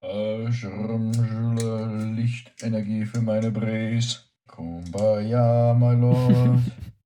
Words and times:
Äh, 0.00 0.52
Schirmschule, 0.52 2.12
Lichtenergie 2.14 3.04
für 3.04 3.20
meine 3.20 3.50
Bres. 3.50 4.30
Kumbaya, 4.46 5.74
my 5.74 5.94
lord. 5.96 6.60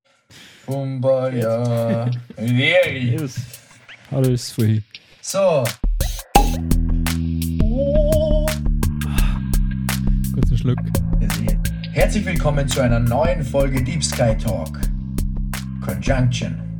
Kumbaya. 0.66 2.10
Very. 2.36 3.16
Yes. 3.18 3.40
Alles 4.10 4.50
vorhin. 4.50 4.84
So. 5.22 5.64
Kurzen 10.34 10.58
Schluck. 10.58 10.78
Herzlich 11.92 12.26
willkommen 12.26 12.68
zu 12.68 12.82
einer 12.82 13.00
neuen 13.00 13.42
Folge 13.42 13.82
Deep 13.82 14.04
Sky 14.04 14.36
Talk. 14.36 14.78
Conjunction. 15.82 16.71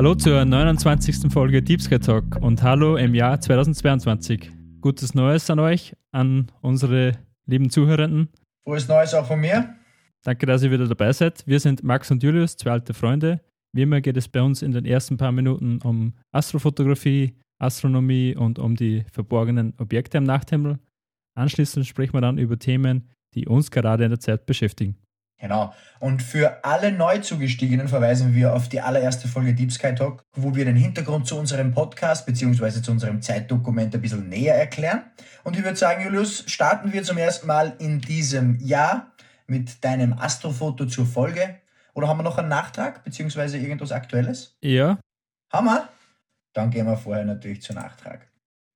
Hallo 0.00 0.14
zur 0.14 0.46
29. 0.46 1.30
Folge 1.30 1.62
Deep 1.62 1.82
Sky 1.82 1.98
Talk 1.98 2.38
und 2.40 2.62
hallo 2.62 2.96
im 2.96 3.14
Jahr 3.14 3.38
2022. 3.38 4.50
Gutes 4.80 5.14
Neues 5.14 5.50
an 5.50 5.58
euch, 5.58 5.94
an 6.10 6.50
unsere 6.62 7.18
lieben 7.44 7.68
Zuhörenden. 7.68 8.30
Frohes 8.64 8.88
Neues 8.88 9.12
auch 9.12 9.26
von 9.26 9.38
mir. 9.38 9.74
Danke, 10.22 10.46
dass 10.46 10.62
ihr 10.62 10.70
wieder 10.70 10.86
dabei 10.86 11.12
seid. 11.12 11.46
Wir 11.46 11.60
sind 11.60 11.84
Max 11.84 12.10
und 12.10 12.22
Julius, 12.22 12.56
zwei 12.56 12.70
alte 12.70 12.94
Freunde. 12.94 13.42
Wie 13.74 13.82
immer 13.82 14.00
geht 14.00 14.16
es 14.16 14.26
bei 14.26 14.40
uns 14.40 14.62
in 14.62 14.72
den 14.72 14.86
ersten 14.86 15.18
paar 15.18 15.32
Minuten 15.32 15.80
um 15.82 16.14
Astrofotografie, 16.32 17.36
Astronomie 17.58 18.34
und 18.34 18.58
um 18.58 18.76
die 18.76 19.04
verborgenen 19.12 19.74
Objekte 19.76 20.16
am 20.16 20.24
Nachthimmel. 20.24 20.78
Anschließend 21.34 21.86
sprechen 21.86 22.14
wir 22.14 22.22
dann 22.22 22.38
über 22.38 22.58
Themen, 22.58 23.10
die 23.34 23.46
uns 23.46 23.70
gerade 23.70 24.04
in 24.04 24.10
der 24.10 24.20
Zeit 24.20 24.46
beschäftigen. 24.46 24.96
Genau. 25.40 25.74
Und 26.00 26.22
für 26.22 26.64
alle 26.64 26.92
Neuzugestiegenen 26.92 27.88
verweisen 27.88 28.34
wir 28.34 28.54
auf 28.54 28.68
die 28.68 28.80
allererste 28.80 29.26
Folge 29.26 29.54
Deep 29.54 29.72
Sky 29.72 29.94
Talk, 29.94 30.22
wo 30.34 30.54
wir 30.54 30.66
den 30.66 30.76
Hintergrund 30.76 31.26
zu 31.26 31.38
unserem 31.38 31.72
Podcast 31.72 32.26
bzw. 32.26 32.82
zu 32.82 32.92
unserem 32.92 33.22
Zeitdokument 33.22 33.94
ein 33.94 34.00
bisschen 34.02 34.28
näher 34.28 34.54
erklären. 34.54 35.02
Und 35.42 35.56
ich 35.56 35.64
würde 35.64 35.76
sagen, 35.76 36.04
Julius, 36.04 36.44
starten 36.46 36.92
wir 36.92 37.02
zum 37.02 37.16
ersten 37.16 37.46
Mal 37.46 37.74
in 37.78 38.00
diesem 38.00 38.58
Jahr 38.60 39.12
mit 39.46 39.82
deinem 39.82 40.12
Astrofoto 40.12 40.84
zur 40.84 41.06
Folge. 41.06 41.56
Oder 41.94 42.08
haben 42.08 42.18
wir 42.18 42.22
noch 42.22 42.38
einen 42.38 42.48
Nachtrag 42.48 43.02
bzw. 43.02 43.58
irgendwas 43.58 43.92
Aktuelles? 43.92 44.56
Ja. 44.60 44.98
Haben 45.50 45.66
wir? 45.66 45.88
Dann 46.52 46.70
gehen 46.70 46.86
wir 46.86 46.96
vorher 46.96 47.24
natürlich 47.24 47.62
zu 47.62 47.72
Nachtrag. 47.72 48.29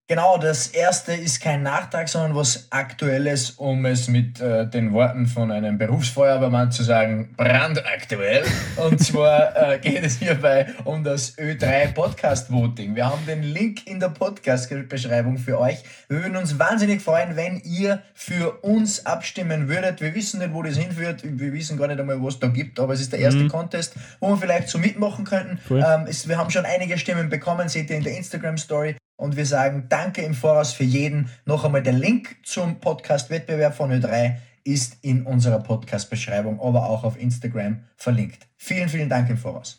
Genau, 0.06 0.36
das 0.36 0.66
erste 0.66 1.14
ist 1.14 1.40
kein 1.40 1.62
Nachtrag, 1.62 2.10
sondern 2.10 2.34
was 2.36 2.66
Aktuelles, 2.70 3.52
um 3.52 3.86
es 3.86 4.06
mit 4.06 4.38
äh, 4.38 4.66
den 4.68 4.92
Worten 4.92 5.24
von 5.26 5.50
einem 5.50 5.78
Berufsfeuerwehrmann 5.78 6.70
zu 6.70 6.82
sagen, 6.82 7.32
brandaktuell. 7.38 8.44
Und 8.76 9.00
zwar 9.02 9.56
äh, 9.72 9.78
geht 9.78 10.04
es 10.04 10.18
hierbei 10.18 10.66
um 10.84 11.04
das 11.04 11.38
Ö3 11.38 11.94
Podcast 11.94 12.52
Voting. 12.52 12.94
Wir 12.94 13.06
haben 13.06 13.24
den 13.24 13.42
Link 13.42 13.86
in 13.86 13.98
der 13.98 14.10
Podcast-Beschreibung 14.10 15.38
für 15.38 15.58
euch. 15.58 15.78
Wir 16.08 16.18
würden 16.22 16.36
uns 16.36 16.58
wahnsinnig 16.58 17.00
freuen, 17.00 17.34
wenn 17.34 17.62
ihr 17.64 18.02
für 18.12 18.60
uns 18.60 19.06
abstimmen 19.06 19.70
würdet. 19.70 20.02
Wir 20.02 20.14
wissen 20.14 20.40
nicht, 20.40 20.52
wo 20.52 20.62
das 20.62 20.76
hinführt. 20.76 21.22
Wir 21.24 21.54
wissen 21.54 21.78
gar 21.78 21.88
nicht 21.88 21.98
einmal, 21.98 22.22
was 22.22 22.34
es 22.34 22.40
da 22.40 22.48
gibt, 22.48 22.78
aber 22.78 22.92
es 22.92 23.00
ist 23.00 23.10
der 23.14 23.20
erste 23.20 23.44
Mhm. 23.44 23.48
Contest, 23.48 23.94
wo 24.20 24.28
wir 24.28 24.36
vielleicht 24.36 24.68
so 24.68 24.76
mitmachen 24.76 25.24
könnten. 25.24 25.58
Cool. 25.70 25.82
Ähm, 25.82 26.04
es, 26.06 26.28
wir 26.28 26.36
haben 26.36 26.50
schon 26.50 26.66
einige 26.66 26.98
Stimmen 26.98 27.30
bekommen, 27.30 27.70
seht 27.70 27.88
ihr 27.88 27.96
in 27.96 28.04
der 28.04 28.18
Instagram-Story. 28.18 28.96
Und 29.16 29.36
wir 29.36 29.46
sagen 29.46 29.86
danke 29.88 30.22
im 30.22 30.34
Voraus 30.34 30.72
für 30.72 30.84
jeden. 30.84 31.28
Noch 31.44 31.64
einmal 31.64 31.82
der 31.82 31.92
Link 31.92 32.36
zum 32.42 32.80
Podcast-Wettbewerb 32.80 33.74
von 33.74 33.90
Ö3 33.92 34.36
ist 34.64 35.04
in 35.04 35.24
unserer 35.24 35.60
Podcast-Beschreibung, 35.60 36.60
aber 36.60 36.88
auch 36.88 37.04
auf 37.04 37.20
Instagram 37.20 37.84
verlinkt. 37.96 38.48
Vielen, 38.56 38.88
vielen 38.88 39.08
Dank 39.08 39.30
im 39.30 39.36
Voraus. 39.36 39.78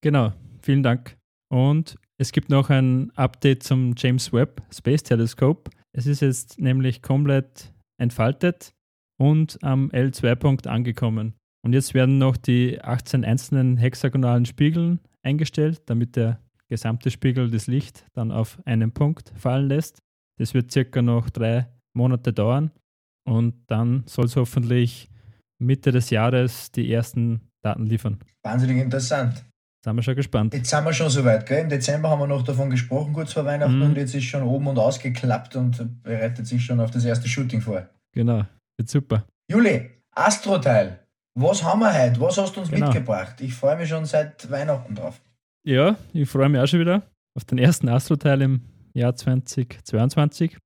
Genau, 0.00 0.32
vielen 0.62 0.82
Dank. 0.82 1.16
Und 1.48 1.96
es 2.18 2.32
gibt 2.32 2.48
noch 2.48 2.70
ein 2.70 3.12
Update 3.14 3.62
zum 3.62 3.94
James 3.96 4.32
Webb 4.32 4.62
Space 4.74 5.02
Telescope. 5.02 5.70
Es 5.92 6.06
ist 6.06 6.20
jetzt 6.20 6.58
nämlich 6.58 7.02
komplett 7.02 7.72
entfaltet 7.98 8.74
und 9.18 9.58
am 9.62 9.90
L2-Punkt 9.90 10.66
angekommen. 10.66 11.34
Und 11.62 11.72
jetzt 11.72 11.94
werden 11.94 12.18
noch 12.18 12.36
die 12.36 12.80
18 12.80 13.24
einzelnen 13.24 13.76
hexagonalen 13.76 14.46
Spiegeln 14.46 15.00
eingestellt, 15.22 15.82
damit 15.86 16.16
der 16.16 16.40
gesamte 16.68 17.10
Spiegel 17.10 17.50
das 17.50 17.66
Licht 17.66 18.04
dann 18.12 18.30
auf 18.32 18.58
einen 18.64 18.92
Punkt 18.92 19.32
fallen 19.36 19.68
lässt. 19.68 19.98
Das 20.38 20.54
wird 20.54 20.70
circa 20.72 21.00
noch 21.02 21.30
drei 21.30 21.66
Monate 21.94 22.32
dauern 22.32 22.70
und 23.26 23.54
dann 23.68 24.04
soll 24.06 24.26
es 24.26 24.36
hoffentlich 24.36 25.08
Mitte 25.58 25.92
des 25.92 26.10
Jahres 26.10 26.70
die 26.72 26.92
ersten 26.92 27.40
Daten 27.62 27.86
liefern. 27.86 28.18
Wahnsinnig 28.42 28.78
interessant. 28.78 29.44
Sind 29.84 29.96
wir 29.96 30.02
schon 30.02 30.16
gespannt. 30.16 30.52
Jetzt 30.52 30.68
sind 30.70 30.84
wir 30.84 30.92
schon 30.92 31.08
soweit, 31.10 31.46
gell? 31.46 31.60
Im 31.62 31.68
Dezember 31.68 32.10
haben 32.10 32.18
wir 32.20 32.26
noch 32.26 32.42
davon 32.42 32.68
gesprochen, 32.70 33.12
kurz 33.12 33.32
vor 33.32 33.44
Weihnachten, 33.44 33.76
Mhm. 33.78 33.82
und 33.84 33.96
jetzt 33.96 34.14
ist 34.14 34.24
schon 34.24 34.42
oben 34.42 34.66
und 34.66 34.78
ausgeklappt 34.78 35.54
und 35.56 36.02
bereitet 36.02 36.46
sich 36.46 36.64
schon 36.64 36.80
auf 36.80 36.90
das 36.90 37.04
erste 37.04 37.28
Shooting 37.28 37.60
vor. 37.60 37.88
Genau, 38.12 38.44
wird 38.76 38.88
super. 38.90 39.24
Juli, 39.50 39.90
Astroteil. 40.14 41.00
Was 41.38 41.62
haben 41.62 41.80
wir 41.80 41.92
heute? 41.92 42.20
Was 42.20 42.36
hast 42.38 42.56
du 42.56 42.60
uns 42.60 42.70
Genau. 42.70 42.86
mitgebracht? 42.86 43.40
Ich 43.40 43.54
freue 43.54 43.76
mich 43.76 43.88
schon 43.88 44.04
seit 44.06 44.50
Weihnachten 44.50 44.94
drauf. 44.94 45.20
Ja, 45.66 45.98
ich 46.12 46.28
freue 46.28 46.48
mich 46.48 46.60
auch 46.60 46.66
schon 46.66 46.80
wieder 46.80 47.02
auf 47.36 47.44
den 47.44 47.58
ersten 47.58 47.88
Astroteil 47.88 48.40
im 48.42 48.60
Jahr 48.94 49.14
2022. 49.16 50.56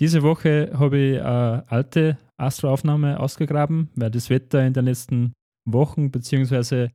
Diese 0.00 0.22
Woche 0.22 0.72
habe 0.74 0.98
ich 0.98 1.20
eine 1.20 1.64
alte 1.68 2.18
Astroaufnahme 2.36 3.18
ausgegraben, 3.20 3.88
weil 3.94 4.10
das 4.10 4.28
Wetter 4.28 4.66
in 4.66 4.72
den 4.74 4.84
letzten 4.84 5.32
Wochen 5.66 6.10
beziehungsweise 6.10 6.90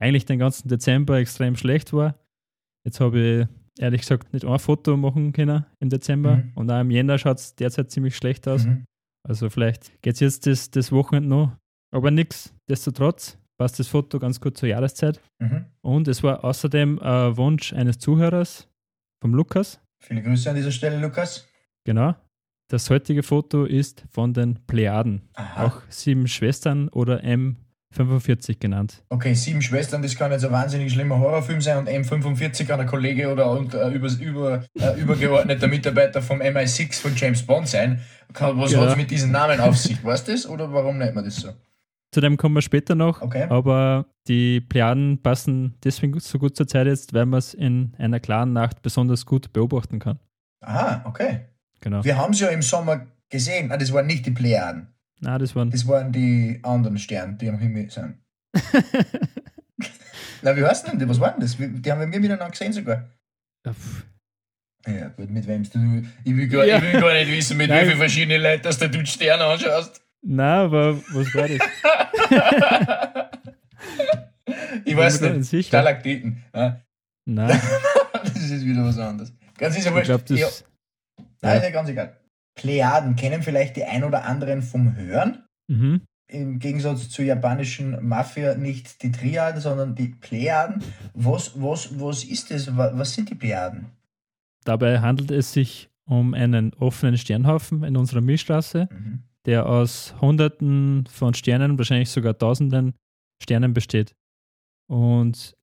eigentlich 0.00 0.26
den 0.26 0.38
ganzen 0.38 0.68
Dezember 0.68 1.18
extrem 1.18 1.56
schlecht 1.56 1.92
war. 1.92 2.16
Jetzt 2.84 3.00
habe 3.00 3.20
ich 3.78 3.80
ehrlich 3.80 4.00
gesagt 4.02 4.32
nicht 4.32 4.44
ein 4.44 4.58
Foto 4.58 4.96
machen 4.96 5.32
können 5.32 5.64
im 5.80 5.88
Dezember 5.88 6.38
Mhm. 6.38 6.52
und 6.56 6.70
auch 6.70 6.80
im 6.80 6.90
Jänner 6.90 7.16
schaut 7.16 7.38
es 7.38 7.54
derzeit 7.54 7.90
ziemlich 7.90 8.16
schlecht 8.16 8.46
aus. 8.48 8.66
Mhm. 8.66 8.84
Also 9.26 9.48
vielleicht 9.48 10.02
geht 10.02 10.14
es 10.14 10.20
jetzt 10.20 10.46
das, 10.46 10.70
das 10.70 10.90
Wochenende 10.90 11.28
noch, 11.28 11.56
aber 11.94 12.10
nichts. 12.10 12.52
Destotrotz 12.68 13.38
passt 13.62 13.78
das 13.78 13.86
Foto 13.86 14.18
ganz 14.18 14.40
gut 14.40 14.58
zur 14.58 14.68
Jahreszeit. 14.68 15.20
Mhm. 15.38 15.66
Und 15.82 16.08
es 16.08 16.24
war 16.24 16.42
außerdem 16.42 16.98
ein 16.98 17.36
Wunsch 17.36 17.72
eines 17.72 17.96
Zuhörers, 18.00 18.66
vom 19.20 19.34
Lukas. 19.34 19.78
Viele 20.00 20.20
Grüße 20.20 20.50
an 20.50 20.56
dieser 20.56 20.72
Stelle, 20.72 20.98
Lukas. 20.98 21.46
Genau. 21.84 22.16
Das 22.68 22.90
heutige 22.90 23.22
Foto 23.22 23.64
ist 23.64 24.04
von 24.10 24.34
den 24.34 24.58
Plejaden, 24.66 25.22
Aha. 25.34 25.66
auch 25.66 25.82
sieben 25.90 26.26
Schwestern 26.26 26.88
oder 26.88 27.22
M45 27.22 28.58
genannt. 28.58 29.04
Okay, 29.10 29.34
Sieben 29.34 29.62
Schwestern, 29.62 30.02
das 30.02 30.16
kann 30.16 30.32
jetzt 30.32 30.44
ein 30.44 30.50
wahnsinnig 30.50 30.92
schlimmer 30.92 31.20
Horrorfilm 31.20 31.60
sein 31.60 31.78
und 31.78 31.88
M45 31.88 32.64
kann 32.64 32.80
ein 32.80 32.88
Kollege 32.88 33.30
oder 33.30 33.48
und, 33.52 33.74
äh, 33.74 33.90
über, 33.90 34.08
über, 34.20 34.64
äh, 34.74 35.00
übergeordneter 35.00 35.68
Mitarbeiter 35.68 36.20
vom 36.20 36.40
MI6 36.40 37.00
von 37.00 37.12
James 37.14 37.44
Bond 37.46 37.68
sein. 37.68 38.00
Kann, 38.32 38.58
was 38.58 38.72
Ja. 38.72 38.80
hat 38.80 38.88
es 38.88 38.96
mit 38.96 39.10
diesen 39.12 39.30
Namen 39.30 39.60
auf 39.60 39.78
sich? 39.78 40.02
Weißt 40.02 40.26
du 40.26 40.32
das? 40.32 40.48
Oder 40.48 40.72
warum 40.72 40.98
nennt 40.98 41.14
man 41.14 41.24
das 41.24 41.36
so? 41.36 41.50
Zu 42.14 42.20
dem 42.20 42.36
kommen 42.36 42.54
wir 42.54 42.62
später 42.62 42.94
noch, 42.94 43.22
Okay. 43.22 43.44
aber 43.48 44.06
die 44.28 44.60
Plejaden 44.60 45.22
passen 45.22 45.74
deswegen 45.82 46.20
so 46.20 46.38
gut 46.38 46.54
zur 46.56 46.66
Zeit 46.68 46.86
jetzt, 46.86 47.14
weil 47.14 47.24
man 47.26 47.38
es 47.38 47.54
in 47.54 47.94
einer 47.98 48.20
klaren 48.20 48.52
Nacht 48.52 48.82
besonders 48.82 49.24
gut 49.24 49.52
beobachten 49.52 49.98
kann. 49.98 50.18
Aha, 50.62 51.02
okay. 51.06 51.46
Genau. 51.80 52.04
Wir 52.04 52.16
haben 52.18 52.32
es 52.34 52.40
ja 52.40 52.48
im 52.48 52.60
Sommer 52.62 53.06
gesehen. 53.30 53.72
Ah, 53.72 53.76
das 53.78 53.92
waren 53.92 54.06
nicht 54.06 54.26
die 54.26 54.30
Plejaden. 54.30 54.88
Na, 55.20 55.38
das 55.38 55.56
waren. 55.56 55.70
Das 55.70 55.86
waren 55.88 56.12
die 56.12 56.60
anderen 56.62 56.98
Sterne, 56.98 57.34
die 57.34 57.48
am 57.48 57.58
Himmel 57.58 57.90
sind. 57.90 58.18
Na, 60.42 60.56
wie 60.56 60.64
heißt 60.64 60.86
denn 60.88 60.98
die? 60.98 61.08
Was 61.08 61.20
waren 61.20 61.40
das? 61.40 61.56
Die 61.56 61.90
haben 61.90 62.00
wir 62.00 62.06
miteinander 62.06 62.50
gesehen 62.50 62.72
sogar. 62.72 63.08
Ja. 63.64 63.74
Ja, 64.86 65.08
gut, 65.10 65.30
mit 65.30 65.46
wem 65.46 65.62
du. 65.62 66.02
Ich 66.24 66.36
will 66.36 66.48
gar, 66.48 66.64
Ja. 66.66 66.76
ich 66.78 66.82
will 66.82 67.00
gar 67.00 67.12
nicht 67.14 67.30
wissen, 67.30 67.56
mit 67.56 67.68
Nein. 67.70 67.82
wie 67.82 67.86
vielen 67.86 67.98
verschiedenen 67.98 68.42
Leuten 68.42 68.62
dass 68.64 68.78
du 68.78 68.88
die 68.90 69.06
Sterne 69.06 69.44
anschaust. 69.44 70.02
Na, 70.24 70.62
aber 70.64 70.96
was 71.12 71.34
war 71.34 71.48
das? 71.48 71.58
ich 74.84 74.96
weiß 74.96 75.20
nicht. 75.20 75.44
sicher. 75.44 75.68
Stalaktiten. 75.68 76.42
Ja, 76.54 76.80
Na, 77.26 77.48
das 78.12 78.50
ist 78.50 78.64
wieder 78.64 78.84
was 78.84 78.98
anderes. 78.98 79.32
Ganz 79.58 79.76
ja 79.84 79.96
ich 79.96 80.04
glaube, 80.04 80.24
das. 80.26 80.38
ja, 80.38 80.48
nein, 81.42 81.56
ist 81.58 81.62
ja 81.64 81.70
ganz 81.70 81.88
egal. 81.88 82.16
Plejaden 82.54 83.16
kennen 83.16 83.42
vielleicht 83.42 83.76
die 83.76 83.84
ein 83.84 84.04
oder 84.04 84.24
anderen 84.24 84.62
vom 84.62 84.94
Hören. 84.96 85.44
Mhm. 85.68 86.02
Im 86.28 86.58
Gegensatz 86.58 87.08
zur 87.10 87.24
japanischen 87.24 88.06
Mafia 88.06 88.54
nicht 88.54 89.02
die 89.02 89.12
Triaden, 89.12 89.60
sondern 89.60 89.94
die 89.94 90.08
Plejaden. 90.08 90.82
Was, 91.14 91.52
was, 91.60 91.98
was 92.00 92.24
ist 92.24 92.50
das? 92.50 92.74
Wa- 92.76 92.92
Was 92.94 93.14
sind 93.14 93.30
die 93.30 93.34
Plejaden? 93.34 93.86
Dabei 94.64 95.00
handelt 95.00 95.30
es 95.30 95.52
sich 95.52 95.90
um 96.06 96.34
einen 96.34 96.72
offenen 96.74 97.16
Sternhaufen 97.18 97.84
in 97.84 97.96
unserer 97.96 98.20
Milchstraße, 98.20 98.88
Mhm. 98.90 99.22
Der 99.46 99.66
aus 99.66 100.14
Hunderten 100.20 101.06
von 101.06 101.34
Sternen, 101.34 101.78
wahrscheinlich 101.78 102.10
sogar 102.10 102.38
Tausenden 102.38 102.94
Sternen 103.42 103.74
besteht. 103.74 104.14
Und 104.88 105.54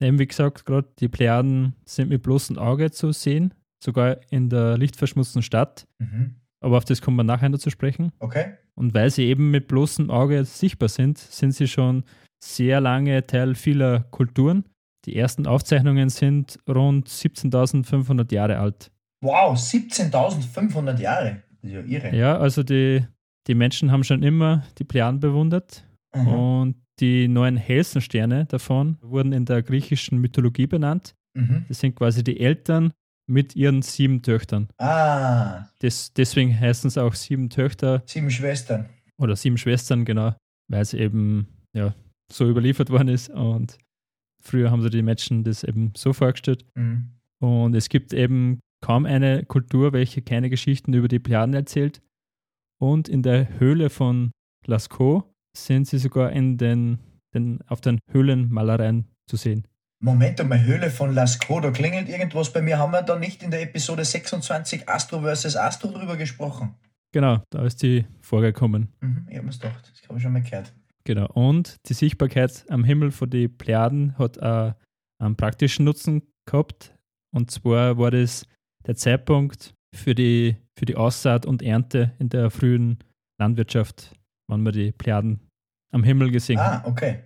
eben 0.00 0.18
wie 0.18 0.26
gesagt, 0.26 0.66
gerade 0.66 0.88
die 0.98 1.08
Plejaden 1.08 1.74
sind 1.84 2.08
mit 2.08 2.22
bloßem 2.22 2.58
Auge 2.58 2.90
zu 2.90 3.12
sehen, 3.12 3.54
sogar 3.82 4.20
in 4.30 4.48
der 4.48 4.76
lichtverschmutzten 4.78 5.42
Stadt. 5.42 5.86
Mhm. 5.98 6.36
aber 6.60 6.76
auf 6.76 6.84
das 6.84 7.00
kommen 7.00 7.16
wir 7.16 7.24
nachher 7.24 7.48
noch 7.48 7.58
zu 7.58 7.70
sprechen. 7.70 8.12
Okay. 8.18 8.54
Und 8.74 8.94
weil 8.94 9.10
sie 9.10 9.24
eben 9.24 9.50
mit 9.50 9.68
bloßem 9.68 10.10
Auge 10.10 10.44
sichtbar 10.44 10.88
sind, 10.88 11.18
sind 11.18 11.52
sie 11.52 11.68
schon 11.68 12.04
sehr 12.42 12.80
lange 12.80 13.26
Teil 13.26 13.54
vieler 13.54 14.00
Kulturen. 14.10 14.64
Die 15.04 15.16
ersten 15.16 15.46
Aufzeichnungen 15.46 16.08
sind 16.08 16.58
rund 16.68 17.08
17.500 17.08 18.32
Jahre 18.32 18.58
alt. 18.58 18.90
Wow, 19.20 19.56
17.500 19.56 20.98
Jahre. 21.00 21.42
Das 21.60 21.70
ist 21.70 21.72
ja 21.72 21.80
irre. 21.80 22.16
Ja, 22.16 22.38
also 22.38 22.62
die, 22.62 23.06
die 23.46 23.54
Menschen 23.54 23.90
haben 23.90 24.04
schon 24.04 24.22
immer 24.22 24.62
die 24.78 24.84
Plejaden 24.84 25.20
bewundert 25.20 25.84
Mhm. 26.14 26.28
und 26.28 26.74
die 27.00 27.26
neun 27.26 27.56
hellsten 27.56 28.02
Sterne 28.02 28.44
davon 28.44 28.98
wurden 29.00 29.32
in 29.32 29.46
der 29.46 29.62
griechischen 29.62 30.18
Mythologie 30.18 30.66
benannt. 30.66 31.14
Mhm. 31.34 31.64
Das 31.68 31.80
sind 31.80 31.96
quasi 31.96 32.22
die 32.22 32.38
Eltern 32.38 32.92
mit 33.26 33.56
ihren 33.56 33.80
sieben 33.80 34.20
Töchtern. 34.20 34.68
Ah, 34.78 35.64
Des, 35.80 36.12
deswegen 36.12 36.58
heißen 36.58 36.88
es 36.88 36.98
auch 36.98 37.14
sieben 37.14 37.48
Töchter 37.48 38.02
sieben 38.04 38.30
Schwestern. 38.30 38.90
oder 39.16 39.36
sieben 39.36 39.56
Schwestern, 39.56 40.04
genau, 40.04 40.34
weil 40.70 40.82
es 40.82 40.92
eben 40.92 41.46
ja, 41.74 41.94
so 42.30 42.46
überliefert 42.48 42.90
worden 42.90 43.08
ist. 43.08 43.30
Und 43.30 43.78
früher 44.44 44.70
haben 44.70 44.82
sie 44.82 44.90
die 44.90 45.02
Menschen 45.02 45.44
das 45.44 45.64
eben 45.64 45.92
so 45.96 46.12
vorgestellt. 46.12 46.66
Mhm. 46.74 47.12
Und 47.40 47.74
es 47.74 47.88
gibt 47.88 48.12
eben 48.12 48.60
kaum 48.84 49.06
eine 49.06 49.44
Kultur, 49.46 49.94
welche 49.94 50.20
keine 50.20 50.50
Geschichten 50.50 50.92
über 50.92 51.08
die 51.08 51.18
Plejaden 51.20 51.54
erzählt. 51.54 52.02
Und 52.82 53.08
in 53.08 53.22
der 53.22 53.60
Höhle 53.60 53.90
von 53.90 54.32
Lascaux 54.66 55.22
sind 55.56 55.86
sie 55.86 55.98
sogar 55.98 56.32
in 56.32 56.58
den, 56.58 56.98
den, 57.32 57.60
auf 57.68 57.80
den 57.80 58.00
Höhlenmalereien 58.10 59.06
zu 59.30 59.36
sehen. 59.36 59.68
Moment 60.02 60.40
einmal, 60.40 60.64
Höhle 60.64 60.90
von 60.90 61.14
Lascaux, 61.14 61.62
da 61.62 61.70
klingelt 61.70 62.08
irgendwas 62.08 62.52
bei 62.52 62.60
mir. 62.60 62.78
Haben 62.78 62.90
wir 62.90 63.02
da 63.02 63.16
nicht 63.16 63.44
in 63.44 63.52
der 63.52 63.62
Episode 63.62 64.04
26 64.04 64.88
Astro 64.88 65.20
vs. 65.20 65.54
Astro 65.54 65.92
drüber 65.92 66.16
gesprochen? 66.16 66.74
Genau, 67.12 67.40
da 67.50 67.64
ist 67.64 67.84
die 67.84 68.04
vorgekommen. 68.20 68.88
Mhm, 69.00 69.28
ich 69.30 69.36
habe 69.36 69.44
mir's 69.44 69.60
gedacht, 69.60 69.88
das 69.88 70.08
habe 70.08 70.18
ich 70.18 70.22
schon 70.24 70.32
mal 70.32 70.42
gehört. 70.42 70.72
Genau. 71.04 71.26
Und 71.34 71.76
die 71.88 71.94
Sichtbarkeit 71.94 72.64
am 72.68 72.82
Himmel 72.82 73.12
von 73.12 73.30
den 73.30 73.56
Plejaden 73.56 74.18
hat 74.18 74.42
auch 74.42 74.74
einen 75.20 75.36
praktischen 75.36 75.84
Nutzen 75.84 76.22
gehabt. 76.46 76.96
Und 77.32 77.52
zwar 77.52 77.96
war 77.96 78.10
das 78.10 78.44
der 78.84 78.96
Zeitpunkt 78.96 79.72
für 79.94 80.14
die, 80.14 80.56
für 80.78 80.84
die 80.84 80.96
Aussaat 80.96 81.46
und 81.46 81.62
Ernte 81.62 82.12
in 82.18 82.28
der 82.28 82.50
frühen 82.50 82.98
Landwirtschaft, 83.38 84.12
wann 84.48 84.62
man 84.62 84.72
die 84.72 84.92
Plejaden 84.92 85.40
am 85.92 86.04
Himmel 86.04 86.30
gesehen 86.30 86.58
hat. 86.58 86.84
Ah, 86.84 86.88
okay. 86.88 87.24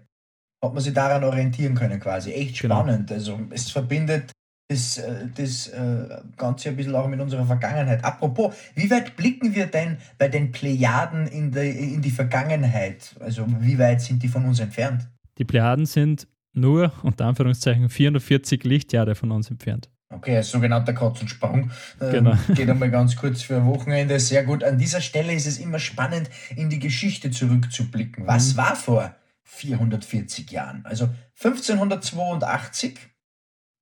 Hat 0.65 0.75
man 0.75 0.83
sich 0.83 0.93
daran 0.93 1.23
orientieren 1.23 1.75
können 1.75 2.01
quasi. 2.01 2.33
Echt 2.33 2.61
Genau. 2.61 2.81
spannend. 2.81 3.13
Also 3.13 3.39
es 3.51 3.71
verbindet 3.71 4.33
das, 4.69 4.99
äh, 4.99 5.29
das 5.37 5.69
äh, 5.69 6.09
Ganze 6.37 6.71
ein 6.71 6.77
bisschen 6.77 6.95
auch 6.95 7.07
mit 7.07 7.21
unserer 7.21 7.45
Vergangenheit. 7.47 8.03
Apropos, 8.05 8.55
wie 8.75 8.91
weit 8.91 9.17
blicken 9.17 9.55
wir 9.55 9.67
denn 9.67 9.99
bei 10.19 10.29
den 10.29 10.51
Plejaden 10.51 11.27
in, 11.29 11.53
der, 11.53 11.73
in 11.73 12.03
die 12.03 12.11
Vergangenheit? 12.11 13.15
Also 13.21 13.47
wie 13.61 13.79
weit 13.79 14.01
sind 14.01 14.23
die 14.23 14.29
von 14.29 14.45
uns 14.45 14.59
entfernt? 14.59 15.07
Die 15.39 15.45
Plejaden 15.45 15.87
sind 15.87 16.27
nur, 16.53 16.93
unter 17.03 17.27
Anführungszeichen, 17.27 17.89
440 17.89 18.65
Lichtjahre 18.65 19.15
von 19.15 19.31
uns 19.31 19.51
entfernt. 19.51 19.91
Okay, 20.17 20.41
sogenannter 20.43 20.93
Katzensprung. 20.95 21.71
Ähm, 22.01 22.11
Genau. 22.11 22.35
Geht 22.55 22.69
einmal 22.71 22.91
ganz 22.91 23.17
kurz 23.17 23.43
für 23.43 23.57
ein 23.57 23.67
Wochenende. 23.67 24.19
Sehr 24.21 24.45
gut. 24.45 24.65
An 24.65 24.79
dieser 24.79 25.01
Stelle 25.01 25.33
ist 25.35 25.47
es 25.47 25.59
immer 25.59 25.79
spannend, 25.79 26.31
in 26.55 26.71
die 26.71 26.79
Geschichte 26.79 27.31
zurückzublicken. 27.31 28.27
Was 28.27 28.53
Mhm. 28.53 28.57
war 28.59 28.77
vor 28.77 29.15
440 29.45 30.51
Jahren? 30.51 30.85
Also 30.85 31.09
1582 31.41 32.99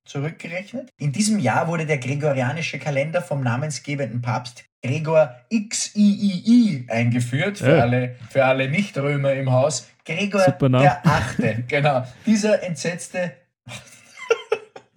zurückgerechnet. 0.05 0.89
In 0.97 1.11
diesem 1.11 1.39
Jahr 1.39 1.67
wurde 1.67 1.85
der 1.85 1.97
gregorianische 1.97 2.77
Kalender 2.79 3.21
vom 3.21 3.41
namensgebenden 3.41 4.21
Papst 4.21 4.65
Gregor 4.83 5.35
XIII 5.51 6.85
eingeführt, 6.89 7.57
für 7.57 7.75
Ja. 7.77 7.81
alle, 7.81 8.15
für 8.29 8.45
alle 8.45 8.69
Nicht-Römer 8.69 9.33
im 9.33 9.51
Haus. 9.51 9.87
Gregor 10.05 10.45
der 10.59 11.05
Achte, 11.07 11.63
genau. 11.67 12.05
Dieser 12.27 12.61
entsetzte 12.61 13.31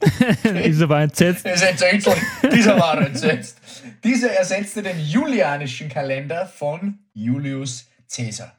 ist 0.65 0.81
aber 0.83 1.01
entsetzt. 1.01 1.45
er 1.45 1.55
ist 1.55 1.63
entsetzt. 1.63 2.09
Dieser 2.53 2.79
war 2.79 3.01
entsetzt. 3.01 3.59
Dieser 4.05 4.31
ersetzte 4.33 4.83
den 4.83 5.01
julianischen 5.01 5.89
Kalender 5.89 6.47
von 6.47 6.99
Julius 7.15 7.89
Caesar. 8.13 8.53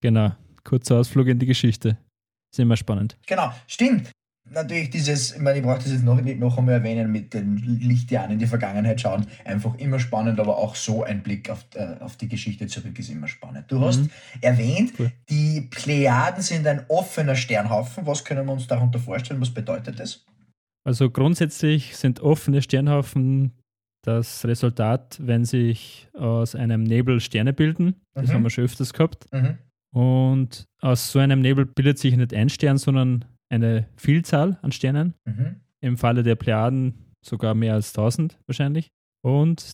Genau. 0.00 0.32
Kurzer 0.64 0.96
Ausflug 0.96 1.26
in 1.28 1.38
die 1.38 1.46
Geschichte. 1.46 1.96
Ist 2.50 2.58
immer 2.60 2.76
spannend. 2.76 3.16
Genau, 3.26 3.52
stimmt. 3.66 4.10
Natürlich 4.48 4.90
dieses, 4.90 5.32
ich 5.34 5.40
meine, 5.40 5.58
ich 5.58 5.64
brauche 5.64 5.78
das 5.78 5.90
jetzt 5.90 6.04
noch 6.04 6.20
nicht 6.20 6.38
noch 6.38 6.56
einmal 6.56 6.74
erwähnen, 6.74 7.10
mit 7.10 7.34
den 7.34 7.56
Lichtjahren 7.56 8.30
in 8.30 8.38
die 8.38 8.46
Vergangenheit 8.46 9.00
schauen. 9.00 9.26
Einfach 9.44 9.74
immer 9.76 9.98
spannend, 9.98 10.38
aber 10.38 10.56
auch 10.56 10.76
so 10.76 11.02
ein 11.02 11.22
Blick 11.24 11.50
auf, 11.50 11.66
äh, 11.74 11.96
auf 11.98 12.16
die 12.16 12.28
Geschichte 12.28 12.68
zurück 12.68 12.96
ist 12.96 13.10
immer 13.10 13.26
spannend. 13.26 13.64
Du 13.68 13.84
hast 13.84 13.98
Mhm. 14.02 14.10
erwähnt, 14.40 14.92
Cool. 15.00 15.10
die 15.28 15.62
Plejaden 15.62 16.42
sind 16.42 16.64
ein 16.68 16.84
offener 16.88 17.34
Sternhaufen. 17.34 18.06
Was 18.06 18.24
können 18.24 18.46
wir 18.46 18.52
uns 18.52 18.68
darunter 18.68 19.00
vorstellen? 19.00 19.40
Was 19.40 19.50
bedeutet 19.50 19.98
das? 19.98 20.24
Also 20.86 21.10
grundsätzlich 21.10 21.96
sind 21.96 22.20
offene 22.20 22.62
Sternhaufen 22.62 23.52
das 24.04 24.44
Resultat, 24.44 25.18
wenn 25.20 25.44
sich 25.44 26.08
aus 26.14 26.54
einem 26.54 26.84
Nebel 26.84 27.18
Sterne 27.18 27.52
bilden. 27.52 27.96
Das 28.14 28.28
Mhm. 28.28 28.32
haben 28.34 28.42
wir 28.44 28.50
schon 28.50 28.64
öfters 28.64 28.92
gehabt. 28.92 29.26
Mhm. 29.32 29.58
Und 29.92 30.64
aus 30.80 31.10
so 31.10 31.18
einem 31.18 31.40
Nebel 31.40 31.66
bildet 31.66 31.98
sich 31.98 32.16
nicht 32.16 32.32
ein 32.32 32.48
Stern, 32.48 32.78
sondern 32.78 33.24
eine 33.48 33.88
Vielzahl 33.96 34.58
an 34.62 34.70
Sternen. 34.70 35.14
Mhm. 35.24 35.56
Im 35.80 35.96
Falle 35.96 36.22
der 36.22 36.36
Plejaden 36.36 36.94
sogar 37.20 37.54
mehr 37.54 37.74
als 37.74 37.92
1000 37.92 38.38
wahrscheinlich. 38.46 38.88
Und 39.24 39.72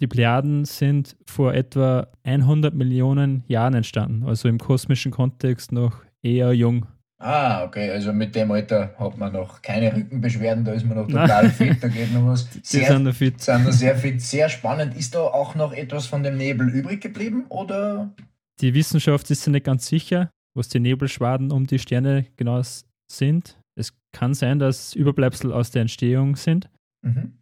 die 0.00 0.08
Plejaden 0.08 0.64
sind 0.64 1.16
vor 1.24 1.54
etwa 1.54 2.08
100 2.24 2.74
Millionen 2.74 3.44
Jahren 3.46 3.74
entstanden, 3.74 4.24
also 4.24 4.48
im 4.48 4.58
kosmischen 4.58 5.12
Kontext 5.12 5.70
noch 5.70 6.02
eher 6.22 6.52
jung. 6.52 6.86
Ah, 7.22 7.64
okay, 7.64 7.90
also 7.90 8.12
mit 8.12 8.34
dem 8.34 8.50
Alter 8.50 8.94
hat 8.98 9.16
man 9.16 9.32
noch 9.32 9.62
keine 9.62 9.94
Rückenbeschwerden, 9.94 10.64
da 10.64 10.72
ist 10.72 10.84
man 10.84 10.96
noch 10.98 11.06
Nein. 11.08 11.26
total 11.28 11.50
fit, 11.50 11.82
da 11.82 11.88
geht 11.88 12.12
noch 12.12 12.26
was. 12.26 12.48
Die 12.50 12.60
Sehr 12.64 12.88
sind 12.88 13.04
noch 13.04 13.14
fit. 13.14 13.40
sind 13.40 13.64
da 13.64 13.72
sehr 13.72 13.96
fit, 13.96 14.20
sehr 14.20 14.48
spannend. 14.48 14.96
Ist 14.96 15.14
da 15.14 15.20
auch 15.20 15.54
noch 15.54 15.72
etwas 15.72 16.06
von 16.06 16.22
dem 16.22 16.36
Nebel 16.36 16.68
übrig 16.68 17.00
geblieben 17.00 17.46
oder? 17.48 18.12
Die 18.60 18.74
Wissenschaft 18.74 19.30
ist 19.30 19.44
sich 19.44 19.52
nicht 19.52 19.64
ganz 19.66 19.86
sicher, 19.86 20.30
was 20.56 20.68
die 20.68 20.80
Nebelschwaden 20.80 21.52
um 21.52 21.66
die 21.66 21.78
Sterne 21.78 22.26
genau 22.36 22.60
sind. 23.10 23.58
Es 23.78 23.94
kann 24.12 24.34
sein, 24.34 24.58
dass 24.58 24.94
Überbleibsel 24.94 25.52
aus 25.52 25.70
der 25.70 25.82
Entstehung 25.82 26.36
sind. 26.36 26.68
Mhm. 27.04 27.38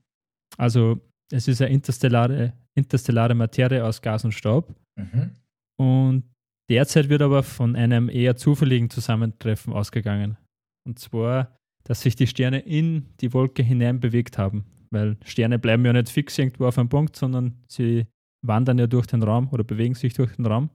Also 0.58 1.00
es 1.32 1.48
ist 1.48 1.62
eine 1.62 1.72
interstellare, 1.72 2.52
interstellare 2.76 3.34
Materie 3.34 3.84
aus 3.84 4.02
Gas 4.02 4.24
und 4.24 4.32
Staub. 4.32 4.74
Mhm. 4.96 5.30
Und 5.78 6.24
derzeit 6.70 7.08
wird 7.08 7.20
aber 7.20 7.42
von 7.42 7.76
einem 7.76 8.08
eher 8.08 8.36
zufälligen 8.36 8.88
Zusammentreffen 8.88 9.72
ausgegangen. 9.72 10.38
Und 10.86 10.98
zwar, 10.98 11.56
dass 11.84 12.00
sich 12.00 12.16
die 12.16 12.26
Sterne 12.26 12.60
in 12.60 13.06
die 13.20 13.32
Wolke 13.32 13.62
hinein 13.62 14.00
bewegt 14.00 14.38
haben. 14.38 14.64
Weil 14.90 15.16
Sterne 15.24 15.58
bleiben 15.58 15.84
ja 15.84 15.92
nicht 15.92 16.08
fix 16.08 16.38
irgendwo 16.38 16.66
auf 16.66 16.78
einem 16.78 16.88
Punkt, 16.88 17.16
sondern 17.16 17.56
sie 17.68 18.06
wandern 18.42 18.78
ja 18.78 18.86
durch 18.86 19.06
den 19.06 19.22
Raum 19.22 19.48
oder 19.50 19.64
bewegen 19.64 19.94
sich 19.94 20.14
durch 20.14 20.34
den 20.36 20.46
Raum. 20.46 20.70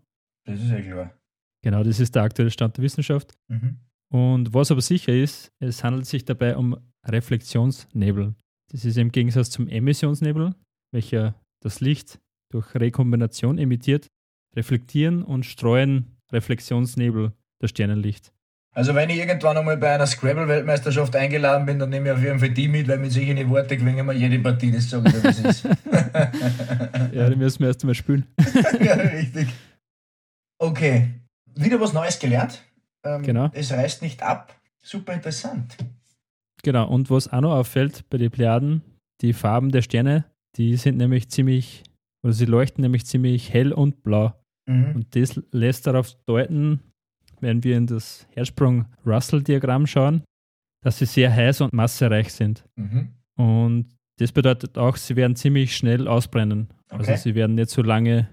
Das 0.45 0.61
ist 0.61 0.69
ja 0.69 0.81
klar. 0.81 1.17
Genau, 1.63 1.83
das 1.83 1.99
ist 1.99 2.13
der 2.13 2.23
aktuelle 2.23 2.51
Stand 2.51 2.77
der 2.77 2.83
Wissenschaft. 2.83 3.33
Mhm. 3.47 3.79
Und 4.13 4.53
was 4.53 4.71
aber 4.71 4.81
sicher 4.81 5.13
ist, 5.13 5.51
es 5.59 5.83
handelt 5.83 6.05
sich 6.05 6.23
dabei 6.23 6.55
um 6.55 6.77
Reflexionsnebel. 7.05 8.35
Das 8.71 8.85
ist 8.85 8.97
im 8.97 9.11
Gegensatz 9.11 9.49
zum 9.49 9.67
Emissionsnebel, 9.67 10.53
welcher 10.93 11.35
das 11.63 11.81
Licht 11.81 12.19
durch 12.51 12.75
Rekombination 12.75 13.57
emittiert, 13.57 14.07
reflektieren 14.55 15.23
und 15.23 15.45
streuen 15.45 16.17
Reflexionsnebel 16.31 17.33
das 17.59 17.69
Sternenlicht. 17.71 18.31
Also 18.75 18.93
wenn 18.93 19.09
ich 19.09 19.17
irgendwann 19.17 19.55
einmal 19.57 19.77
bei 19.77 19.95
einer 19.95 20.05
Scrabble-Weltmeisterschaft 20.05 21.15
eingeladen 21.15 21.65
bin, 21.65 21.79
dann 21.79 21.89
nehme 21.89 22.09
ich 22.09 22.15
auf 22.15 22.21
jeden 22.21 22.39
Fall 22.39 22.49
die 22.49 22.67
mit, 22.67 22.89
weil 22.89 22.97
mit 22.97 23.11
solchen 23.13 23.49
Worte 23.49 23.77
gewinnen 23.77 24.05
wir 24.05 24.13
jede 24.13 24.37
Partie, 24.39 24.69
das 24.69 24.89
sage 24.89 25.07
ich, 25.07 25.23
wie 25.23 25.27
es 25.27 25.39
ist. 25.39 25.63
Ja, 27.13 27.29
die 27.29 27.37
müssen 27.37 27.59
wir 27.59 27.67
erst 27.67 27.81
einmal 27.83 27.95
spülen. 27.95 28.25
ja, 28.83 28.93
richtig. 28.95 29.47
Okay, 30.57 31.07
wieder 31.55 31.79
was 31.79 31.93
Neues 31.93 32.19
gelernt. 32.19 32.61
Ähm, 33.05 33.23
Genau. 33.23 33.49
Es 33.53 33.71
reißt 33.71 34.01
nicht 34.01 34.21
ab. 34.21 34.53
Super 34.81 35.13
interessant. 35.13 35.77
Genau, 36.61 36.89
und 36.89 37.09
was 37.09 37.31
auch 37.31 37.41
noch 37.41 37.55
auffällt 37.55 38.09
bei 38.09 38.17
den 38.17 38.31
Plejaden, 38.31 38.81
die 39.21 39.31
Farben 39.31 39.71
der 39.71 39.83
Sterne, 39.83 40.25
die 40.57 40.75
sind 40.75 40.97
nämlich 40.97 41.29
ziemlich, 41.29 41.83
oder 42.23 42.33
sie 42.33 42.45
leuchten 42.45 42.81
nämlich 42.81 43.05
ziemlich 43.05 43.53
hell 43.53 43.71
und 43.71 44.03
blau. 44.03 44.33
Mhm. 44.67 44.95
Und 44.95 45.15
das 45.15 45.41
lässt 45.51 45.87
darauf 45.87 46.13
deuten, 46.25 46.79
wenn 47.39 47.63
wir 47.63 47.77
in 47.77 47.87
das 47.87 48.27
Herzsprung-Russell-Diagramm 48.31 49.87
schauen, 49.87 50.23
dass 50.83 50.99
sie 50.99 51.05
sehr 51.05 51.33
heiß 51.33 51.61
und 51.61 51.73
massereich 51.73 52.31
sind. 52.33 52.63
Mhm. 52.75 53.09
Und 53.37 53.95
das 54.17 54.31
bedeutet 54.31 54.77
auch, 54.77 54.95
sie 54.95 55.15
werden 55.15 55.35
ziemlich 55.35 55.75
schnell 55.75 56.07
ausbrennen. 56.07 56.69
Okay. 56.89 56.97
Also 56.97 57.15
sie 57.15 57.35
werden 57.35 57.55
nicht 57.55 57.69
so 57.69 57.81
lange 57.81 58.29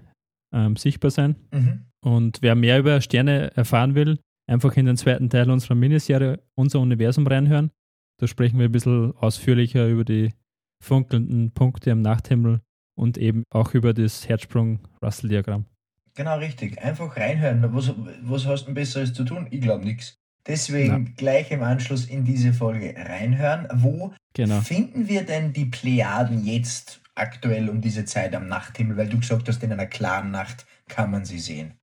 ähm, 0.53 0.75
sichtbar 0.75 1.11
sein. 1.11 1.35
Mhm. 1.51 1.85
Und 2.03 2.41
wer 2.41 2.55
mehr 2.55 2.79
über 2.79 3.01
Sterne 3.01 3.55
erfahren 3.55 3.95
will, 3.95 4.19
einfach 4.47 4.75
in 4.75 4.85
den 4.85 4.97
zweiten 4.97 5.29
Teil 5.29 5.49
unserer 5.49 5.75
Miniserie 5.75 6.39
Unser 6.55 6.79
Universum 6.79 7.27
reinhören. 7.27 7.71
Da 8.19 8.27
sprechen 8.27 8.59
wir 8.59 8.65
ein 8.65 8.71
bisschen 8.71 9.13
ausführlicher 9.17 9.87
über 9.87 10.05
die 10.05 10.33
funkelnden 10.81 11.51
Punkte 11.51 11.91
am 11.91 12.01
Nachthimmel 12.01 12.61
und 12.95 13.17
eben 13.17 13.43
auch 13.49 13.73
über 13.73 13.93
das 13.93 14.27
Herzsprung-Russell-Diagramm. 14.29 15.65
Genau, 16.15 16.37
richtig. 16.37 16.81
Einfach 16.81 17.17
reinhören. 17.17 17.63
Was, 17.73 17.93
was 18.21 18.45
hast 18.45 18.61
du 18.63 18.65
denn 18.67 18.75
Besseres 18.75 19.13
zu 19.13 19.23
tun? 19.23 19.47
Ich 19.51 19.61
glaube 19.61 19.83
nichts. 19.83 20.17
Deswegen 20.45 21.03
Na. 21.05 21.11
gleich 21.15 21.51
im 21.51 21.63
Anschluss 21.63 22.05
in 22.05 22.25
diese 22.25 22.53
Folge 22.53 22.93
reinhören. 22.97 23.67
Wo 23.73 24.13
Genau. 24.33 24.59
finden 24.61 25.07
wir 25.07 25.23
denn 25.25 25.53
die 25.53 25.65
Plejaden 25.65 26.43
jetzt 26.45 27.01
aktuell 27.15 27.69
um 27.69 27.81
diese 27.81 28.05
Zeit 28.05 28.35
am 28.35 28.47
Nachthimmel? 28.47 28.97
Weil 28.97 29.07
du 29.09 29.19
gesagt 29.19 29.47
hast, 29.47 29.63
in 29.63 29.71
einer 29.71 29.85
klaren 29.85 30.31
Nacht 30.31 30.65
kann 30.87 31.11
man 31.11 31.23
sie 31.25 31.39
sehen. 31.39 31.73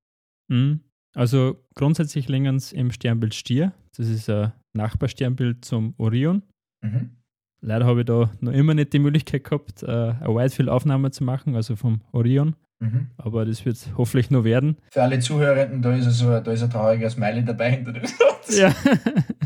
Mhm. 0.49 0.81
Also 1.15 1.65
grundsätzlich 1.75 2.29
liegen 2.29 2.59
sie 2.61 2.77
im 2.77 2.93
Sternbild 2.93 3.35
Stier. 3.35 3.73
Das 3.97 4.07
ist 4.09 4.29
ein 4.31 4.53
Nachbarsternbild 4.75 5.65
zum 5.65 5.95
Orion. 5.97 6.43
Mhm. 6.83 7.17
Leider 7.63 7.85
habe 7.87 8.01
ich 8.01 8.07
da 8.07 8.31
noch 8.41 8.53
immer 8.53 8.75
nicht 8.75 8.93
die 8.93 8.99
Möglichkeit 9.01 9.45
gehabt, 9.45 9.83
äh, 9.83 9.87
eine 9.87 10.35
Whitefield-Aufnahme 10.35 11.11
zu 11.11 11.25
machen, 11.25 11.57
also 11.57 11.77
vom 11.77 12.03
Orion. 12.13 12.57
Mhm. 12.81 13.09
Aber 13.19 13.45
das 13.45 13.65
wird 13.67 13.77
hoffentlich 13.97 14.31
noch 14.31 14.45
werden. 14.45 14.77
Für 14.91 15.03
alle 15.03 15.19
Zuhörenden, 15.21 15.83
da 15.83 15.95
ist, 15.95 16.07
also, 16.07 16.41
da 16.41 16.51
ist 16.51 16.63
ein 16.63 16.71
trauriger 16.71 17.11
Smiley 17.11 17.45
dabei 17.45 17.73
hinter 17.73 17.93
dem 17.93 18.07
Satz. 18.07 18.59
Ja, 18.59 18.75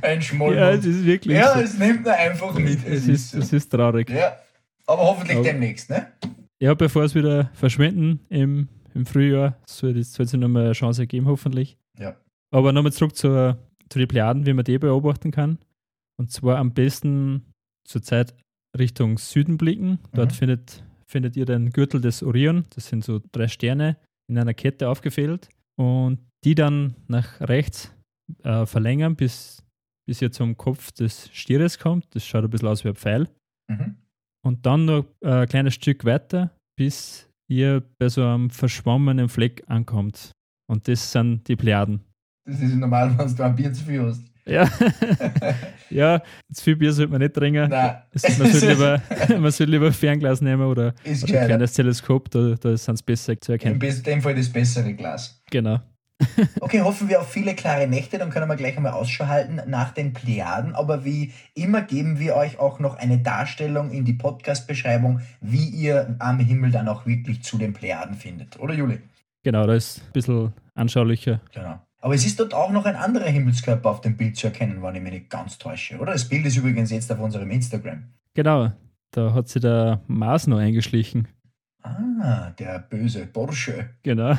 Ein 0.03 0.23
Schmollmund. 0.23 0.61
ja 0.61 0.71
es 0.71 0.85
ist 0.87 1.05
wirklich 1.05 1.37
Ja, 1.37 1.55
so. 1.55 1.61
es 1.61 1.79
nimmt 1.79 2.07
er 2.07 2.17
einfach 2.17 2.55
mit. 2.59 2.87
Es 2.87 3.09
ist, 3.09 3.33
so. 3.33 3.39
es 3.39 3.53
ist 3.53 3.69
traurig. 3.71 4.09
Ja, 4.09 4.37
aber 4.87 5.03
hoffentlich 5.03 5.37
Aber- 5.37 5.45
demnächst, 5.47 5.91
ne? 5.91 6.07
Ja, 6.61 6.75
bevor 6.75 7.03
es 7.03 7.15
wieder 7.15 7.51
verschwinden 7.55 8.21
im, 8.29 8.69
im 8.95 9.05
Frühjahr, 9.05 9.59
soll 9.67 9.99
es 9.99 10.19
es 10.19 10.33
nochmal 10.33 10.65
eine 10.67 10.73
Chance 10.73 11.07
geben, 11.07 11.27
hoffentlich. 11.27 11.77
Ja. 11.99 12.15
Aber 12.53 12.73
nochmal 12.73 12.93
zurück 12.93 13.17
zur, 13.17 13.59
zu 13.91 13.99
den 13.99 14.07
Plejaden, 14.09 14.47
wie 14.47 14.53
man 14.53 14.65
die 14.65 14.79
beobachten 14.79 15.33
kann. 15.33 15.59
Und 16.17 16.31
zwar 16.31 16.59
am 16.59 16.73
besten 16.73 17.43
zurzeit 17.85 18.33
Richtung 18.79 19.19
Süden 19.19 19.59
blicken. 19.59 19.99
Dort 20.13 20.31
Mhm. 20.31 20.35
findet, 20.37 20.85
findet 21.07 21.37
ihr 21.37 21.47
den 21.47 21.71
Gürtel 21.71 22.01
des 22.01 22.23
Orion. 22.23 22.65
Das 22.75 22.89
sind 22.89 23.05
so 23.05 23.21
drei 23.33 23.49
Sterne 23.49 23.97
in 24.29 24.39
einer 24.39 24.55
Kette 24.55 24.89
aufgefädelt. 24.89 25.49
Und 25.77 26.19
die 26.45 26.55
dann 26.55 26.95
nach 27.09 27.41
rechts 27.41 27.93
äh, 28.43 28.67
verlängern, 28.67 29.17
bis, 29.17 29.63
bis 30.07 30.23
ihr 30.23 30.31
zum 30.31 30.57
Kopf 30.57 30.93
des 30.93 31.31
Stieres 31.33 31.79
kommt. 31.79 32.15
Das 32.15 32.27
schaut 32.27 32.45
ein 32.45 32.51
bisschen 32.51 32.69
aus 32.69 32.85
wie 32.85 32.89
ein 32.89 32.95
Pfeil. 32.95 33.29
Mhm. 33.69 33.97
Und 34.45 34.67
dann 34.67 34.85
noch 34.85 35.07
äh, 35.21 35.31
ein 35.31 35.49
kleines 35.49 35.75
Stück 35.75 36.05
weiter, 36.05 36.51
bis 36.77 37.29
ihr 37.49 37.83
bei 37.99 38.09
so 38.09 38.25
einem 38.25 38.51
verschwommenen 38.51 39.29
Fleck 39.29 39.65
ankommt. 39.67 40.33
Und 40.71 40.87
das 40.89 41.13
sind 41.13 41.47
die 41.49 41.57
Plejaden. 41.57 42.01
Das 42.47 42.61
ist 42.61 42.75
normal, 42.75 43.17
wenn 43.19 43.35
du 43.35 43.43
ein 43.43 43.57
Bier 43.57 43.73
zu 43.73 43.85
viel 43.85 44.03
hast. 44.03 44.34
Ja, 44.47 44.69
ja 45.91 46.23
zu 46.53 46.63
viel 46.65 46.77
Bier 46.77 46.93
sollte 46.93 47.13
man 47.13 47.21
nicht 47.21 47.35
trinken. 47.35 47.69
Nein. 47.69 47.97
Man 48.39 48.51
sollte 48.53 48.69
lieber, 48.73 49.03
man 49.41 49.51
sollte 49.51 49.71
lieber 49.71 49.93
Fernglas 49.93 50.41
nehmen 50.41 50.63
oder, 50.67 50.95
ist 51.05 51.25
oder 51.25 51.41
ein 51.41 51.47
kleines 51.47 51.73
Teleskop, 51.73 52.31
da, 52.31 52.55
da 52.61 52.77
sind 52.77 52.95
es 52.95 53.03
besser 53.03 53.41
zu 53.41 53.53
In 53.53 53.59
erkennen. 53.59 53.81
bes- 53.81 54.03
dem 54.03 54.21
Fall 54.21 54.35
das 54.35 54.51
bessere 54.51 54.93
Glas. 54.95 55.43
Genau. 55.51 55.81
Okay, 56.61 56.81
hoffen 56.81 57.09
wir 57.09 57.21
auf 57.21 57.29
viele 57.29 57.55
klare 57.55 57.89
Nächte, 57.89 58.19
dann 58.19 58.31
können 58.31 58.49
wir 58.49 58.55
gleich 58.57 58.77
einmal 58.77 58.93
Ausschau 58.93 59.27
halten 59.27 59.61
nach 59.67 59.93
den 59.93 60.13
Plejaden. 60.13 60.75
Aber 60.75 61.05
wie 61.05 61.33
immer 61.55 61.83
geben 61.83 62.19
wir 62.21 62.37
euch 62.37 62.59
auch 62.61 62.79
noch 62.79 62.97
eine 62.97 63.19
Darstellung 63.19 63.91
in 63.91 64.05
die 64.05 64.13
Podcast-Beschreibung, 64.15 65.21
wie 65.41 65.69
ihr 65.69 66.15
am 66.21 66.39
Himmel 66.39 66.71
dann 66.71 66.87
auch 66.89 67.05
wirklich 67.05 67.43
zu 67.43 67.59
den 67.59 67.73
Plejaden 67.73 68.15
findet. 68.15 68.59
Oder 68.61 68.75
Juli? 68.75 69.01
Genau, 69.43 69.67
da 69.67 69.75
ist 69.75 70.03
ein 70.07 70.13
bisschen 70.13 70.53
anschaulicher. 70.75 71.41
Genau. 71.53 71.81
Aber 72.05 72.15
es 72.15 72.27
ist 72.27 72.39
dort 72.39 72.53
auch 72.53 72.71
noch 72.71 72.85
ein 72.85 72.97
anderer 72.97 73.31
Himmelskörper 73.31 73.89
auf 73.89 74.03
dem 74.03 74.19
Bild 74.19 74.37
zu 74.37 74.49
erkennen, 74.49 74.83
wenn 74.83 74.95
ich 74.95 75.01
mich 75.01 75.13
nicht 75.13 75.31
ganz 75.31 75.57
täusche. 75.57 75.97
Oder? 75.99 76.13
Das 76.13 76.29
Bild 76.29 76.45
ist 76.45 76.59
übrigens 76.59 76.91
jetzt 76.91 77.11
auf 77.11 77.19
unserem 77.19 77.51
Instagram. 77.51 78.05
Genau, 78.35 78.73
da 79.11 79.33
hat 79.33 79.49
sich 79.49 79.63
der 79.63 80.03
Mars 80.07 80.47
noch 80.47 80.59
eingeschlichen. 80.59 81.29
Ah, 81.83 82.51
der 82.59 82.81
böse 82.81 83.25
Bursche. 83.25 83.89
Genau, 84.03 84.37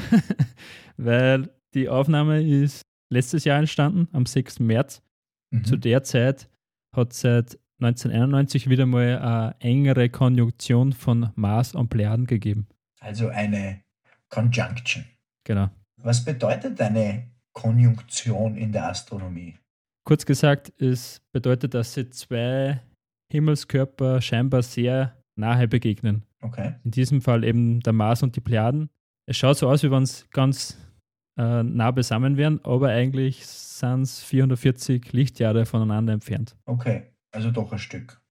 weil 0.97 1.49
die 1.73 1.89
Aufnahme 1.89 2.43
ist 2.43 2.83
letztes 3.09 3.45
Jahr 3.45 3.57
entstanden, 3.57 4.09
am 4.11 4.27
6. 4.27 4.59
März. 4.59 5.01
Mhm. 5.49 5.65
Zu 5.65 5.77
der 5.77 6.03
Zeit 6.03 6.47
hat 6.95 7.13
es 7.13 7.21
seit 7.21 7.57
1991 7.79 8.69
wieder 8.69 8.85
mal 8.85 9.17
eine 9.17 9.55
engere 9.59 10.09
Konjunktion 10.09 10.93
von 10.93 11.31
Mars 11.33 11.73
und 11.73 11.89
Plejaden 11.89 12.27
gegeben. 12.27 12.67
Also 12.99 13.29
eine 13.29 13.81
Conjunction. 14.29 15.05
Genau. 15.43 15.71
Was 15.97 16.23
bedeutet 16.23 16.79
eine 16.79 17.33
Konjunktion 17.55 18.55
in 18.55 18.71
der 18.71 18.89
Astronomie? 18.89 19.55
Kurz 20.03 20.25
gesagt, 20.25 20.71
es 20.79 21.21
bedeutet, 21.31 21.73
dass 21.73 21.93
sie 21.93 22.09
zwei 22.11 22.79
Himmelskörper 23.31 24.21
scheinbar 24.21 24.61
sehr 24.61 25.17
nahe 25.35 25.67
begegnen. 25.67 26.23
Okay. 26.41 26.75
In 26.83 26.91
diesem 26.91 27.21
Fall 27.21 27.43
eben 27.43 27.79
der 27.79 27.93
Mars 27.93 28.21
und 28.21 28.35
die 28.35 28.41
Plejaden. 28.41 28.89
Es 29.25 29.37
schaut 29.37 29.57
so 29.57 29.67
aus, 29.67 29.81
wie 29.81 29.89
wenn 29.89 30.03
es 30.03 30.29
ganz 30.29 30.77
äh, 31.37 31.63
nah 31.63 31.89
beisammen 31.91 32.37
wären, 32.37 32.63
aber 32.63 32.89
eigentlich 32.89 33.45
sind 33.47 34.03
es 34.03 34.21
440 34.21 35.11
Lichtjahre 35.11 35.65
voneinander 35.65 36.13
entfernt. 36.13 36.55
Okay, 36.65 37.07
also 37.31 37.49
doch 37.49 37.71
ein 37.71 37.79
Stück. 37.79 38.21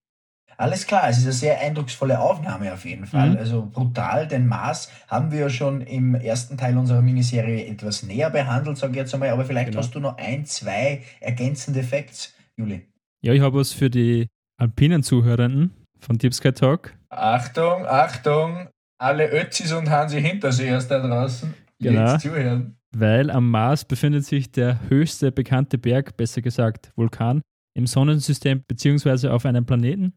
Alles 0.57 0.87
klar, 0.87 1.09
es 1.09 1.19
ist 1.19 1.25
eine 1.25 1.33
sehr 1.33 1.61
eindrucksvolle 1.61 2.19
Aufnahme 2.21 2.73
auf 2.73 2.85
jeden 2.85 3.07
Fall. 3.07 3.31
Mhm. 3.31 3.37
Also 3.37 3.67
brutal, 3.73 4.27
den 4.29 4.47
Mars 4.47 4.91
haben 5.09 5.31
wir 5.33 5.41
ja 5.41 5.51
schon 5.51 5.81
im 5.81 6.15
ersten 6.15 6.57
Teil 6.57 6.77
unserer 6.77 7.03
Miniserie 7.03 7.67
etwas 7.67 8.03
näher 8.03 8.31
behandelt, 8.31 8.79
sage 8.79 8.93
ich 8.93 8.99
jetzt 8.99 9.15
einmal, 9.15 9.31
aber 9.31 9.45
vielleicht 9.45 9.69
Genau. 9.71 9.79
hast 9.79 9.95
du 9.95 10.01
noch 10.01 10.17
ein, 10.19 10.45
zwei 10.47 11.03
ergänzende 11.21 11.83
Facts, 11.83 12.35
Juli. 12.57 12.87
Ja, 13.23 13.33
ich 13.33 13.41
habe 13.41 13.59
was 13.59 13.73
für 13.73 13.91
die 13.91 14.27
alpinen 14.61 15.03
Zuhörenden 15.03 15.73
von 15.99 16.19
Deep 16.19 16.35
Sky 16.35 16.53
Talk. 16.53 16.95
Achtung, 17.09 17.87
Achtung, 17.87 18.69
alle 18.99 19.31
Ötzis 19.33 19.73
und 19.73 19.91
Hansi 19.91 20.21
Hintersehers 20.21 20.89
da 20.89 20.99
draußen, 21.07 21.55
Genau. 21.81 22.13
jetzt 22.13 22.23
zuhören. 22.23 22.77
weil 22.97 23.31
am 23.31 23.51
Mars 23.51 23.85
befindet 23.85 24.25
sich 24.25 24.53
der 24.53 24.79
höchste 24.89 25.33
bekannte 25.33 25.79
Berg, 25.79 26.17
besser 26.17 26.43
gesagt 26.43 26.93
Vulkan, 26.95 27.41
im 27.77 27.87
Sonnensystem 27.89 28.63
beziehungsweise 28.69 29.33
auf 29.33 29.45
einem 29.47 29.67
Planeten, 29.67 30.13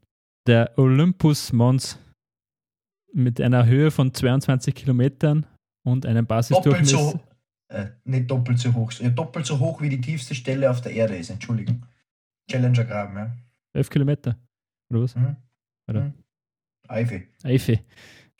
der 0.47 0.77
Olympus 0.77 1.53
Mons, 1.53 1.99
mit 3.13 3.39
einer 3.41 3.65
Höhe 3.65 3.91
von 3.91 4.13
22 4.13 4.75
Kilometern 4.75 5.45
und 5.85 6.05
einem 6.05 6.25
Doppelt 6.25 6.27
Basisdurchmesser. 6.27 6.97
so, 6.97 7.19
äh, 7.69 7.87
nicht 8.03 8.29
doppelt 8.29 8.59
so 8.59 8.73
hoch, 8.73 8.91
ja, 8.93 9.09
doppelt 9.09 9.45
so 9.45 9.59
hoch 9.59 9.81
wie 9.81 9.89
die 9.89 10.01
tiefste 10.01 10.35
Stelle 10.35 10.69
auf 10.69 10.81
der 10.81 10.91
Erde 10.93 11.15
ist, 11.17 11.29
Entschuldigung. 11.29 11.85
Challenger 12.49 12.85
Graben, 12.85 13.17
ja. 13.17 13.35
11 13.73 13.89
Kilometer. 13.89 14.37
Oder 14.89 15.01
was? 15.01 15.15
Mhm. 15.15 15.35
Oder? 15.89 16.01
Mhm. 16.01 16.13
Eife. 16.87 17.23
Eife. 17.43 17.79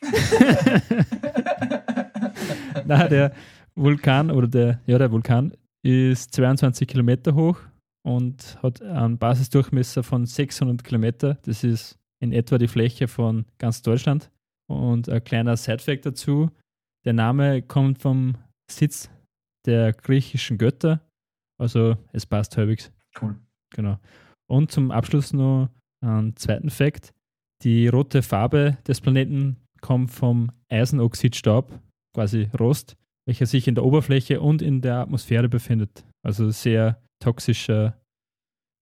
Na, 2.86 3.08
der 3.08 3.32
Vulkan 3.74 4.30
oder 4.30 4.48
der, 4.48 4.80
ja, 4.86 4.98
der 4.98 5.10
Vulkan 5.10 5.52
ist 5.82 6.32
22 6.34 6.88
Kilometer 6.88 7.34
hoch 7.34 7.60
und 8.08 8.56
hat 8.62 8.80
einen 8.80 9.18
Basisdurchmesser 9.18 10.02
von 10.02 10.24
600 10.24 10.82
Kilometer. 10.82 11.34
Das 11.42 11.62
ist 11.62 11.98
in 12.20 12.32
etwa 12.32 12.56
die 12.56 12.68
Fläche 12.68 13.06
von 13.06 13.44
ganz 13.58 13.82
Deutschland. 13.82 14.30
Und 14.66 15.10
ein 15.10 15.22
kleiner 15.22 15.56
Sidefact 15.56 16.06
dazu: 16.06 16.50
Der 17.04 17.12
Name 17.12 17.60
kommt 17.60 17.98
vom 17.98 18.36
Sitz 18.70 19.10
der 19.66 19.92
griechischen 19.92 20.56
Götter. 20.56 21.00
Also, 21.60 21.96
es 22.12 22.24
passt 22.24 22.56
halbwegs. 22.56 22.90
Cool. 23.20 23.36
Genau. 23.74 23.98
Und 24.46 24.72
zum 24.72 24.90
Abschluss 24.90 25.34
noch 25.34 25.68
einen 26.00 26.34
zweiten 26.36 26.70
Fakt. 26.70 27.12
Die 27.62 27.88
rote 27.88 28.22
Farbe 28.22 28.78
des 28.86 29.00
Planeten 29.00 29.56
kommt 29.80 30.10
vom 30.10 30.50
Eisenoxidstaub, 30.70 31.78
quasi 32.14 32.48
Rost, 32.58 32.96
welcher 33.26 33.46
sich 33.46 33.68
in 33.68 33.74
der 33.74 33.84
Oberfläche 33.84 34.40
und 34.40 34.62
in 34.62 34.80
der 34.80 34.98
Atmosphäre 34.98 35.48
befindet. 35.48 36.06
Also 36.22 36.50
sehr 36.50 37.02
toxische, 37.20 37.94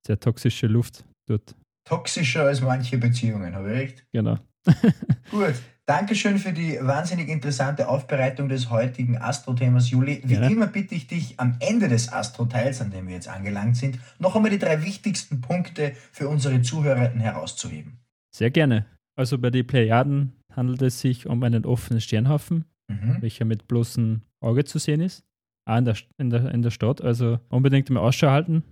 sehr 0.07 0.21
toxische 0.21 0.66
Luft 0.66 1.05
dort. 1.28 1.55
Toxischer 1.88 2.45
als 2.45 2.61
manche 2.61 2.99
Beziehungen, 2.99 3.55
habe 3.55 3.73
ich 3.73 3.78
recht? 3.78 4.07
Genau. 4.12 4.38
Gut. 5.31 5.55
Dankeschön 5.88 6.38
für 6.38 6.52
die 6.52 6.78
wahnsinnig 6.81 7.28
interessante 7.28 7.87
Aufbereitung 7.88 8.49
des 8.49 8.71
heutigen 8.71 9.19
Astro-Themas, 9.19 9.90
Juli. 9.90 10.21
Wie 10.25 10.35
Gerne. 10.35 10.50
immer 10.52 10.66
bitte 10.66 10.97
ich 10.97 11.07
dich 11.07 11.38
am 11.38 11.57
Ende 11.61 11.87
des 11.87 12.12
Astro-Teils, 12.12 12.81
an 12.81 12.90
dem 12.90 13.07
wir 13.07 13.14
jetzt 13.14 13.28
angelangt 13.28 13.76
sind, 13.76 14.00
noch 14.19 14.35
einmal 14.35 14.50
die 14.50 14.59
drei 14.59 14.83
wichtigsten 14.85 15.40
Punkte 15.40 15.93
für 16.11 16.28
unsere 16.28 16.61
Zuhörenden 16.61 17.21
herauszuheben. 17.21 18.00
Sehr 18.35 18.50
gerne. 18.50 18.87
Also 19.16 19.38
bei 19.38 19.50
den 19.50 19.64
Plejaden 19.64 20.33
handelt 20.52 20.83
es 20.83 21.00
sich 21.00 21.26
um 21.28 21.40
einen 21.45 21.64
offenen 21.64 22.00
Sternhaufen, 22.00 22.64
Mhm. 22.88 23.19
welcher 23.21 23.45
mit 23.45 23.66
bloßem 23.66 24.23
Auge 24.40 24.64
zu 24.64 24.78
sehen 24.78 25.00
ist. 25.00 25.25
Auch 25.67 25.77
in 25.79 25.85
der, 25.85 25.97
in 26.19 26.31
der, 26.31 26.51
in 26.53 26.63
der 26.63 26.71
Stadt. 26.71 27.01
Also 27.03 27.39
unbedingt 27.49 27.91
mal 27.91 28.01
Ausschau 28.01 28.31
halten, 28.31 28.63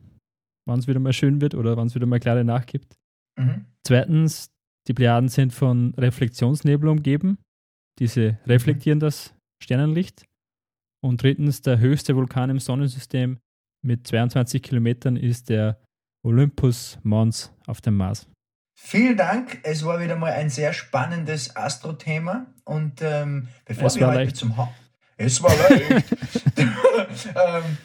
wann 0.67 0.79
es 0.79 0.87
wieder 0.87 1.01
mal 1.01 1.13
schön 1.13 1.41
wird 1.41 1.55
oder 1.55 1.77
wann 1.77 1.89
es 1.89 1.95
wieder 1.95 2.07
mal 2.07 2.21
klare 2.21 2.45
Nacht 2.45 2.69
gibt. 2.69 2.97
Mhm. 3.37 3.67
Zweitens, 3.87 4.51
die 4.87 4.95
Plejaden 4.95 5.29
sind 5.29 5.53
von 5.53 5.95
Reflexionsnebel 5.95 6.89
umgeben. 6.89 7.39
Diese 7.99 8.39
reflektieren 8.47 9.01
das 9.01 9.35
Sternenlicht. 9.63 10.25
Und 11.03 11.23
drittens, 11.23 11.63
der 11.63 11.79
höchste 11.79 12.17
Vulkan 12.17 12.51
im 12.51 12.59
Sonnensystem 12.59 13.39
mit 13.85 14.07
22 14.07 14.63
Kilometern 14.63 15.17
ist 15.17 15.49
der 15.49 15.79
Olympus 16.25 16.99
Mons 17.03 17.53
auf 17.67 17.81
dem 17.81 17.97
Mars. 17.97 18.27
Vielen 18.77 19.17
Dank. 19.17 19.61
Es 19.63 19.85
war 19.85 20.01
wieder 20.01 20.17
mal 20.17 20.33
ein 20.33 20.51
sehr 20.51 20.73
spannendes 20.73 21.55
Astro-Thema. 21.55 22.47
Und 22.65 23.03
ähm, 23.03 23.49
bevor 23.67 23.87
Es 23.87 23.97
wir 23.97 24.07
heute 24.07 24.17
leicht. 24.19 24.37
zum 24.37 24.57
Haupt... 24.57 24.73
Es 25.17 25.43
war 25.43 25.53
leicht. 25.57 26.05
ähm, 26.57 27.79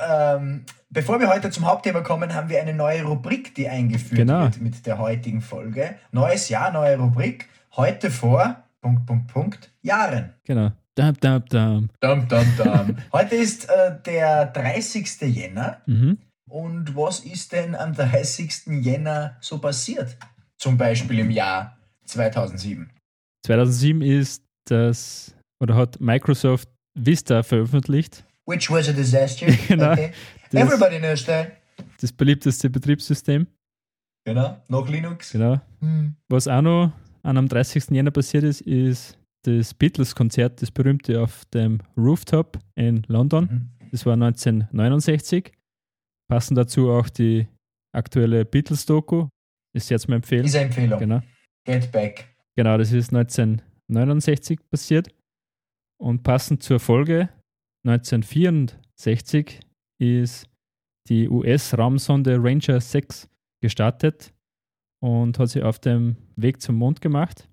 ähm, 0.00 0.64
bevor 0.88 1.20
wir 1.20 1.28
heute 1.28 1.50
zum 1.50 1.66
Hauptthema 1.66 2.00
kommen, 2.00 2.34
haben 2.34 2.48
wir 2.48 2.60
eine 2.60 2.74
neue 2.74 3.02
Rubrik, 3.04 3.54
die 3.54 3.68
eingeführt 3.68 4.16
Genau. 4.18 4.42
wird 4.42 4.60
mit 4.60 4.86
der 4.86 4.98
heutigen 4.98 5.40
Folge. 5.42 5.96
Neues 6.12 6.48
Jahr, 6.48 6.72
neue 6.72 6.96
Rubrik. 6.98 7.48
Heute 7.76 8.10
vor 8.10 8.64
Punkt, 8.80 9.06
Punkt, 9.06 9.26
Punkt, 9.32 9.70
Jahren. 9.82 10.34
Genau. 10.44 10.72
Dam, 10.94 11.14
dam, 11.20 11.44
dam. 11.48 11.88
Dum, 12.00 12.28
dum, 12.28 12.46
dum. 12.56 12.96
Heute 13.12 13.36
ist 13.36 13.68
äh, 13.68 13.96
der 14.04 14.46
30. 14.46 15.20
Jänner. 15.22 15.80
Mhm. 15.86 16.18
Und 16.48 16.96
was 16.96 17.20
ist 17.20 17.52
denn 17.52 17.74
am 17.76 17.94
30. 17.94 18.82
Jänner 18.82 19.36
so 19.40 19.58
passiert? 19.58 20.16
Zum 20.58 20.76
Beispiel 20.76 21.20
im 21.20 21.30
Jahr 21.30 21.76
2007. 22.06 22.90
2007 23.46 24.02
ist 24.02 24.42
das, 24.66 25.34
oder 25.60 25.74
hat 25.76 26.00
Microsoft 26.00 26.68
Vista 26.94 27.42
veröffentlicht, 27.42 28.24
Which 28.46 28.70
was 28.70 28.88
a 28.88 28.92
disaster. 28.92 29.46
Genau. 29.68 29.92
Okay. 29.92 30.12
Das- 30.50 30.62
Everybody 30.62 30.98
knows 30.98 31.24
that. 31.26 31.52
das 32.00 32.12
beliebteste 32.12 32.68
Betriebssystem. 32.70 33.46
Genau. 34.26 34.60
Noch 34.68 34.88
Linux. 34.88 35.32
Genau. 35.32 35.60
Hm. 35.80 36.16
Was 36.28 36.48
auch 36.48 36.60
noch 36.62 36.92
an 37.22 37.36
am 37.36 37.48
30. 37.48 37.90
Jänner 37.90 38.10
passiert 38.10 38.44
ist, 38.44 38.60
ist 38.62 39.16
das 39.44 39.72
Beatles-Konzert, 39.72 40.60
das 40.60 40.70
berühmte 40.70 41.20
auf 41.22 41.44
dem 41.46 41.78
Rooftop 41.96 42.58
in 42.74 43.02
London. 43.08 43.44
Mhm. 43.80 43.88
Das 43.92 44.04
war 44.04 44.14
1969. 44.14 45.52
Passen 46.28 46.54
dazu 46.54 46.90
auch 46.90 47.08
die 47.08 47.46
aktuelle 47.94 48.44
Beatles-Doku. 48.44 49.28
Ist 49.74 49.90
jetzt 49.90 50.08
mal 50.08 50.16
empfehlen. 50.16 50.42
Diese 50.42 50.60
Empfehlung. 50.60 50.98
Genau. 50.98 51.20
Get 51.64 51.90
back. 51.92 52.26
Genau, 52.56 52.76
das 52.76 52.92
ist 52.92 53.12
1969 53.14 54.58
passiert. 54.70 55.08
Und 56.00 56.22
passend 56.22 56.62
zur 56.62 56.80
Folge 56.80 57.28
1964 57.86 59.60
ist 60.00 60.48
die 61.08 61.28
US-Raumsonde 61.28 62.38
Ranger 62.42 62.80
6 62.80 63.28
gestartet 63.62 64.32
und 65.02 65.38
hat 65.38 65.50
sie 65.50 65.62
auf 65.62 65.78
dem 65.78 66.16
Weg 66.36 66.62
zum 66.62 66.76
Mond 66.76 67.02
gemacht, 67.02 67.48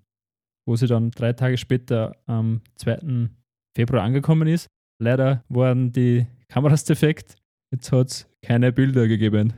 wo 0.66 0.76
sie 0.76 0.86
dann 0.86 1.10
drei 1.10 1.34
Tage 1.34 1.58
später 1.58 2.16
am 2.26 2.62
2. 2.76 3.28
Februar 3.76 4.02
angekommen 4.02 4.48
ist. 4.48 4.68
Leider 5.00 5.44
waren 5.48 5.92
die 5.92 6.26
Kameras 6.48 6.84
defekt. 6.86 7.36
Jetzt 7.70 7.92
hat 7.92 8.08
es 8.08 8.30
keine 8.42 8.72
Bilder 8.72 9.06
gegeben. 9.08 9.52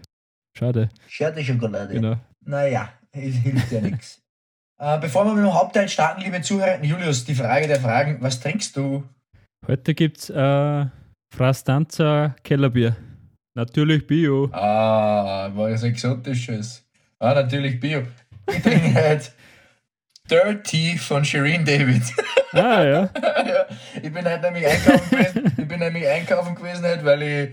Schade. 0.56 0.88
Scherte 1.06 1.44
Schokolade. 1.44 1.94
Genau. 1.94 2.16
Naja, 2.44 2.92
es 3.12 3.36
hilft 3.36 3.70
ja 3.70 3.80
nichts. 3.80 4.20
Äh, 4.80 4.98
bevor 4.98 5.26
wir 5.26 5.34
mit 5.34 5.44
dem 5.44 5.52
Hauptteil 5.52 5.90
starten, 5.90 6.22
liebe 6.22 6.40
Zuhörer, 6.40 6.82
Julius, 6.82 7.26
die 7.26 7.34
Frage 7.34 7.68
der 7.68 7.80
Fragen, 7.80 8.16
was 8.20 8.40
trinkst 8.40 8.74
du? 8.74 9.04
Heute 9.66 9.94
gibt 9.94 10.16
es 10.16 10.30
äh, 10.30 10.86
Frastanza 11.36 12.34
Kellerbier. 12.42 12.96
Natürlich 13.54 14.06
Bio. 14.06 14.48
Ah, 14.52 15.50
was 15.54 15.82
Exotisches. 15.82 16.82
Ah, 17.18 17.34
natürlich 17.34 17.78
Bio. 17.78 18.04
Ich 18.46 18.62
trinke 18.62 18.94
halt 18.94 19.32
Dirty 20.30 20.96
von 20.96 21.24
Shireen 21.24 21.64
David. 21.64 22.02
Ah 22.52 22.82
ja. 22.82 23.10
ja, 23.14 23.66
ich 24.02 24.12
bin 24.12 24.24
halt 24.24 24.42
nämlich 24.42 24.66
einkaufen 24.66 25.08
gewesen, 25.08 25.52
ich 25.56 25.68
bin 25.68 25.78
nämlich 25.78 26.08
einkaufen 26.08 26.56
gewesen, 26.56 26.82
halt, 26.82 27.04
weil 27.04 27.22
ich 27.22 27.50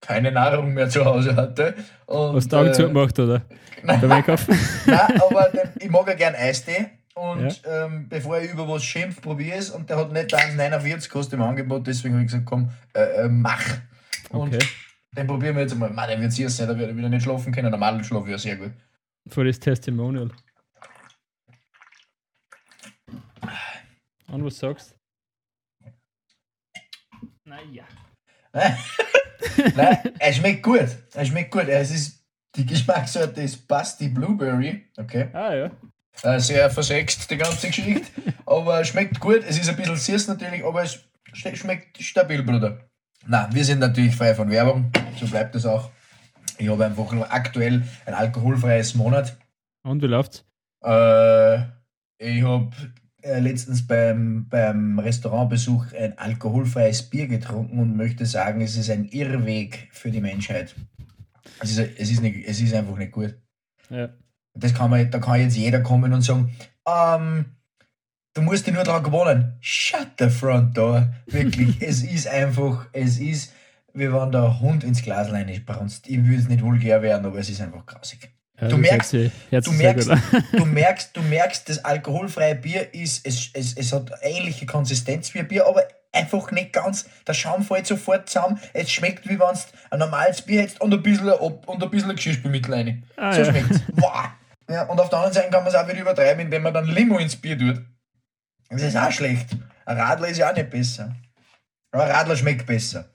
keine 0.00 0.32
Nahrung 0.32 0.72
mehr 0.74 0.88
zu 0.88 1.04
Hause 1.04 1.36
hatte. 1.36 1.74
Und, 2.06 2.36
Hast 2.36 2.52
du 2.52 2.56
Augen 2.56 2.68
äh, 2.68 2.72
zugemacht, 2.72 3.18
oder? 3.18 3.42
nein, 3.82 4.00
Beim 4.00 4.12
Einkaufen? 4.12 4.58
nein, 4.86 5.20
aber 5.20 5.50
ich 5.78 5.90
mag 5.90 6.06
ja 6.08 6.14
gern 6.14 6.34
Eistee. 6.34 6.90
Und 7.14 7.62
ähm, 7.66 8.08
bevor 8.08 8.40
ich 8.40 8.50
über 8.50 8.66
was 8.68 8.82
schimpf, 8.82 9.20
probiere 9.20 9.58
es. 9.58 9.68
Und 9.70 9.90
der 9.90 9.98
hat 9.98 10.12
nicht 10.12 10.34
1,49 10.34 11.10
kostet 11.10 11.34
im 11.34 11.42
Angebot, 11.42 11.86
deswegen 11.86 12.14
habe 12.14 12.24
ich 12.24 12.30
gesagt, 12.30 12.46
komm, 12.46 12.70
äh, 12.94 13.24
äh, 13.24 13.28
mach. 13.28 13.62
Und 14.30 14.54
Okay. 14.54 14.64
den 15.16 15.26
probieren 15.26 15.56
wir 15.56 15.62
jetzt 15.62 15.72
einmal. 15.72 15.90
Mann, 15.90 16.08
der 16.08 16.20
wird 16.20 16.32
sicher 16.32 16.48
sein, 16.48 16.68
da 16.68 16.78
wird 16.78 16.88
er 16.88 16.96
wieder 16.96 17.08
nicht 17.08 17.22
schlafen 17.24 17.52
können. 17.52 17.70
Normal 17.70 18.02
schlafe 18.04 18.26
ich 18.26 18.32
ja 18.32 18.38
sehr 18.38 18.56
gut. 18.56 18.72
Für 19.28 19.44
das 19.44 19.58
Testimonial. 19.60 20.30
Und 24.28 24.44
was 24.44 24.58
sagst 24.58 24.96
Naja. 27.44 27.84
Nein, 29.76 29.98
er 30.18 30.32
schmeckt 30.32 30.62
gut. 30.62 30.88
Er 31.14 31.24
schmeckt 31.24 31.50
gut. 31.50 31.68
Es 31.68 31.90
ist, 31.90 32.24
die 32.56 32.66
Geschmackssorte 32.66 33.40
ist 33.42 33.66
Basti 33.68 34.08
Blueberry. 34.08 34.84
Okay. 34.96 35.28
Ah 35.32 35.54
ja. 35.54 35.70
Äh, 36.22 36.38
sehr 36.40 36.68
versext, 36.70 37.30
die 37.30 37.36
ganze 37.36 37.68
Geschichte. 37.68 38.06
aber 38.46 38.84
schmeckt 38.84 39.20
gut. 39.20 39.42
Es 39.48 39.58
ist 39.58 39.68
ein 39.68 39.76
bisschen 39.76 39.96
süß 39.96 40.28
natürlich, 40.28 40.64
aber 40.64 40.82
es 40.82 40.98
sch- 41.32 41.56
schmeckt 41.56 42.02
stabil, 42.02 42.42
Bruder. 42.42 42.80
Na, 43.26 43.48
wir 43.52 43.64
sind 43.64 43.78
natürlich 43.78 44.14
frei 44.16 44.34
von 44.34 44.50
Werbung. 44.50 44.90
So 45.18 45.26
bleibt 45.26 45.54
es 45.54 45.64
auch. 45.66 45.90
Ich 46.58 46.68
habe 46.68 46.84
einfach 46.84 47.10
nur 47.12 47.30
aktuell 47.32 47.82
ein 48.06 48.14
alkoholfreies 48.14 48.94
Monat. 48.94 49.36
Und 49.82 50.02
wie 50.02 50.06
läuft's? 50.06 50.44
Äh, 50.84 51.60
ich 52.18 52.42
habe 52.42 52.70
äh, 53.22 53.40
letztens 53.40 53.86
beim, 53.86 54.48
beim 54.48 54.98
Restaurantbesuch 54.98 55.92
ein 55.92 56.18
alkoholfreies 56.18 57.04
Bier 57.04 57.26
getrunken 57.26 57.78
und 57.78 57.96
möchte 57.96 58.26
sagen, 58.26 58.60
es 58.60 58.76
ist 58.76 58.90
ein 58.90 59.04
Irrweg 59.06 59.88
für 59.92 60.10
die 60.10 60.20
Menschheit. 60.20 60.74
Es 61.60 61.72
ist, 61.72 61.78
es 61.98 62.10
ist, 62.10 62.22
nicht, 62.22 62.46
es 62.46 62.60
ist 62.60 62.74
einfach 62.74 62.96
nicht 62.96 63.12
gut. 63.12 63.34
Ja. 63.90 64.10
Das 64.54 64.74
kann 64.74 64.90
man, 64.90 65.10
da 65.10 65.18
kann 65.18 65.40
jetzt 65.40 65.56
jeder 65.56 65.80
kommen 65.80 66.12
und 66.12 66.22
sagen, 66.22 66.54
ähm, 66.86 67.44
du 68.34 68.42
musst 68.42 68.66
dich 68.66 68.74
nur 68.74 68.84
dran 68.84 69.02
gewöhnen. 69.02 69.56
Shut 69.60 70.08
the 70.18 70.28
front 70.28 70.76
door. 70.76 71.12
Wirklich, 71.26 71.76
es 71.80 72.02
ist 72.02 72.26
einfach, 72.28 72.86
es 72.92 73.18
ist, 73.18 73.52
wie 73.92 74.12
wenn 74.12 74.32
der 74.32 74.60
Hund 74.60 74.84
ins 74.84 75.02
Glas 75.02 75.30
reinspranzt. 75.32 76.08
Ich 76.08 76.26
will 76.26 76.38
es 76.38 76.48
nicht 76.48 76.62
vulgär 76.62 77.02
werden, 77.02 77.26
aber 77.26 77.38
es 77.38 77.50
ist 77.50 77.60
einfach 77.60 77.84
grausig. 77.86 78.30
Ja 78.60 78.68
Du 78.68 78.76
merkst- 78.76 79.30
Du 79.50 79.72
merkst, 79.72 80.10
du 80.52 80.64
merkst, 80.64 81.16
du 81.16 81.22
merkst, 81.22 81.68
das 81.68 81.84
alkoholfreie 81.84 82.54
Bier 82.54 82.92
ist, 82.94 83.26
es, 83.26 83.50
es, 83.54 83.76
es 83.76 83.92
hat 83.92 84.10
ähnliche 84.22 84.66
Konsistenz 84.66 85.32
wie 85.34 85.40
ein 85.40 85.48
Bier, 85.48 85.66
aber 85.66 85.82
einfach 86.12 86.50
nicht 86.50 86.72
ganz. 86.72 87.08
Der 87.26 87.34
Schaum 87.34 87.62
fällt 87.62 87.86
sofort 87.86 88.28
zusammen. 88.28 88.58
Es 88.72 88.90
schmeckt, 88.90 89.24
wie 89.26 89.38
wenn 89.38 89.38
du 89.38 89.58
ein 89.90 89.98
normales 89.98 90.42
Bier 90.42 90.62
hättest 90.62 90.80
und 90.80 90.92
ein 90.92 91.02
bisschen, 91.02 91.28
Ob- 91.30 91.68
und 91.68 91.82
ein 91.82 91.90
bisschen 91.90 92.14
Geschirrspülmittel 92.14 92.74
rein. 92.74 93.04
Ah, 93.16 93.32
so 93.32 93.40
ja. 93.42 93.44
schmeckt's. 93.46 93.80
Wow. 93.96 94.28
Ja, 94.68 94.82
und 94.84 95.00
auf 95.00 95.08
der 95.08 95.18
anderen 95.18 95.34
Seite 95.34 95.50
kann 95.50 95.64
man 95.64 95.72
es 95.72 95.74
auch 95.74 95.88
wieder 95.88 96.00
übertreiben, 96.00 96.44
indem 96.44 96.62
man 96.62 96.72
dann 96.74 96.86
Limo 96.86 97.18
ins 97.18 97.34
Bier 97.36 97.58
tut. 97.58 97.82
Das 98.68 98.82
ist 98.82 98.96
auch 98.96 99.10
schlecht. 99.10 99.48
Ein 99.84 99.98
Radler 99.98 100.28
ist 100.28 100.38
ja 100.38 100.50
auch 100.50 100.54
nicht 100.54 100.70
besser. 100.70 101.14
Aber 101.90 102.04
ein 102.04 102.10
Radler 102.12 102.36
schmeckt 102.36 102.66
besser. 102.66 103.08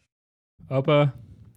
Aber 0.68 1.14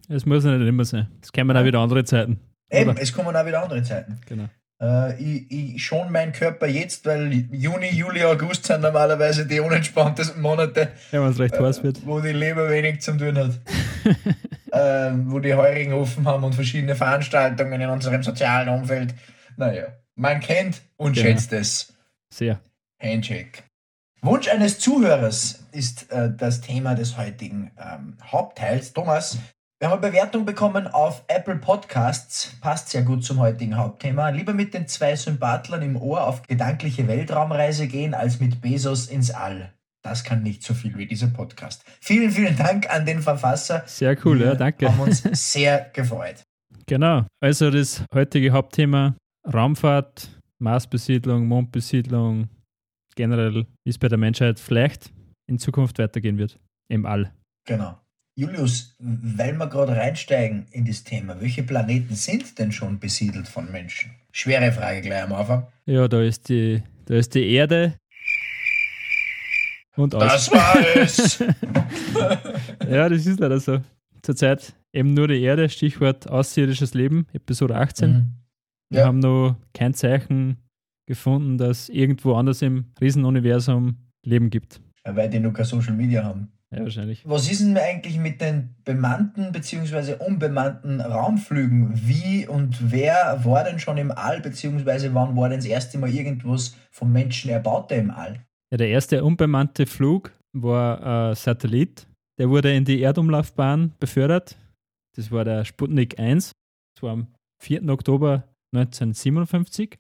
es 0.09 0.25
muss 0.25 0.45
ja 0.45 0.53
nicht 0.57 0.69
immer 0.69 0.85
sein. 0.85 1.09
Es 1.21 1.33
kommen 1.33 1.57
auch 1.57 1.65
wieder 1.65 1.81
andere 1.81 2.05
Zeiten. 2.05 2.39
Eben, 2.71 2.91
Oder? 2.91 3.01
es 3.03 3.13
kommen 3.13 3.35
auch 3.35 3.47
wieder 3.47 3.63
andere 3.63 3.83
Zeiten. 3.83 4.21
Genau. 4.27 4.49
Äh, 4.81 5.21
ich, 5.21 5.51
ich 5.51 5.85
schon 5.85 6.13
meinen 6.13 6.33
Körper 6.33 6.67
jetzt, 6.67 7.05
weil 7.07 7.33
Juni, 7.51 7.89
Juli, 7.91 8.23
August 8.25 8.67
sind 8.67 8.83
normalerweise 8.83 9.47
die 9.47 9.59
unentspanntesten 9.61 10.41
Monate, 10.41 10.93
Ja, 11.11 11.23
wenn 11.23 11.31
es 11.31 11.39
recht 11.39 11.59
heiß 11.59 11.83
wird. 11.83 12.07
wo 12.07 12.21
die 12.21 12.29
Leber 12.33 12.69
wenig 12.71 13.01
zu 13.01 13.17
tun 13.17 13.37
hat. 13.39 13.59
ähm, 14.73 15.31
wo 15.33 15.39
die 15.41 15.55
Heurigen 15.55 15.93
offen 15.93 16.27
haben 16.27 16.45
und 16.45 16.55
verschiedene 16.55 16.95
Veranstaltungen 16.95 17.81
in 17.81 17.89
unserem 17.89 18.23
sozialen 18.23 18.69
Umfeld. 18.69 19.15
Naja, 19.57 19.89
man 20.15 20.41
kennt 20.41 20.83
und 20.97 21.15
Genau. 21.15 21.27
schätzt 21.29 21.53
es. 21.53 21.95
Sehr. 22.33 22.61
Handshake. 23.03 23.63
Wunsch 24.21 24.49
eines 24.49 24.79
Zuhörers 24.79 25.65
ist 25.73 26.11
äh, 26.13 26.31
das 26.37 26.61
Thema 26.61 26.95
des 26.95 27.17
heutigen 27.17 27.71
ähm, 27.79 28.17
Hauptteils. 28.23 28.93
Thomas, 28.93 29.39
wir 29.81 29.91
haben 29.91 30.03
eine 30.03 30.11
Bewertung 30.11 30.45
bekommen 30.45 30.89
auf 30.89 31.23
Apple 31.29 31.57
Podcasts. 31.57 32.57
Passt 32.61 32.89
sehr 32.89 33.03
gut 33.03 33.25
zum 33.25 33.39
heutigen 33.39 33.77
Hauptthema. 33.77 34.31
Lieber 34.31 34.53
mit 34.53 34.75
den 34.75 34.89
zwei 34.89 35.15
Sympathlern 35.15 35.83
im 35.83 35.97
Ohr 35.97 36.27
auf 36.27 36.43
gedankliche 36.43 37.07
Weltraumreise 37.07 37.87
gehen, 37.87 38.13
als 38.13 38.41
mit 38.41 38.61
Bezos 38.61 39.07
ins 39.07 39.31
All. 39.31 39.73
Das 40.03 40.25
kann 40.25 40.43
nicht 40.43 40.65
so 40.65 40.75
viel 40.75 40.97
wie 40.99 41.07
dieser 41.07 41.29
Podcast. 41.29 41.85
Vielen, 42.01 42.33
vielen 42.33 42.57
Dank 42.57 42.93
an 42.93 43.07
den 43.07 43.23
Verfasser. 43.23 43.85
Sehr 43.87 44.17
cool, 44.25 44.41
Wir 44.41 44.47
ja, 44.47 44.55
danke. 44.57 44.89
haben 44.89 44.99
uns 44.99 45.23
sehr 45.33 45.91
gefreut. 45.93 46.43
Genau. 46.87 47.27
Also 47.41 47.71
das 47.71 48.05
heutige 48.13 48.51
Hauptthema 48.51 49.15
Raumfahrt, 49.53 50.41
Marsbesiedlung, 50.59 51.47
Mondbesiedlung, 51.47 52.49
generell, 53.15 53.67
wie 53.85 53.91
es 53.91 53.99
bei 53.99 54.09
der 54.09 54.19
Menschheit 54.19 54.59
vielleicht 54.59 55.13
in 55.47 55.61
Zukunft 55.61 56.01
weitergehen 56.01 56.37
wird. 56.37 56.59
Im 56.91 57.07
All. 57.07 57.33
Genau. 57.65 57.97
Julius, 58.39 58.95
weil 59.01 59.53
wir 59.55 59.67
gerade 59.67 59.97
reinsteigen 59.97 60.67
in 60.71 60.85
das 60.85 61.03
Thema, 61.03 61.41
welche 61.41 61.65
Planeten 61.65 62.15
sind 62.15 62.57
denn 62.61 62.71
schon 62.71 63.01
besiedelt 63.01 63.49
von 63.49 63.69
Menschen? 63.73 64.13
Schwere 64.31 64.71
Frage 64.71 65.01
gleich 65.01 65.25
am 65.25 65.33
Anfang. 65.33 65.67
Ja, 65.87 66.07
da 66.07 66.23
ist 66.23 66.49
die, 66.49 66.81
da 67.07 67.17
ist 67.17 67.35
die 67.35 67.51
Erde. 67.51 67.95
Und 69.97 70.15
aus. 70.15 70.23
Das 70.23 70.53
war 70.53 70.77
es! 70.95 71.39
Ja, 72.89 73.09
das 73.09 73.27
ist 73.27 73.41
leider 73.41 73.59
so. 73.59 73.81
Zurzeit 74.23 74.73
eben 74.93 75.15
nur 75.15 75.27
die 75.27 75.43
Erde, 75.43 75.69
Stichwort 75.69 76.31
außerirdisches 76.31 76.95
Leben, 76.95 77.27
Episode 77.33 77.75
18. 77.75 78.11
Mhm. 78.11 78.35
Wir 78.91 79.05
haben 79.05 79.19
noch 79.19 79.57
kein 79.75 79.95
Zeichen 79.95 80.59
gefunden, 81.07 81.59
dass 81.59 81.89
irgendwo 81.89 82.35
anders 82.35 82.63
im 82.63 82.85
Riesenuniversum 83.01 83.97
Leben 84.25 84.49
gibt. 84.49 84.81
Ja, 85.05 85.17
weil 85.17 85.29
die 85.29 85.41
noch 85.41 85.53
kein 85.53 85.65
Social 85.65 85.95
Media 85.95 86.23
haben. 86.23 86.53
Ja, 86.75 86.83
wahrscheinlich. 86.83 87.23
Was 87.27 87.51
ist 87.51 87.63
denn 87.63 87.79
eigentlich 87.79 88.19
mit 88.19 88.43
den 88.43 88.75
bemannten 88.85 89.53
bzw. 89.53 90.17
unbemannten 90.25 91.01
Raumflügen? 91.01 91.93
Wie 91.95 92.47
und 92.47 92.93
wer 92.93 93.43
war 93.45 93.65
denn 93.65 93.79
schon 93.79 93.97
im 93.97 94.11
All, 94.11 94.41
beziehungsweise 94.41 95.15
wann 95.15 95.35
war 95.37 95.49
denn 95.49 95.59
das 95.59 95.67
erste 95.67 95.97
Mal 95.97 96.11
irgendwas 96.11 96.77
vom 96.91 97.11
Menschen 97.11 97.51
erbaute 97.51 97.95
im 97.95 98.11
All? 98.11 98.45
Ja, 98.71 98.77
der 98.77 98.89
erste 98.89 99.25
unbemannte 99.25 99.87
Flug 99.87 100.33
war 100.53 101.31
ein 101.31 101.35
Satellit. 101.35 102.07
Der 102.39 102.51
wurde 102.51 102.75
in 102.75 102.85
die 102.85 103.01
Erdumlaufbahn 103.01 103.95
befördert. 103.99 104.59
Das 105.17 105.31
war 105.33 105.45
der 105.45 105.65
Sputnik 105.65 106.21
1. 106.21 106.53
Das 106.95 107.03
war 107.03 107.13
am 107.13 107.29
4. 107.63 107.89
Oktober 107.89 108.45
1957. 108.75 109.99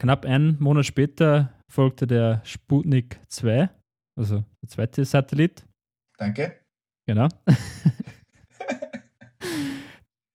Knapp 0.00 0.24
einen 0.24 0.56
Monat 0.60 0.86
später 0.86 1.52
folgte 1.70 2.06
der 2.06 2.40
Sputnik 2.44 3.20
2, 3.28 3.70
also 4.18 4.44
der 4.62 4.68
zweite 4.68 5.04
Satellit. 5.04 5.64
Danke. 6.18 6.60
Genau. 7.06 7.28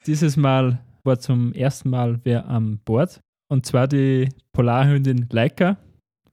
Dieses 0.07 0.37
Mal 0.37 0.79
war 1.03 1.19
zum 1.19 1.53
ersten 1.53 1.89
Mal 1.89 2.19
wer 2.23 2.47
an 2.47 2.79
Bord. 2.79 3.19
Und 3.49 3.65
zwar 3.65 3.87
die 3.87 4.29
Polarhündin 4.53 5.27
Laika 5.31 5.77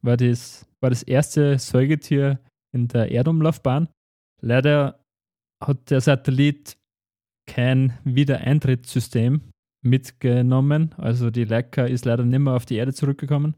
war 0.03 0.17
das, 0.17 0.67
war 0.81 0.91
das 0.91 1.03
erste 1.03 1.59
Säugetier 1.59 2.41
in 2.73 2.89
der 2.89 3.11
Erdumlaufbahn. 3.11 3.89
Leider 4.41 5.05
hat 5.63 5.91
der 5.91 6.01
Satellit 6.01 6.79
kein 7.47 7.99
Wiedereintrittssystem 8.05 9.43
mitgenommen. 9.83 10.95
Also 10.97 11.31
die 11.31 11.45
Leica 11.45 11.85
ist 11.85 12.05
leider 12.05 12.25
nicht 12.25 12.39
mehr 12.39 12.55
auf 12.55 12.67
die 12.67 12.77
Erde 12.77 12.95
zurückgekommen. 12.95 13.57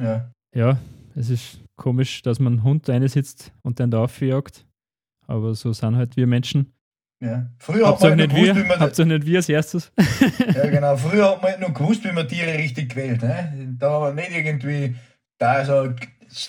Ja. 0.00 0.30
Ja, 0.54 0.78
es 1.14 1.30
ist 1.30 1.60
komisch, 1.76 2.22
dass 2.22 2.38
man 2.38 2.54
einen 2.54 2.62
Hund 2.62 2.88
reinsitzt 2.88 3.52
und 3.62 3.80
dann 3.80 3.90
da 3.90 4.04
aufjagt. 4.04 4.66
Aber 5.26 5.54
so 5.54 5.72
sind 5.72 5.96
halt 5.96 6.16
wir 6.16 6.26
Menschen. 6.26 6.72
Ja. 7.20 7.46
Früher 7.58 7.86
hat 7.86 8.00
man 8.00 8.10
halt 8.10 8.18
nicht 8.18 8.30
gewusst, 8.30 8.56
wir, 8.56 8.64
wie 8.64 8.68
man 8.68 8.80
Hauptsache 8.80 9.06
nicht 9.06 9.26
wir 9.26 9.38
als 9.38 9.48
erstes. 9.48 9.92
ja, 10.54 10.66
genau. 10.68 10.96
Früher 10.96 11.30
hat 11.30 11.42
man 11.42 11.52
halt 11.52 11.60
nur 11.60 11.72
gewusst, 11.72 12.04
wie 12.04 12.12
man 12.12 12.26
Tiere 12.26 12.58
richtig 12.58 12.90
quält. 12.90 13.22
Ne? 13.22 13.74
Da 13.78 13.90
haben 13.90 14.16
wir 14.16 14.22
nicht 14.22 14.36
irgendwie 14.36 14.96
da 15.38 15.64
so 15.64 15.94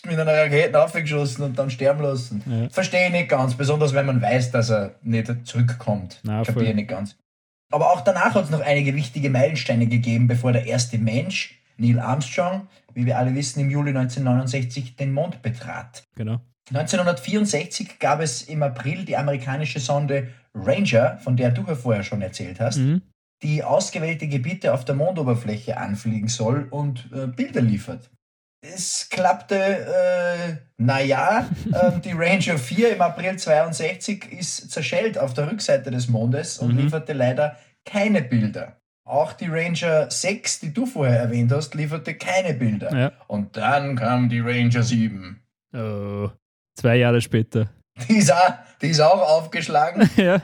mit 0.05 0.17
einer 0.17 0.33
Rakete 0.33 0.81
aufgeschossen 0.81 1.43
und 1.43 1.59
dann 1.59 1.69
sterben 1.69 2.01
lassen. 2.01 2.41
Ja. 2.45 2.69
Verstehe 2.69 3.07
ich 3.07 3.11
nicht 3.11 3.29
ganz, 3.29 3.53
besonders 3.55 3.93
wenn 3.93 4.05
man 4.05 4.21
weiß, 4.21 4.51
dass 4.51 4.71
er 4.71 4.95
nicht 5.03 5.31
zurückkommt. 5.45 6.21
Kapiere 6.25 6.69
ich 6.69 6.75
nicht 6.75 6.89
ganz. 6.89 7.17
Aber 7.71 7.91
auch 7.91 8.01
danach 8.01 8.33
hat 8.35 8.45
es 8.45 8.49
noch 8.49 8.61
einige 8.61 8.95
wichtige 8.95 9.29
Meilensteine 9.29 9.87
gegeben, 9.87 10.27
bevor 10.27 10.53
der 10.53 10.65
erste 10.65 10.97
Mensch, 10.97 11.59
Neil 11.77 11.99
Armstrong, 11.99 12.67
wie 12.93 13.05
wir 13.05 13.17
alle 13.17 13.33
wissen, 13.35 13.59
im 13.59 13.69
Juli 13.69 13.89
1969 13.89 14.95
den 14.95 15.11
Mond 15.11 15.41
betrat. 15.41 16.03
Genau. 16.15 16.39
1964 16.69 17.99
gab 17.99 18.21
es 18.21 18.43
im 18.43 18.63
April 18.63 19.05
die 19.05 19.17
amerikanische 19.17 19.79
Sonde 19.79 20.29
Ranger, 20.55 21.17
von 21.17 21.35
der 21.35 21.51
du 21.51 21.63
ja 21.67 21.75
vorher 21.75 22.03
schon 22.03 22.21
erzählt 22.21 22.59
hast, 22.59 22.77
mhm. 22.77 23.01
die 23.41 23.63
ausgewählte 23.63 24.27
Gebiete 24.27 24.73
auf 24.73 24.85
der 24.85 24.95
Mondoberfläche 24.95 25.77
anfliegen 25.77 26.27
soll 26.27 26.67
und 26.69 27.09
äh, 27.13 27.27
Bilder 27.27 27.61
liefert. 27.61 28.09
Es 28.65 29.09
klappte, 29.09 29.57
äh, 29.57 30.55
naja, 30.77 31.49
äh, 31.73 31.99
die 31.99 32.13
Ranger 32.13 32.57
4 32.57 32.95
im 32.95 33.01
April 33.01 33.37
62 33.37 34.31
ist 34.31 34.71
zerschellt 34.71 35.17
auf 35.17 35.33
der 35.33 35.51
Rückseite 35.51 35.91
des 35.91 36.07
Mondes 36.07 36.59
und 36.59 36.73
mhm. 36.73 36.81
lieferte 36.81 37.13
leider 37.13 37.57
keine 37.83 38.21
Bilder. 38.21 38.77
Auch 39.05 39.33
die 39.33 39.47
Ranger 39.47 40.09
6, 40.09 40.61
die 40.61 40.73
du 40.73 40.85
vorher 40.85 41.19
erwähnt 41.19 41.51
hast, 41.51 41.75
lieferte 41.75 42.13
keine 42.13 42.53
Bilder. 42.53 42.97
Ja. 42.97 43.11
Und 43.27 43.57
dann 43.57 43.97
kam 43.97 44.29
die 44.29 44.39
Ranger 44.39 44.81
7. 44.81 45.41
Oh, 45.73 46.29
zwei 46.75 46.97
Jahre 46.97 47.21
später. 47.21 47.69
Die 48.09 48.17
ist 48.17 48.33
auch, 48.33 48.53
die 48.81 48.87
ist 48.87 48.99
auch 48.99 49.21
aufgeschlagen. 49.21 50.09
ja. 50.17 50.41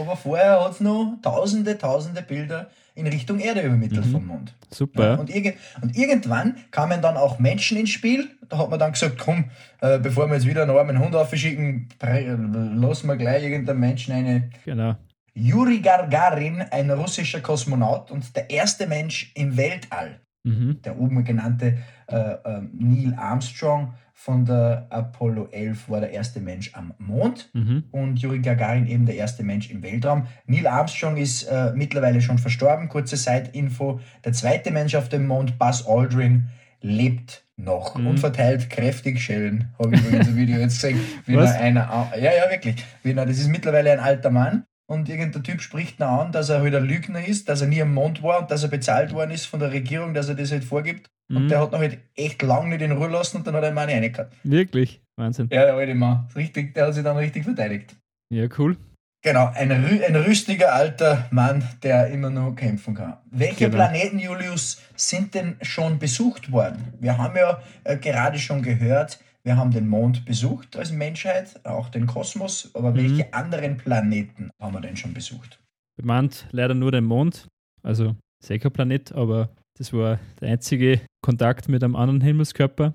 Aber 0.00 0.16
vorher 0.16 0.64
hat 0.64 0.72
es 0.72 0.80
noch 0.80 1.16
tausende, 1.22 1.78
tausende 1.78 2.22
Bilder 2.22 2.70
in 2.96 3.06
Richtung 3.06 3.38
Erde 3.38 3.60
übermittelt 3.60 4.06
mhm. 4.06 4.10
vom 4.10 4.26
Mond. 4.26 4.54
Super. 4.70 5.12
Ja, 5.12 5.14
und, 5.14 5.30
irg 5.30 5.54
und, 5.82 5.96
irgendwann 5.96 6.56
kamen 6.70 7.02
dann 7.02 7.16
auch 7.16 7.38
Menschen 7.38 7.76
ins 7.76 7.90
Spiel. 7.90 8.30
Da 8.48 8.58
hat 8.58 8.70
man 8.70 8.78
dann 8.78 8.92
gesagt, 8.92 9.18
komm, 9.18 9.50
äh, 9.80 9.98
bevor 9.98 10.26
wir 10.26 10.34
jetzt 10.34 10.46
wieder 10.46 10.62
einen 10.62 10.76
armen 10.76 10.98
Hund 10.98 11.14
aufschicken, 11.14 11.88
lassen 12.00 13.06
wir 13.06 13.16
gleich 13.16 13.44
irgendeinen 13.44 13.80
Menschen 13.80 14.14
eine. 14.14 14.50
Genau. 14.64 14.96
Juri 15.34 15.80
Gagarin, 15.80 16.62
ein 16.62 16.90
russischer 16.90 17.40
Kosmonaut 17.40 18.10
und 18.10 18.34
der 18.34 18.48
erste 18.48 18.86
Mensch 18.86 19.32
im 19.34 19.56
Weltall. 19.56 20.20
Mhm. 20.44 20.80
Der 20.82 20.98
oben 20.98 21.22
genannte 21.24 21.78
äh, 22.06 22.16
äh, 22.16 22.62
Neil 22.72 23.14
Armstrong 23.18 23.92
von 24.18 24.46
der 24.46 24.86
Apollo 24.88 25.50
11 25.52 25.90
war 25.90 26.00
der 26.00 26.10
erste 26.10 26.40
Mensch 26.40 26.74
am 26.74 26.94
Mond 26.98 27.50
mhm. 27.52 27.84
und 27.92 28.18
Juri 28.18 28.40
Gagarin 28.40 28.86
eben 28.86 29.04
der 29.04 29.14
erste 29.14 29.44
Mensch 29.44 29.70
im 29.70 29.82
Weltraum. 29.82 30.26
Neil 30.46 30.66
Armstrong 30.66 31.18
ist 31.18 31.42
äh, 31.44 31.72
mittlerweile 31.74 32.22
schon 32.22 32.38
verstorben. 32.38 32.88
Kurze 32.88 33.18
Side-Info: 33.18 34.00
Der 34.24 34.32
zweite 34.32 34.70
Mensch 34.70 34.94
auf 34.94 35.10
dem 35.10 35.26
Mond, 35.26 35.58
Buzz 35.58 35.86
Aldrin, 35.86 36.48
lebt 36.80 37.44
noch 37.56 37.94
mhm. 37.94 38.06
und 38.06 38.18
verteilt 38.18 38.70
kräftig 38.70 39.20
Schellen. 39.20 39.68
Habe 39.78 39.94
ich 39.94 40.00
übrigens 40.00 40.28
ein 40.28 40.36
Video 40.36 40.58
jetzt 40.58 40.80
gesehen. 40.80 40.98
Wie 41.26 41.36
einer, 41.36 42.10
ja, 42.16 42.32
ja, 42.32 42.50
wirklich. 42.50 42.82
Wie 43.02 43.10
einer, 43.10 43.26
das 43.26 43.36
ist 43.38 43.48
mittlerweile 43.48 43.92
ein 43.92 44.00
alter 44.00 44.30
Mann 44.30 44.64
und 44.86 45.10
irgendein 45.10 45.42
Typ 45.42 45.60
spricht 45.60 46.00
ihn 46.00 46.04
an, 46.04 46.32
dass 46.32 46.48
er 46.48 46.62
halt 46.62 46.74
ein 46.74 46.84
Lügner 46.84 47.24
ist, 47.24 47.50
dass 47.50 47.60
er 47.60 47.66
nie 47.66 47.82
am 47.82 47.92
Mond 47.92 48.22
war 48.22 48.40
und 48.40 48.50
dass 48.50 48.62
er 48.62 48.70
bezahlt 48.70 49.12
worden 49.12 49.30
ist 49.30 49.44
von 49.44 49.60
der 49.60 49.72
Regierung, 49.72 50.14
dass 50.14 50.30
er 50.30 50.36
das 50.36 50.52
halt 50.52 50.64
vorgibt. 50.64 51.10
Mhm. 51.28 51.36
Und 51.36 51.48
der 51.48 51.60
hat 51.60 51.72
noch 51.72 51.78
halt 51.78 51.98
echt 52.14 52.42
lange 52.42 52.70
nicht 52.70 52.82
in 52.82 52.92
Ruhe 52.92 53.08
lassen 53.08 53.38
und 53.38 53.46
dann 53.46 53.54
hat 53.54 53.64
er 53.64 53.72
meine 53.72 53.92
reingehört. 53.92 54.32
Wirklich? 54.44 55.00
Wahnsinn. 55.16 55.48
Ja, 55.50 55.64
der 55.64 55.74
alte 55.74 55.94
Mann. 55.94 56.28
Richtig, 56.34 56.74
der 56.74 56.86
hat 56.86 56.94
sich 56.94 57.04
dann 57.04 57.16
richtig 57.16 57.44
verteidigt. 57.44 57.96
Ja, 58.32 58.46
cool. 58.58 58.76
Genau, 59.22 59.50
ein, 59.54 59.72
ein 59.72 60.16
rüstiger 60.16 60.72
alter 60.72 61.26
Mann, 61.32 61.64
der 61.82 62.08
immer 62.08 62.30
noch 62.30 62.54
kämpfen 62.54 62.94
kann. 62.94 63.16
Welche 63.30 63.64
genau. 63.64 63.76
Planeten, 63.76 64.18
Julius, 64.18 64.80
sind 64.94 65.34
denn 65.34 65.56
schon 65.62 65.98
besucht 65.98 66.52
worden? 66.52 66.94
Wir 67.00 67.18
haben 67.18 67.36
ja 67.36 67.60
äh, 67.82 67.96
gerade 67.96 68.38
schon 68.38 68.62
gehört, 68.62 69.18
wir 69.42 69.56
haben 69.56 69.72
den 69.72 69.88
Mond 69.88 70.24
besucht 70.24 70.76
als 70.76 70.92
Menschheit, 70.92 71.64
auch 71.64 71.88
den 71.88 72.06
Kosmos, 72.06 72.70
aber 72.74 72.92
mhm. 72.92 72.96
welche 72.96 73.34
anderen 73.34 73.78
Planeten 73.78 74.50
haben 74.60 74.74
wir 74.74 74.80
denn 74.80 74.96
schon 74.96 75.12
besucht? 75.12 75.60
Bemannt 75.96 76.46
leider 76.52 76.74
nur 76.74 76.92
den 76.92 77.04
Mond, 77.04 77.48
also 77.82 78.14
sicher 78.44 78.70
Planet, 78.70 79.12
aber 79.12 79.50
das 79.78 79.92
war 79.92 80.18
der 80.40 80.50
einzige 80.50 81.00
Kontakt 81.22 81.68
mit 81.68 81.82
einem 81.82 81.96
anderen 81.96 82.20
Himmelskörper. 82.20 82.94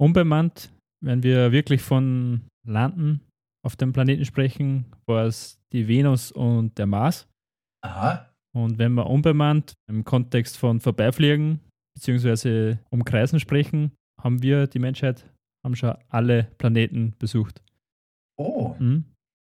Unbemannt, 0.00 0.72
wenn 1.02 1.22
wir 1.22 1.52
wirklich 1.52 1.82
von 1.82 2.42
Landen 2.66 3.20
auf 3.64 3.76
dem 3.76 3.92
Planeten 3.92 4.24
sprechen, 4.24 4.86
war 5.06 5.24
es 5.24 5.58
die 5.72 5.88
Venus 5.88 6.32
und 6.32 6.76
der 6.78 6.86
Mars. 6.86 7.26
Aha. 7.84 8.30
Und 8.54 8.78
wenn 8.78 8.92
wir 8.94 9.06
unbemannt 9.06 9.74
im 9.88 10.04
Kontext 10.04 10.56
von 10.56 10.80
Vorbeifliegen 10.80 11.60
bzw. 11.94 12.76
Umkreisen 12.90 13.40
sprechen, 13.40 13.92
haben 14.20 14.42
wir 14.42 14.66
die 14.66 14.78
Menschheit 14.78 15.30
haben 15.66 15.76
schon 15.76 15.96
alle 16.08 16.44
Planeten 16.58 17.14
besucht. 17.18 17.60
Oh. 18.38 18.76
Mhm. 18.78 19.04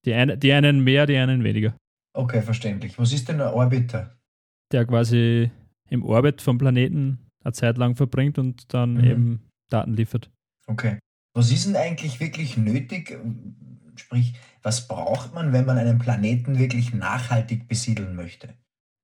Die, 0.06 0.14
eine, 0.14 0.38
die 0.38 0.52
einen 0.52 0.82
mehr, 0.82 1.04
die 1.04 1.16
einen 1.16 1.44
weniger. 1.44 1.76
Okay, 2.16 2.40
verständlich. 2.40 2.98
Was 2.98 3.12
ist 3.12 3.28
denn 3.28 3.40
ein 3.40 3.52
Orbiter? 3.52 4.16
Der 4.72 4.86
quasi 4.86 5.50
im 5.88 6.02
Orbit 6.02 6.42
vom 6.42 6.58
Planeten 6.58 7.18
eine 7.44 7.52
Zeit 7.52 7.78
lang 7.78 7.94
verbringt 7.96 8.38
und 8.38 8.72
dann 8.74 8.94
mhm. 8.94 9.04
eben 9.04 9.40
Daten 9.70 9.94
liefert. 9.94 10.30
Okay. 10.66 10.98
Was 11.34 11.52
ist 11.52 11.66
denn 11.66 11.76
eigentlich 11.76 12.18
wirklich 12.20 12.56
nötig? 12.56 13.18
Sprich, 13.96 14.34
was 14.62 14.88
braucht 14.88 15.34
man, 15.34 15.52
wenn 15.52 15.66
man 15.66 15.78
einen 15.78 15.98
Planeten 15.98 16.58
wirklich 16.58 16.92
nachhaltig 16.92 17.68
besiedeln 17.68 18.16
möchte? 18.16 18.54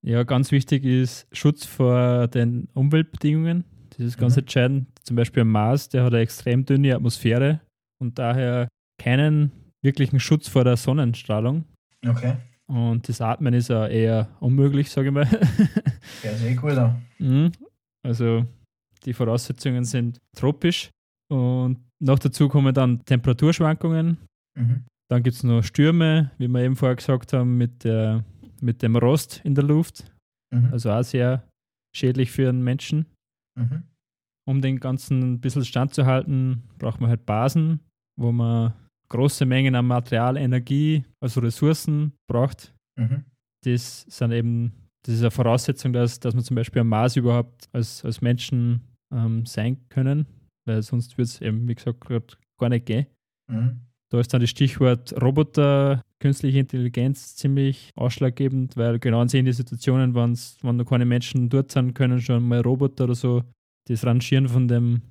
Ja, 0.05 0.25
ganz 0.25 0.51
wichtig 0.51 0.85
ist 0.85 1.29
Schutz 1.31 1.65
vor 1.65 2.27
den 2.29 2.69
Umweltbedingungen. 2.75 3.65
Das 3.91 4.01
ist 4.01 4.19
ganz 4.19 4.37
mhm. 4.37 4.41
entscheidend. 4.41 4.87
Zum 5.03 5.17
Beispiel 5.17 5.43
am 5.43 5.51
Mars, 5.51 5.89
der 5.89 6.05
hat 6.05 6.13
eine 6.13 6.23
extrem 6.23 6.65
dünne 6.65 6.95
Atmosphäre 6.95 7.61
und 8.01 8.19
daher 8.19 8.69
keinen 8.99 9.53
wirklichen 9.83 10.19
Schutz 10.19 10.49
vor 10.49 10.65
der 10.65 10.77
Sonnenstrahlung. 10.77 11.65
Okay. 12.07 12.35
Und 12.73 13.07
das 13.07 13.21
Atmen 13.21 13.53
ist 13.53 13.69
ja 13.69 13.87
eher 13.87 14.29
unmöglich, 14.41 14.91
sage 14.91 15.09
ich 15.09 15.15
mal. 15.15 15.29
Ja, 16.23 16.31
eh 16.43 16.55
gut. 16.55 16.73
Da. 16.73 16.99
Mhm. 17.19 17.53
Also 18.03 18.47
die 19.05 19.13
Voraussetzungen 19.13 19.85
sind 19.85 20.19
tropisch 20.35 20.91
und 21.31 21.79
noch 22.01 22.19
dazu 22.19 22.49
kommen 22.49 22.73
dann 22.73 23.05
Temperaturschwankungen. 23.05 24.17
Mhm. 24.59 24.85
Dann 25.11 25.23
gibt 25.23 25.37
es 25.37 25.43
noch 25.43 25.63
Stürme, 25.63 26.31
wie 26.39 26.49
wir 26.49 26.63
eben 26.63 26.77
vorher 26.77 26.97
gesagt 26.97 27.35
haben, 27.35 27.59
mit, 27.59 27.85
der, 27.85 28.25
mit 28.63 28.81
dem 28.81 28.97
Rost 28.97 29.43
in 29.45 29.55
der 29.55 29.65
Luft. 29.65 30.11
Mhm. 30.51 30.73
Also 30.73 30.91
auch 30.93 31.03
sehr 31.03 31.47
schädlich 31.95 32.31
für 32.31 32.47
den 32.47 32.63
Menschen. 32.63 33.05
Mhm. 33.55 33.83
Um 34.49 34.63
den 34.63 34.81
ganzen 34.81 35.35
ein 35.35 35.41
bisschen 35.41 35.67
standzuhalten, 35.67 36.63
braucht 36.79 37.01
man 37.03 37.11
halt 37.11 37.27
Basen, 37.27 37.81
wo 38.19 38.33
man 38.33 38.73
große 39.13 39.47
Mengen 39.47 39.75
an 39.75 39.87
Material, 39.87 40.37
Energie, 40.37 41.05
also 41.21 41.41
Ressourcen 41.41 42.13
braucht. 42.27 42.75
Mhm. 42.97 43.25
Das 43.65 44.03
sind 44.09 44.33
eben 44.33 44.73
das 45.05 45.17
ist 45.17 45.21
eine 45.23 45.31
Voraussetzung, 45.31 45.93
dass, 45.93 46.21
dass 46.21 46.35
wir 46.35 46.43
zum 46.43 46.55
Beispiel 46.55 46.81
am 46.81 46.89
Mars 46.89 47.17
überhaupt 47.17 47.69
als, 47.73 48.05
als 48.05 48.21
Menschen 48.21 48.83
ähm, 49.13 49.45
sein 49.47 49.79
können, 49.89 50.27
weil 50.65 50.83
sonst 50.83 51.19
wird 51.19 51.29
es 51.29 51.41
eben, 51.41 51.67
wie 51.69 51.75
gesagt, 51.75 52.07
gar 52.59 52.69
nicht 52.69 52.87
gehen. 52.87 53.07
Mhm. 53.51 53.81
Da 54.11 54.21
ist 54.21 54.33
dann 54.33 54.43
das 54.43 54.51
Stichwort 54.51 55.21
Roboter, 55.21 56.03
künstliche 56.21 56.61
Intelligenz 56.61 57.35
ziemlich 57.35 57.91
ausschlaggebend, 57.97 58.77
weil 58.77 58.99
genau 58.99 59.23
in 59.23 59.29
den 59.29 59.53
Situationen, 59.53 60.15
wenn 60.15 60.77
noch 60.77 60.85
keine 60.85 61.07
Menschen 61.07 61.49
dort 61.49 61.73
sind, 61.73 61.95
können 61.95 62.21
schon 62.21 62.47
mal 62.47 62.61
Roboter 62.61 63.05
oder 63.05 63.15
so 63.15 63.43
das 63.89 64.05
Rangieren 64.05 64.49
von 64.49 64.69
dem, 64.69 65.03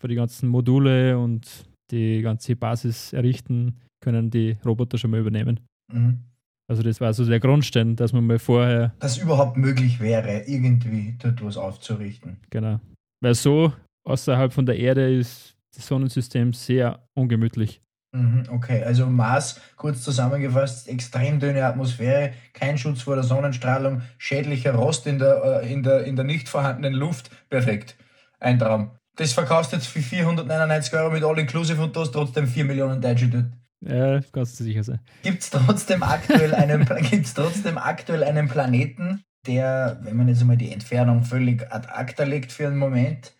von 0.00 0.08
die 0.08 0.16
ganzen 0.16 0.48
Module 0.48 1.18
und 1.18 1.66
die 1.90 2.22
ganze 2.22 2.56
Basis 2.56 3.12
errichten, 3.12 3.80
können 4.00 4.30
die 4.30 4.56
Roboter 4.64 4.98
schon 4.98 5.10
mal 5.10 5.20
übernehmen. 5.20 5.60
Mhm. 5.92 6.24
Also 6.66 6.82
das 6.82 7.00
war 7.00 7.12
so 7.12 7.24
der 7.26 7.40
Grundstein, 7.40 7.94
dass 7.94 8.12
man 8.12 8.26
mal 8.26 8.38
vorher. 8.38 8.94
Dass 9.00 9.18
überhaupt 9.18 9.56
möglich 9.56 10.00
wäre, 10.00 10.44
irgendwie 10.46 11.16
dort 11.22 11.44
was 11.44 11.56
aufzurichten. 11.56 12.38
Genau. 12.50 12.80
Weil 13.22 13.34
so 13.34 13.72
außerhalb 14.04 14.52
von 14.52 14.64
der 14.64 14.78
Erde 14.78 15.14
ist 15.14 15.56
das 15.74 15.86
Sonnensystem 15.86 16.52
sehr 16.52 17.06
ungemütlich. 17.14 17.82
Mhm, 18.14 18.44
okay, 18.48 18.82
also 18.84 19.06
Mars, 19.06 19.60
kurz 19.76 20.02
zusammengefasst, 20.02 20.88
extrem 20.88 21.40
dünne 21.40 21.64
Atmosphäre, 21.64 22.32
kein 22.52 22.78
Schutz 22.78 23.02
vor 23.02 23.16
der 23.16 23.24
Sonnenstrahlung, 23.24 24.02
schädlicher 24.18 24.74
Rost 24.74 25.06
in 25.06 25.18
der, 25.18 25.62
äh, 25.62 25.72
in 25.72 25.82
der, 25.82 26.04
in 26.04 26.14
der 26.14 26.24
nicht 26.24 26.48
vorhandenen 26.48 26.94
Luft. 26.94 27.30
Perfekt. 27.50 27.96
Ein 28.38 28.60
Traum. 28.60 28.92
Das 29.16 29.32
verkaufst 29.32 29.72
jetzt 29.72 29.86
für 29.86 30.00
499 30.00 30.92
Euro 30.94 31.10
mit 31.10 31.22
All-Inclusive 31.22 31.80
und 31.82 31.94
du 31.94 32.00
hast 32.00 32.12
trotzdem 32.12 32.46
4 32.46 32.64
Millionen 32.64 33.00
Deutsche 33.00 33.28
dort. 33.28 33.46
Ja, 33.80 34.20
kannst 34.32 34.58
du 34.58 34.64
sicher 34.64 34.82
sein. 34.82 35.00
Gibt 35.22 35.42
es 35.42 35.50
trotzdem, 35.50 36.02
aktuell 36.02 36.54
einen, 36.54 36.84
gibt's 37.10 37.34
trotzdem 37.34 37.78
aktuell 37.78 38.24
einen 38.24 38.48
Planeten, 38.48 39.22
der, 39.46 40.00
wenn 40.02 40.16
man 40.16 40.28
jetzt 40.28 40.40
einmal 40.40 40.56
die 40.56 40.72
Entfernung 40.72 41.22
völlig 41.22 41.70
ad 41.70 41.88
acta 41.88 42.24
legt 42.24 42.50
für 42.50 42.66
einen 42.66 42.78
Moment, 42.78 43.34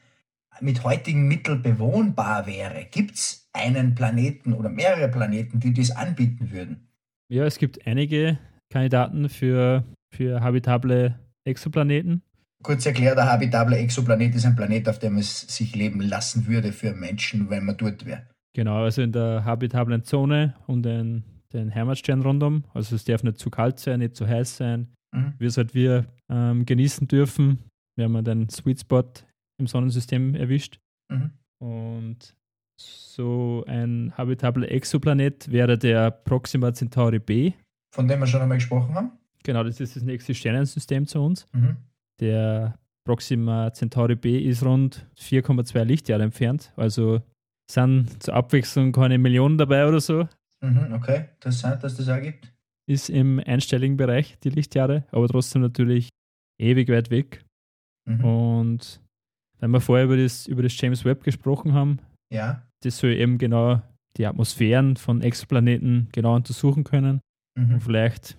mit 0.60 0.84
heutigen 0.84 1.26
Mitteln 1.26 1.62
bewohnbar 1.62 2.46
wäre? 2.46 2.86
Gibt 2.90 3.14
es 3.14 3.48
einen 3.52 3.94
Planeten 3.94 4.52
oder 4.52 4.68
mehrere 4.68 5.08
Planeten, 5.08 5.60
die 5.60 5.72
das 5.72 5.90
anbieten 5.90 6.52
würden? 6.52 6.88
Ja, 7.28 7.44
es 7.44 7.58
gibt 7.58 7.86
einige 7.86 8.38
Kandidaten 8.70 9.28
für, 9.28 9.84
für 10.10 10.40
habitable 10.40 11.18
Exoplaneten. 11.44 12.22
Kurz 12.64 12.86
erklärt, 12.86 13.18
der 13.18 13.30
habitable 13.30 13.76
Exoplanet 13.76 14.34
ist 14.34 14.46
ein 14.46 14.56
Planet, 14.56 14.88
auf 14.88 14.98
dem 14.98 15.18
es 15.18 15.42
sich 15.42 15.76
leben 15.76 16.00
lassen 16.00 16.46
würde 16.46 16.72
für 16.72 16.94
Menschen, 16.94 17.50
wenn 17.50 17.66
man 17.66 17.76
dort 17.76 18.06
wäre. 18.06 18.26
Genau, 18.54 18.84
also 18.84 19.02
in 19.02 19.12
der 19.12 19.44
habitablen 19.44 20.02
Zone 20.02 20.54
und 20.66 20.82
den, 20.82 21.24
den 21.52 21.74
Heimatstern 21.74 22.22
rundum. 22.22 22.64
Also 22.72 22.96
es 22.96 23.04
darf 23.04 23.22
nicht 23.22 23.38
zu 23.38 23.50
kalt 23.50 23.78
sein, 23.78 23.98
nicht 23.98 24.16
zu 24.16 24.26
heiß 24.26 24.56
sein. 24.56 24.88
Mhm. 25.14 25.34
Wir 25.38 25.50
halt 25.50 25.74
wir 25.74 26.06
ähm, 26.30 26.64
genießen 26.64 27.06
dürfen. 27.06 27.58
Wir 27.96 28.06
haben 28.06 28.24
den 28.24 28.48
Sweet 28.48 28.80
Spot 28.80 29.12
im 29.60 29.66
Sonnensystem 29.66 30.34
erwischt. 30.34 30.78
Mhm. 31.12 31.32
Und 31.58 32.34
so 32.80 33.62
ein 33.68 34.14
habitabler 34.16 34.70
Exoplanet 34.70 35.52
wäre 35.52 35.76
der 35.76 36.10
Proxima 36.10 36.72
Centauri 36.72 37.18
b. 37.18 37.52
Von 37.94 38.08
dem 38.08 38.20
wir 38.20 38.26
schon 38.26 38.40
einmal 38.40 38.56
gesprochen 38.56 38.94
haben. 38.94 39.12
Genau, 39.42 39.62
das 39.62 39.80
ist 39.80 39.96
das 39.96 40.02
nächste 40.02 40.34
Sternensystem 40.34 41.06
zu 41.06 41.20
uns. 41.20 41.46
Mhm. 41.52 41.76
Der 42.20 42.78
Proxima 43.04 43.72
Centauri 43.72 44.14
b 44.14 44.38
ist 44.38 44.64
rund 44.64 45.06
4,2 45.18 45.84
Lichtjahre 45.84 46.22
entfernt, 46.22 46.72
also 46.76 47.22
sind 47.70 48.22
zur 48.22 48.34
Abwechslung 48.34 48.92
keine 48.92 49.18
Millionen 49.18 49.58
dabei 49.58 49.86
oder 49.86 50.00
so. 50.00 50.28
Mhm, 50.60 50.92
okay, 50.94 51.26
interessant, 51.34 51.82
dass 51.82 51.96
das 51.96 52.08
auch 52.08 52.20
gibt. 52.20 52.52
Ist 52.86 53.10
im 53.10 53.40
einstelligen 53.44 53.96
Bereich 53.96 54.38
die 54.40 54.50
Lichtjahre, 54.50 55.04
aber 55.10 55.28
trotzdem 55.28 55.62
natürlich 55.62 56.08
ewig 56.58 56.88
weit 56.88 57.10
weg. 57.10 57.44
Mhm. 58.06 58.24
Und 58.24 59.00
wenn 59.58 59.70
wir 59.70 59.80
vorher 59.80 60.04
über 60.04 60.16
das, 60.16 60.46
über 60.46 60.62
das 60.62 60.78
James 60.78 61.04
Webb 61.04 61.24
gesprochen 61.24 61.72
haben, 61.72 61.98
ja. 62.30 62.62
das 62.82 62.98
soll 62.98 63.12
eben 63.12 63.38
genau 63.38 63.82
die 64.16 64.26
Atmosphären 64.26 64.96
von 64.96 65.22
Exoplaneten 65.22 66.08
genau 66.12 66.36
untersuchen 66.36 66.84
können. 66.84 67.20
Mhm. 67.58 67.74
Und 67.74 67.80
vielleicht 67.80 68.36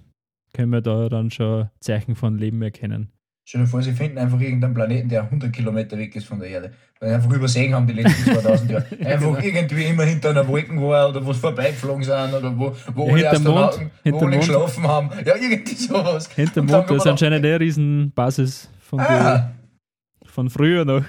können 0.53 0.71
wir 0.71 0.81
da 0.81 1.09
dann 1.09 1.31
schon 1.31 1.69
Zeichen 1.81 2.15
von 2.15 2.37
Leben 2.37 2.61
erkennen. 2.61 3.11
Stell 3.47 3.61
dir 3.61 3.67
vor, 3.67 3.83
sie 3.83 3.91
finden 3.91 4.17
einfach 4.17 4.39
irgendeinen 4.39 4.73
Planeten, 4.73 5.07
der 5.07 5.21
100 5.21 5.53
Kilometer 5.53 5.95
weg 5.99 6.15
ist 6.15 6.25
von 6.25 6.39
der 6.39 6.49
Erde. 6.49 6.73
Weil 6.99 7.09
sie 7.09 7.15
einfach 7.15 7.31
übersehen 7.31 7.75
haben 7.75 7.85
die 7.85 7.93
letzten 7.93 8.33
2000 8.33 8.71
Jahre. 8.71 8.85
Einfach 9.05 9.43
irgendwie 9.43 9.83
immer 9.83 10.03
hinter 10.03 10.31
einer 10.31 10.47
Wolken 10.47 10.81
war 10.81 11.09
oder 11.09 11.23
wo 11.23 11.31
sie 11.31 11.39
vorbeigeflogen 11.39 12.03
sind 12.03 12.33
oder 12.33 12.57
wo, 12.57 12.75
wo 12.95 13.07
ja, 13.09 13.13
alle 13.13 13.29
Astronauten 13.29 13.91
wo 14.03 14.25
alle 14.25 14.37
geschlafen 14.39 14.87
haben. 14.87 15.11
Ja, 15.23 15.35
irgendwie 15.35 15.75
sowas. 15.75 16.27
Hinter 16.35 16.61
dem 16.61 16.65
Mond, 16.65 16.89
das 16.89 16.97
ist 16.97 17.07
anscheinend 17.07 17.45
eine 17.45 17.59
Riesenbasis 17.59 18.67
von, 18.79 18.99
ah. 18.99 19.53
die, 20.23 20.27
von 20.27 20.49
früher 20.49 20.83
noch. 20.83 21.03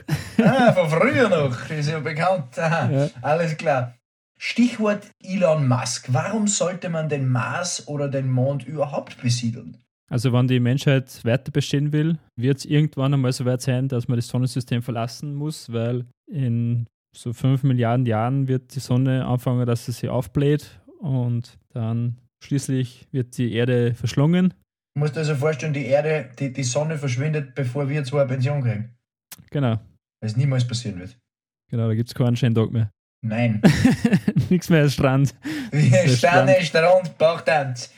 Ah, 0.44 0.72
von 0.74 0.90
früher 0.90 1.30
noch. 1.30 1.70
Ist 1.70 1.88
ja 1.88 2.00
bekannt. 2.00 2.58
Aha, 2.58 2.90
ja. 2.90 3.08
Alles 3.22 3.56
klar. 3.56 3.94
Stichwort 4.36 5.06
Elon 5.22 5.66
Musk. 5.66 6.08
Warum 6.12 6.48
sollte 6.48 6.90
man 6.90 7.08
den 7.08 7.30
Mars 7.30 7.88
oder 7.88 8.08
den 8.08 8.30
Mond 8.30 8.66
überhaupt 8.66 9.22
besiedeln? 9.22 9.78
Also 10.08 10.32
wenn 10.32 10.46
die 10.46 10.60
Menschheit 10.60 11.24
weiter 11.24 11.50
bestehen 11.50 11.92
will, 11.92 12.18
wird 12.36 12.58
es 12.58 12.64
irgendwann 12.64 13.14
einmal 13.14 13.32
so 13.32 13.44
weit 13.44 13.60
sein, 13.60 13.88
dass 13.88 14.06
man 14.06 14.16
das 14.16 14.28
Sonnensystem 14.28 14.82
verlassen 14.82 15.34
muss, 15.34 15.72
weil 15.72 16.06
in 16.30 16.86
so 17.16 17.32
fünf 17.32 17.62
Milliarden 17.64 18.06
Jahren 18.06 18.46
wird 18.46 18.74
die 18.74 18.80
Sonne 18.80 19.26
anfangen, 19.26 19.66
dass 19.66 19.86
sie 19.86 19.92
sich 19.92 20.08
aufbläht 20.08 20.80
und 21.00 21.58
dann 21.70 22.18
schließlich 22.44 23.08
wird 23.10 23.36
die 23.36 23.52
Erde 23.52 23.94
verschlungen. 23.94 24.54
Du 24.94 25.00
musst 25.00 25.16
dir 25.16 25.20
also 25.20 25.34
vorstellen, 25.34 25.72
die 25.72 25.86
Erde, 25.86 26.30
die, 26.38 26.52
die 26.52 26.62
Sonne 26.62 26.98
verschwindet, 26.98 27.54
bevor 27.54 27.88
wir 27.88 28.04
zwei 28.04 28.24
Pension 28.24 28.62
kriegen. 28.62 28.94
Genau. 29.50 29.72
Weil 30.20 30.30
es 30.30 30.36
niemals 30.36 30.66
passieren 30.66 31.00
wird. 31.00 31.18
Genau, 31.70 31.88
da 31.88 31.94
gibt 31.94 32.08
es 32.08 32.14
keinen 32.14 32.36
schönen 32.36 32.54
Tag 32.54 32.70
mehr. 32.70 32.90
Nein. 33.22 33.60
Nichts 34.50 34.70
mehr 34.70 34.82
als 34.82 34.94
Strand. 34.94 35.34
Wie 35.72 35.88
Sterne, 36.08 36.62
Strand, 36.62 36.62
Strand 36.62 37.18
Bachtanz. 37.18 37.92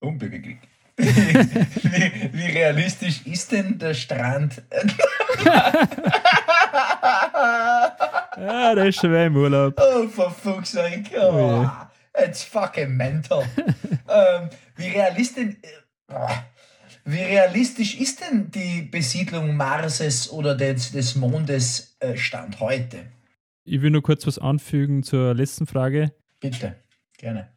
Unbeweglich 0.00 0.58
wie, 0.98 2.30
wie, 2.32 2.46
realistisch 2.46 3.24
ist 3.24 3.52
denn 3.52 3.78
der 3.78 3.94
Strand? 3.94 4.62
ja, 8.36 8.74
der 8.74 8.86
ist 8.86 9.00
schon 9.00 9.14
im 9.14 9.36
Urlaub. 9.36 9.80
Oh, 9.80 10.08
for 10.08 10.30
fuck's 10.30 10.72
sake. 10.72 11.04
Oh, 11.16 11.64
oh. 11.64 11.70
It's 12.20 12.42
fucking 12.42 12.96
mental. 12.96 13.44
ähm, 14.08 14.50
wie, 14.76 14.88
realistisch, 14.88 15.54
wie 17.04 17.22
realistisch 17.22 18.00
ist 18.00 18.20
denn 18.20 18.50
die 18.50 18.82
Besiedlung 18.82 19.54
Marses 19.54 20.28
oder 20.32 20.56
des, 20.56 20.90
des 20.90 21.14
Mondes 21.14 21.96
äh, 22.00 22.16
Stand 22.16 22.58
heute? 22.58 23.06
Ich 23.64 23.80
will 23.82 23.90
nur 23.90 24.02
kurz 24.02 24.26
was 24.26 24.38
anfügen 24.38 25.04
zur 25.04 25.34
letzten 25.34 25.66
Frage. 25.66 26.12
Bitte, 26.40 26.74
gerne 27.16 27.48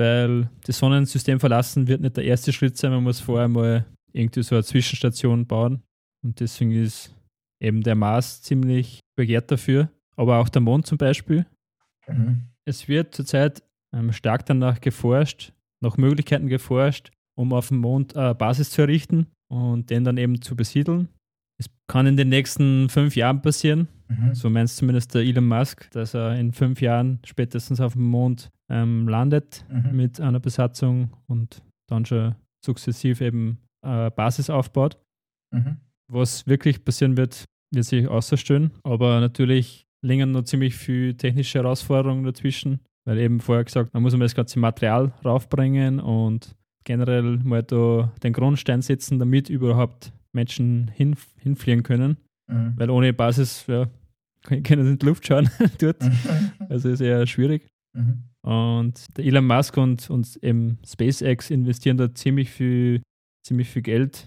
weil 0.00 0.48
das 0.64 0.78
Sonnensystem 0.78 1.38
verlassen 1.38 1.86
wird 1.86 2.00
nicht 2.00 2.16
der 2.16 2.24
erste 2.24 2.54
Schritt 2.54 2.78
sein. 2.78 2.90
Man 2.90 3.04
muss 3.04 3.20
vorher 3.20 3.48
mal 3.48 3.84
irgendwie 4.12 4.42
so 4.42 4.54
eine 4.54 4.64
Zwischenstation 4.64 5.46
bauen. 5.46 5.82
Und 6.24 6.40
deswegen 6.40 6.72
ist 6.72 7.14
eben 7.62 7.82
der 7.82 7.94
Mars 7.94 8.40
ziemlich 8.40 9.00
begehrt 9.14 9.50
dafür, 9.50 9.90
aber 10.16 10.38
auch 10.38 10.48
der 10.48 10.62
Mond 10.62 10.86
zum 10.86 10.96
Beispiel. 10.96 11.44
Mhm. 12.08 12.48
Es 12.64 12.88
wird 12.88 13.14
zurzeit 13.14 13.62
ähm, 13.94 14.12
stark 14.12 14.46
danach 14.46 14.80
geforscht, 14.80 15.52
nach 15.82 15.98
Möglichkeiten 15.98 16.46
geforscht, 16.46 17.10
um 17.36 17.52
auf 17.52 17.68
dem 17.68 17.78
Mond 17.78 18.16
eine 18.16 18.34
Basis 18.34 18.70
zu 18.70 18.80
errichten 18.80 19.26
und 19.48 19.90
den 19.90 20.04
dann 20.04 20.16
eben 20.16 20.40
zu 20.40 20.56
besiedeln. 20.56 21.08
Es 21.58 21.66
kann 21.88 22.06
in 22.06 22.16
den 22.16 22.30
nächsten 22.30 22.88
fünf 22.88 23.16
Jahren 23.16 23.42
passieren. 23.42 23.88
Mhm. 24.08 24.34
So 24.34 24.48
meint 24.48 24.70
zumindest 24.70 25.14
der 25.14 25.22
Elon 25.22 25.46
Musk, 25.46 25.90
dass 25.90 26.14
er 26.14 26.36
in 26.36 26.52
fünf 26.52 26.80
Jahren 26.80 27.18
spätestens 27.26 27.82
auf 27.82 27.92
dem 27.92 28.04
Mond 28.04 28.50
ähm, 28.70 29.08
landet 29.08 29.64
mhm. 29.68 29.96
mit 29.96 30.20
einer 30.20 30.40
Besatzung 30.40 31.10
und 31.26 31.62
dann 31.88 32.06
schon 32.06 32.34
sukzessiv 32.64 33.20
eben 33.20 33.58
äh, 33.84 34.10
Basis 34.10 34.48
aufbaut. 34.48 34.98
Mhm. 35.52 35.78
Was 36.10 36.46
wirklich 36.46 36.84
passieren 36.84 37.16
wird, 37.16 37.44
wird 37.72 37.84
sich 37.84 38.08
außerstellen. 38.08 38.70
Aber 38.84 39.20
natürlich 39.20 39.84
liegen 40.02 40.32
noch 40.32 40.44
ziemlich 40.44 40.74
viele 40.76 41.16
technische 41.16 41.58
Herausforderungen 41.58 42.24
dazwischen, 42.24 42.80
weil 43.06 43.18
eben 43.18 43.40
vorher 43.40 43.64
gesagt, 43.64 43.92
man 43.92 44.02
muss 44.02 44.12
mal 44.12 44.20
das 44.20 44.34
ganze 44.34 44.58
Material 44.58 45.12
raufbringen 45.24 46.00
und 46.00 46.54
generell 46.84 47.38
mal 47.38 47.62
da 47.62 48.12
den 48.22 48.32
Grundstein 48.32 48.82
setzen, 48.82 49.18
damit 49.18 49.50
überhaupt 49.50 50.12
Menschen 50.32 50.88
hin, 50.94 51.16
hinfliegen 51.38 51.82
können. 51.82 52.16
Mhm. 52.50 52.74
Weil 52.76 52.90
ohne 52.90 53.12
Basis 53.12 53.66
ja, 53.66 53.88
können 54.42 54.84
sie 54.84 54.92
in 54.92 54.98
die 54.98 55.06
Luft 55.06 55.26
schauen 55.26 55.50
dort. 55.78 56.02
Mhm. 56.02 56.50
Also 56.68 56.88
ist 56.88 57.00
eher 57.00 57.26
schwierig. 57.26 57.66
Mhm. 57.96 58.24
Und 58.42 59.06
Elon 59.18 59.46
Musk 59.46 59.76
und, 59.76 60.08
und 60.10 60.36
eben 60.42 60.78
SpaceX 60.86 61.50
investieren 61.50 61.96
da 61.96 62.14
ziemlich 62.14 62.50
viel, 62.50 63.02
ziemlich 63.46 63.68
viel 63.68 63.82
Geld 63.82 64.26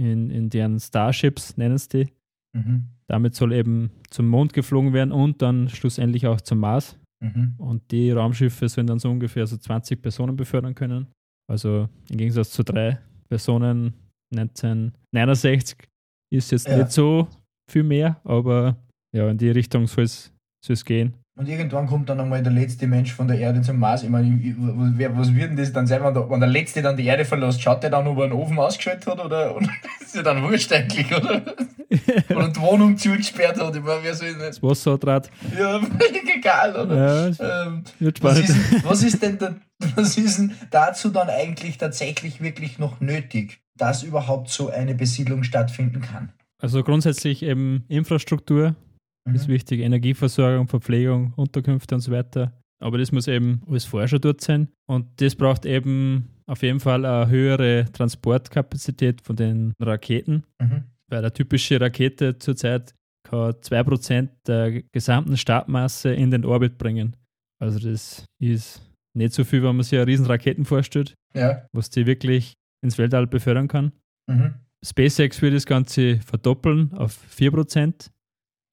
in, 0.00 0.30
in 0.30 0.48
deren 0.50 0.78
Starships, 0.80 1.56
nennen 1.56 1.74
es 1.74 1.88
die. 1.88 2.08
Mhm. 2.56 2.88
Damit 3.06 3.34
soll 3.34 3.52
eben 3.52 3.90
zum 4.10 4.28
Mond 4.28 4.52
geflogen 4.54 4.92
werden 4.92 5.12
und 5.12 5.42
dann 5.42 5.68
schlussendlich 5.68 6.26
auch 6.26 6.40
zum 6.40 6.60
Mars. 6.60 6.98
Mhm. 7.22 7.54
Und 7.58 7.90
die 7.90 8.10
Raumschiffe 8.10 8.68
sollen 8.68 8.86
dann 8.86 8.98
so 8.98 9.10
ungefähr 9.10 9.46
so 9.46 9.56
20 9.56 10.00
Personen 10.00 10.36
befördern 10.36 10.74
können. 10.74 11.08
Also 11.50 11.88
im 12.10 12.16
Gegensatz 12.16 12.50
zu 12.50 12.62
drei 12.62 12.98
Personen 13.28 13.92
1969 14.34 15.86
ist 16.32 16.50
jetzt 16.52 16.66
Ja. 16.68 16.78
nicht 16.78 16.92
so 16.92 17.28
viel 17.70 17.82
mehr, 17.82 18.20
aber 18.24 18.76
ja, 19.14 19.30
in 19.30 19.38
die 19.38 19.50
Richtung 19.50 19.86
soll 19.86 20.04
es 20.04 20.84
gehen. 20.84 21.14
Und 21.36 21.48
irgendwann 21.48 21.88
kommt 21.88 22.08
dann 22.08 22.20
einmal 22.20 22.44
der 22.44 22.52
letzte 22.52 22.86
Mensch 22.86 23.12
von 23.12 23.26
der 23.26 23.36
Erde 23.40 23.60
zum 23.60 23.78
Mars. 23.80 24.04
Ich 24.04 24.08
meine, 24.08 24.28
was, 24.56 25.16
was 25.18 25.34
wird 25.34 25.50
denn 25.50 25.56
das 25.56 25.72
dann 25.72 25.84
sein, 25.86 26.02
wenn 26.04 26.14
der, 26.14 26.30
wenn 26.30 26.38
der 26.38 26.48
Letzte 26.48 26.80
dann 26.80 26.96
die 26.96 27.06
Erde 27.06 27.24
verlässt? 27.24 27.60
Schaut 27.60 27.82
der 27.82 27.90
dann, 27.90 28.06
ob 28.06 28.18
er 28.18 28.24
einen 28.24 28.32
Ofen 28.34 28.56
ausgeschaltet 28.56 29.06
hat? 29.08 29.24
Oder, 29.24 29.56
oder 29.56 29.68
ist 30.00 30.14
ja 30.14 30.22
dann 30.22 30.42
wurscht 30.44 30.72
eigentlich, 30.72 31.06
oder? 31.14 31.42
Oder 32.34 32.48
die 32.48 32.60
Wohnung 32.60 32.96
zugesperrt 32.96 33.60
hat? 33.60 33.76
Ich 33.76 33.82
meine, 33.82 34.02
wer 34.02 34.14
soll 34.14 34.32
das? 34.34 34.60
Das 34.60 34.62
Wasserrad, 34.62 35.30
Ja, 35.56 35.78
völlig 35.80 36.24
egal, 36.36 36.74
oder? 36.74 37.30
ja, 37.38 37.66
Ähm, 37.66 37.84
wird 38.00 38.20
was, 38.22 38.38
spannend. 38.38 38.72
ist, 38.72 38.84
was, 38.84 39.02
ist 39.04 39.22
denn 39.22 39.38
da, 39.38 39.54
was 39.94 40.16
ist 40.18 40.38
denn 40.38 40.52
dazu 40.70 41.10
dann 41.10 41.28
eigentlich 41.28 41.78
tatsächlich 41.78 42.40
wirklich 42.40 42.78
noch 42.80 43.00
nötig, 43.00 43.60
dass 43.76 44.02
überhaupt 44.02 44.48
so 44.50 44.70
eine 44.70 44.94
Besiedlung 44.96 45.44
stattfinden 45.44 46.00
kann? 46.00 46.32
Also 46.58 46.82
grundsätzlich 46.82 47.42
eben 47.44 47.84
Infrastruktur 47.88 48.74
ist 49.32 49.48
Mhm. 49.48 49.52
wichtig, 49.52 49.80
Energieversorgung, 49.80 50.68
Verpflegung, 50.68 51.32
Unterkünfte 51.36 51.94
und 51.94 52.00
so 52.02 52.12
weiter. 52.12 52.52
Aber 52.82 52.98
das 52.98 53.12
muss 53.12 53.28
eben 53.28 53.62
alles 53.66 53.84
vorher 53.84 54.08
schon 54.08 54.20
dort 54.20 54.40
sein. 54.40 54.68
Und 54.86 55.06
das 55.20 55.34
braucht 55.34 55.64
eben 55.64 56.28
auf 56.46 56.62
jeden 56.62 56.80
Fall 56.80 57.04
eine 57.06 57.30
höhere 57.30 57.86
Transportkapazität 57.92 59.20
von 59.22 59.36
den 59.36 59.72
Raketen. 59.80 60.44
Mhm. 60.60 60.84
Weil 61.10 61.18
eine 61.20 61.32
typische 61.32 61.80
Rakete 61.80 62.38
zurzeit 62.38 62.94
kann 63.28 63.54
2% 63.62 64.30
der 64.46 64.82
gesamten 64.92 65.36
Startmasse 65.36 66.12
in 66.12 66.30
den 66.30 66.44
Orbit 66.44 66.76
bringen. 66.76 67.16
Also 67.62 67.78
das 67.78 68.26
ist 68.42 68.82
nicht 69.16 69.32
so 69.32 69.44
viel, 69.44 69.62
wenn 69.62 69.76
man 69.76 69.84
sich 69.84 69.98
eine 69.98 70.06
riesen 70.06 70.26
Raketen 70.26 70.64
vorstellt, 70.64 71.14
Ja. 71.34 71.64
was 71.72 71.88
die 71.88 72.06
wirklich 72.06 72.52
ins 72.84 72.98
Weltall 72.98 73.26
befördern 73.26 73.68
kann. 73.68 73.92
Mhm. 74.26 74.54
SpaceX 74.84 75.40
will 75.40 75.52
das 75.52 75.64
Ganze 75.64 76.18
verdoppeln 76.20 76.92
auf 76.92 77.12
4%. 77.28 78.10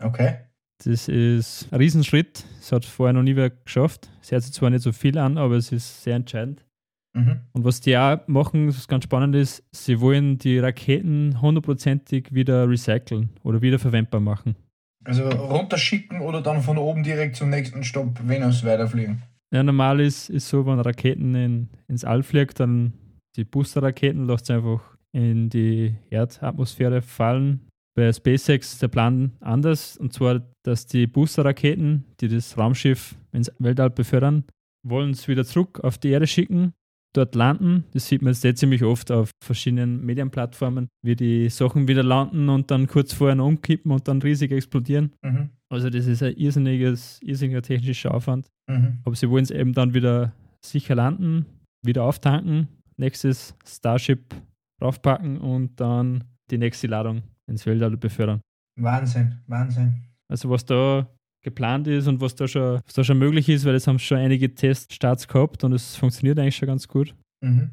Okay. 0.01 0.35
Das 0.83 1.07
ist 1.07 1.67
ein 1.71 1.77
Riesenschritt. 1.77 2.43
Das 2.59 2.71
hat 2.71 2.85
vorher 2.85 3.13
noch 3.13 3.23
nie 3.23 3.35
wer 3.35 3.51
geschafft. 3.51 4.09
Es 4.21 4.31
hört 4.31 4.43
sich 4.43 4.53
zwar 4.53 4.69
nicht 4.69 4.81
so 4.81 4.91
viel 4.91 5.17
an, 5.17 5.37
aber 5.37 5.55
es 5.55 5.71
ist 5.71 6.03
sehr 6.03 6.15
entscheidend. 6.15 6.65
Mhm. 7.13 7.41
Und 7.51 7.65
was 7.65 7.81
die 7.81 7.97
auch 7.97 8.19
machen, 8.27 8.67
was 8.67 8.87
ganz 8.87 9.03
spannend 9.03 9.35
ist, 9.35 9.63
sie 9.71 9.99
wollen 9.99 10.37
die 10.37 10.59
Raketen 10.59 11.41
hundertprozentig 11.41 12.33
wieder 12.33 12.67
recyceln 12.69 13.29
oder 13.43 13.61
wiederverwendbar 13.61 14.21
machen. 14.21 14.55
Also 15.03 15.27
runterschicken 15.27 16.21
oder 16.21 16.41
dann 16.41 16.61
von 16.61 16.77
oben 16.77 17.03
direkt 17.03 17.35
zum 17.35 17.49
nächsten 17.49 17.83
Stopp 17.83 18.27
Venus 18.27 18.63
weiterfliegen. 18.63 19.23
Ja, 19.53 19.63
normal 19.63 19.99
ist, 19.99 20.29
ist 20.29 20.47
so, 20.47 20.65
wenn 20.65 20.79
Raketen 20.79 21.35
in, 21.35 21.69
ins 21.87 22.05
All 22.05 22.23
fliegt, 22.23 22.59
dann 22.59 22.93
die 23.35 23.43
Booster-Raketen 23.43 24.25
lässt 24.25 24.45
sie 24.45 24.53
einfach 24.53 24.81
in 25.11 25.49
die 25.49 25.95
Erdatmosphäre 26.09 27.01
fallen. 27.01 27.67
Bei 27.95 28.11
SpaceX 28.11 28.73
ist 28.73 28.81
der 28.81 28.87
Plan 28.87 29.31
anders, 29.41 29.97
und 29.97 30.13
zwar, 30.13 30.41
dass 30.63 30.85
die 30.85 31.07
Booster-Raketen, 31.07 32.05
die 32.21 32.29
das 32.29 32.57
Raumschiff 32.57 33.15
ins 33.33 33.51
Weltall 33.59 33.89
befördern, 33.89 34.45
wollen 34.83 35.11
es 35.11 35.27
wieder 35.27 35.45
zurück 35.45 35.81
auf 35.81 35.97
die 35.97 36.09
Erde 36.09 36.27
schicken, 36.27 36.73
dort 37.13 37.35
landen. 37.35 37.83
Das 37.91 38.07
sieht 38.07 38.21
man 38.21 38.31
jetzt 38.33 38.45
eh 38.45 38.53
ziemlich 38.53 38.83
oft 38.83 39.11
auf 39.11 39.31
verschiedenen 39.43 40.05
Medienplattformen, 40.05 40.87
wie 41.03 41.15
die 41.15 41.49
Sachen 41.49 41.87
wieder 41.87 42.03
landen 42.03 42.47
und 42.47 42.71
dann 42.71 42.87
kurz 42.87 43.13
vorher 43.13 43.43
umkippen 43.43 43.91
und 43.91 44.07
dann 44.07 44.21
riesig 44.21 44.51
explodieren. 44.51 45.11
Mhm. 45.21 45.49
Also 45.69 45.89
das 45.89 46.07
ist 46.07 46.23
ein 46.23 46.35
irrsinniges, 46.35 47.19
irrsinniger 47.21 47.61
technischer 47.61 48.13
Aufwand. 48.13 48.47
Mhm. 48.69 48.99
Aber 49.03 49.15
sie 49.15 49.29
wollen 49.29 49.43
es 49.43 49.51
eben 49.51 49.73
dann 49.73 49.93
wieder 49.93 50.33
sicher 50.65 50.95
landen, 50.95 51.45
wieder 51.85 52.03
auftanken, 52.03 52.67
nächstes 52.97 53.55
Starship 53.65 54.33
raufpacken 54.81 55.37
und 55.37 55.79
dann 55.79 56.23
die 56.49 56.57
nächste 56.57 56.87
Ladung 56.87 57.23
ins 57.51 57.65
Weltall 57.65 57.95
befördern. 57.97 58.41
Wahnsinn, 58.79 59.35
Wahnsinn. 59.47 59.93
Also 60.27 60.49
was 60.49 60.65
da 60.65 61.07
geplant 61.43 61.87
ist 61.87 62.07
und 62.07 62.21
was 62.21 62.35
da 62.35 62.47
schon, 62.47 62.79
was 62.85 62.93
da 62.93 63.03
schon 63.03 63.19
möglich 63.19 63.49
ist, 63.49 63.65
weil 63.65 63.73
jetzt 63.73 63.87
haben 63.87 63.99
schon 63.99 64.17
einige 64.17 64.53
Teststarts 64.53 65.27
gehabt 65.27 65.63
und 65.63 65.73
es 65.73 65.95
funktioniert 65.95 66.39
eigentlich 66.39 66.55
schon 66.55 66.67
ganz 66.67 66.87
gut. 66.87 67.13
Mhm. 67.41 67.71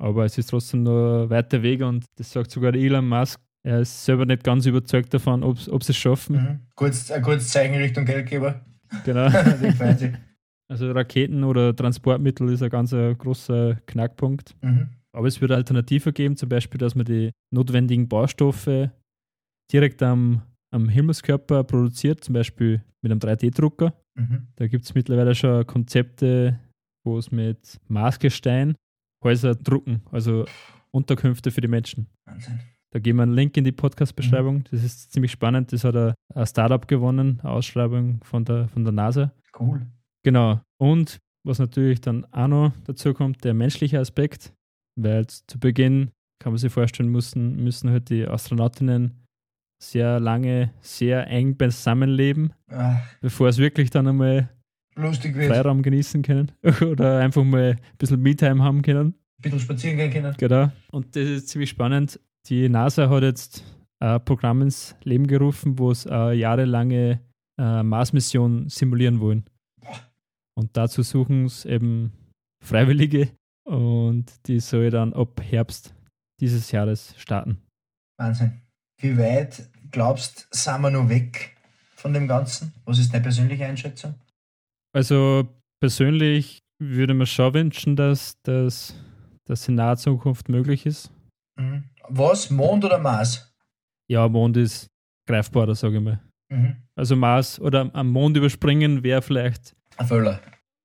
Aber 0.00 0.24
es 0.24 0.38
ist 0.38 0.50
trotzdem 0.50 0.84
noch 0.84 1.24
ein 1.24 1.30
weiter 1.30 1.62
Weg 1.62 1.82
und 1.82 2.04
das 2.16 2.32
sagt 2.32 2.50
sogar 2.50 2.74
Elon 2.74 3.08
Musk. 3.08 3.40
Er 3.66 3.80
ist 3.80 4.04
selber 4.04 4.24
nicht 4.24 4.44
ganz 4.44 4.64
überzeugt 4.66 5.12
davon, 5.12 5.42
ob 5.42 5.58
sie 5.58 5.92
es 5.92 5.96
schaffen. 5.96 6.36
Mhm. 6.36 6.60
Kurz, 6.76 7.10
ein 7.10 7.22
kurzes 7.22 7.50
Zeichen 7.50 7.74
Richtung 7.74 8.04
Geldgeber. 8.04 8.64
Genau. 9.04 9.28
Also 10.70 10.92
Raketen 10.92 11.44
oder 11.44 11.74
Transportmittel 11.74 12.52
ist 12.52 12.62
ein 12.62 12.68
ganz 12.68 12.92
äh, 12.92 13.14
großer 13.14 13.76
Knackpunkt. 13.86 14.54
Mhm. 14.60 14.90
Aber 15.12 15.26
es 15.26 15.40
wird 15.40 15.50
Alternativen 15.50 16.12
geben, 16.12 16.36
zum 16.36 16.50
Beispiel, 16.50 16.76
dass 16.76 16.94
man 16.94 17.06
die 17.06 17.30
notwendigen 17.50 18.06
Baustoffe 18.06 18.90
direkt 19.72 20.02
am, 20.02 20.42
am 20.70 20.88
Himmelskörper 20.88 21.64
produziert, 21.64 22.24
zum 22.24 22.34
Beispiel 22.34 22.82
mit 23.02 23.12
einem 23.12 23.20
3D-Drucker. 23.20 23.94
Mhm. 24.14 24.48
Da 24.56 24.66
gibt 24.66 24.84
es 24.84 24.94
mittlerweile 24.94 25.34
schon 25.34 25.66
Konzepte, 25.66 26.58
wo 27.04 27.18
es 27.18 27.30
mit 27.30 27.78
Maßgestein 27.88 28.74
Häuser 29.24 29.54
drucken, 29.54 30.02
also 30.12 30.46
Unterkünfte 30.92 31.50
für 31.50 31.60
die 31.60 31.68
Menschen. 31.68 32.06
Wahnsinn. 32.24 32.60
Da 32.90 33.00
geben 33.00 33.18
wir 33.18 33.24
einen 33.24 33.34
Link 33.34 33.56
in 33.56 33.64
die 33.64 33.72
Podcast-Beschreibung. 33.72 34.64
Das 34.70 34.82
ist 34.82 35.12
ziemlich 35.12 35.32
spannend. 35.32 35.72
Das 35.72 35.84
hat 35.84 35.94
ein, 35.94 36.14
ein 36.34 36.46
Startup 36.46 36.86
gewonnen, 36.88 37.40
eine 37.42 37.52
Ausschreibung 37.52 38.20
von 38.24 38.44
der, 38.44 38.68
von 38.68 38.84
der 38.84 38.92
NASA. 38.92 39.32
Cool. 39.58 39.86
Genau. 40.22 40.60
Und 40.78 41.18
was 41.44 41.58
natürlich 41.58 42.00
dann 42.00 42.24
auch 42.32 42.48
noch 42.48 42.72
dazu 42.84 43.12
kommt, 43.12 43.44
der 43.44 43.54
menschliche 43.54 43.98
Aspekt, 43.98 44.54
weil 44.96 45.26
zu 45.26 45.58
Beginn 45.58 46.10
kann 46.40 46.52
man 46.52 46.58
sich 46.58 46.72
vorstellen, 46.72 47.10
müssen, 47.10 47.62
müssen 47.62 47.90
halt 47.90 48.08
die 48.08 48.26
Astronautinnen 48.26 49.26
sehr 49.78 50.20
lange, 50.20 50.72
sehr 50.80 51.26
eng 51.28 51.56
beisammenleben, 51.56 52.52
Ach, 52.68 53.00
bevor 53.20 53.48
es 53.48 53.58
wirklich 53.58 53.90
dann 53.90 54.08
einmal 54.08 54.48
lustig 54.96 55.34
wird. 55.34 55.52
Freiraum 55.52 55.82
genießen 55.82 56.22
können 56.22 56.52
oder 56.82 57.18
einfach 57.20 57.44
mal 57.44 57.70
ein 57.70 57.96
bisschen 57.98 58.20
Me-Time 58.20 58.62
haben 58.62 58.82
können. 58.82 59.14
Ein 59.38 59.42
bisschen 59.42 59.60
spazieren 59.60 59.96
gehen 59.96 60.10
können. 60.10 60.34
Genau. 60.36 60.72
Und 60.90 61.14
das 61.14 61.24
ist 61.24 61.48
ziemlich 61.48 61.70
spannend. 61.70 62.20
Die 62.46 62.68
NASA 62.68 63.08
hat 63.08 63.22
jetzt 63.22 63.64
ein 64.00 64.24
Programm 64.24 64.62
ins 64.62 64.96
Leben 65.04 65.26
gerufen, 65.26 65.78
wo 65.78 65.90
es 65.90 66.06
eine 66.06 66.34
jahrelange 66.34 67.20
äh, 67.58 67.82
Mars-Mission 67.82 68.68
simulieren 68.68 69.20
wollen. 69.20 69.44
Boah. 69.80 70.00
Und 70.54 70.76
dazu 70.76 71.02
suchen 71.02 71.44
es 71.44 71.64
eben 71.64 72.12
Freiwillige 72.64 73.30
und 73.64 74.26
die 74.46 74.60
soll 74.60 74.90
dann 74.90 75.12
ab 75.12 75.40
Herbst 75.42 75.94
dieses 76.40 76.70
Jahres 76.72 77.14
starten. 77.18 77.58
Wahnsinn. 78.18 78.60
Wie 78.98 79.16
weit 79.18 79.68
glaubst 79.90 80.48
sind 80.50 80.80
wir 80.80 80.90
noch 80.90 81.08
weg 81.08 81.56
von 81.96 82.12
dem 82.12 82.28
Ganzen? 82.28 82.74
Was 82.84 82.98
ist 82.98 83.12
deine 83.12 83.22
persönliche 83.22 83.66
Einschätzung? 83.66 84.14
Also 84.92 85.48
persönlich 85.80 86.60
würde 86.78 87.14
mir 87.14 87.26
schon 87.26 87.54
wünschen, 87.54 87.96
dass 87.96 88.40
das 88.42 88.94
dass 89.48 89.66
in 89.66 89.76
naher 89.76 89.96
Zukunft 89.96 90.48
möglich 90.48 90.86
ist. 90.86 91.10
Mhm. 91.58 91.84
Was? 92.08 92.50
Mond 92.50 92.84
oder 92.84 92.98
Mars? 92.98 93.52
Ja, 94.08 94.28
Mond 94.28 94.56
ist 94.56 94.88
greifbarer, 95.26 95.74
sage 95.74 95.96
ich 95.96 96.02
mal. 96.02 96.20
Mhm. 96.50 96.76
Also 96.94 97.16
Mars 97.16 97.58
oder 97.60 97.90
am 97.94 98.10
Mond 98.10 98.36
überspringen 98.36 99.02
wäre 99.02 99.22
vielleicht 99.22 99.74
Ein 99.96 100.06
Völler. 100.06 100.40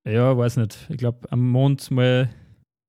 Ja, 0.08 0.38
weiß 0.38 0.58
nicht. 0.58 0.88
Ich 0.90 0.98
glaube, 0.98 1.32
am 1.32 1.48
Mond 1.50 1.92
mal 1.92 2.30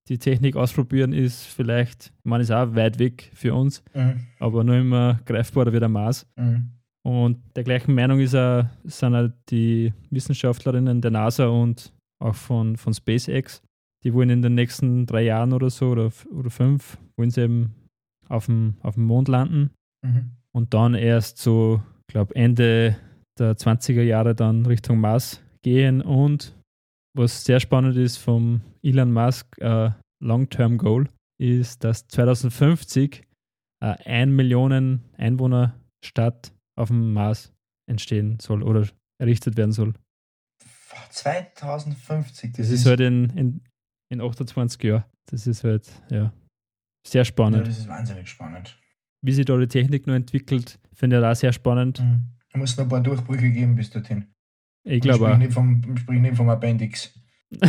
die 0.08 0.18
Technik 0.18 0.56
ausprobieren 0.56 1.12
ist 1.12 1.44
vielleicht, 1.44 2.06
ich 2.18 2.24
meine, 2.24 2.42
ist 2.42 2.50
auch 2.50 2.74
weit 2.74 2.98
weg 2.98 3.30
für 3.34 3.54
uns, 3.54 3.82
Mhm. 3.94 4.20
aber 4.38 4.62
noch 4.64 4.74
immer 4.74 5.20
greifbarer 5.24 5.72
wie 5.72 5.80
der 5.80 5.88
Mars. 5.88 6.26
Mhm. 6.36 6.70
Und 7.06 7.38
der 7.56 7.64
gleichen 7.64 7.94
Meinung 7.94 8.18
ist 8.20 8.34
auch, 8.34 8.64
sind 8.84 9.14
auch 9.14 9.28
die 9.50 9.92
Wissenschaftlerinnen 10.10 11.00
der 11.00 11.10
NASA 11.10 11.46
und 11.46 11.92
auch 12.22 12.34
von, 12.34 12.76
von 12.76 12.94
SpaceX. 12.94 13.62
Die 14.04 14.12
wollen 14.14 14.30
in 14.30 14.42
den 14.42 14.54
nächsten 14.54 15.06
drei 15.06 15.22
Jahren 15.22 15.52
oder 15.52 15.70
so 15.70 15.90
oder, 15.90 16.10
oder 16.30 16.50
fünf, 16.50 16.98
wollen 17.16 17.30
sie 17.30 17.42
eben 17.42 17.74
auf 18.28 18.46
dem, 18.46 18.74
auf 18.82 18.94
dem 18.94 19.04
Mond 19.04 19.28
landen 19.28 19.70
Mhm. 20.04 20.32
und 20.52 20.74
dann 20.74 20.94
erst 20.94 21.38
so, 21.38 21.82
ich 22.08 22.12
glaube, 22.12 22.34
Ende 22.36 22.96
der 23.38 23.56
20er 23.56 24.02
Jahre 24.02 24.34
dann 24.34 24.66
Richtung 24.66 25.00
Mars 25.00 25.42
gehen. 25.62 26.02
Und 26.02 26.54
was 27.16 27.44
sehr 27.44 27.58
spannend 27.58 27.96
ist 27.96 28.18
vom 28.18 28.60
Elon 28.82 29.12
Musk, 29.12 29.46
äh, 29.60 29.90
Long-Term 30.24 30.78
Goal, 30.78 31.08
ist, 31.38 31.84
dass 31.84 32.06
2050 32.08 33.26
äh, 33.80 33.86
ein 34.04 34.34
Millionen 34.34 35.04
Einwohner 35.16 35.78
Stadt 36.04 36.52
auf 36.76 36.88
dem 36.88 37.12
Mars 37.12 37.52
entstehen 37.86 38.38
soll 38.40 38.62
oder 38.62 38.88
errichtet 39.18 39.56
werden 39.56 39.72
soll. 39.72 39.94
2050. 41.10 42.52
Das 42.52 42.70
ist 42.70 42.86
halt 42.86 43.00
in, 43.00 43.30
in, 43.30 43.60
in 44.10 44.20
28 44.20 44.82
Jahren. 44.82 45.04
Das 45.26 45.46
ist 45.46 45.64
halt, 45.64 45.90
ja, 46.10 46.32
sehr 47.06 47.20
ja, 47.20 47.24
spannend. 47.24 47.66
das 47.66 47.78
ist 47.78 47.88
wahnsinnig 47.88 48.28
spannend. 48.28 48.78
Wie 49.22 49.32
sich 49.32 49.44
da 49.44 49.56
die 49.56 49.66
Technik 49.66 50.06
noch 50.06 50.14
entwickelt, 50.14 50.78
finde 50.92 51.18
ich 51.18 51.24
auch 51.24 51.34
sehr 51.34 51.52
spannend. 51.52 52.00
Mhm. 52.00 52.28
Da 52.52 52.58
muss 52.58 52.76
noch 52.76 52.84
ein 52.84 52.90
paar 52.90 53.00
Durchbrüche 53.00 53.50
geben 53.50 53.74
bis 53.74 53.90
dorthin. 53.90 54.26
Ich 54.84 55.00
glaube 55.00 55.32
auch. 55.32 55.52
Vom, 55.52 55.96
sprich 55.96 56.20
nicht 56.20 56.36
vom 56.36 56.48
Appendix. 56.48 57.18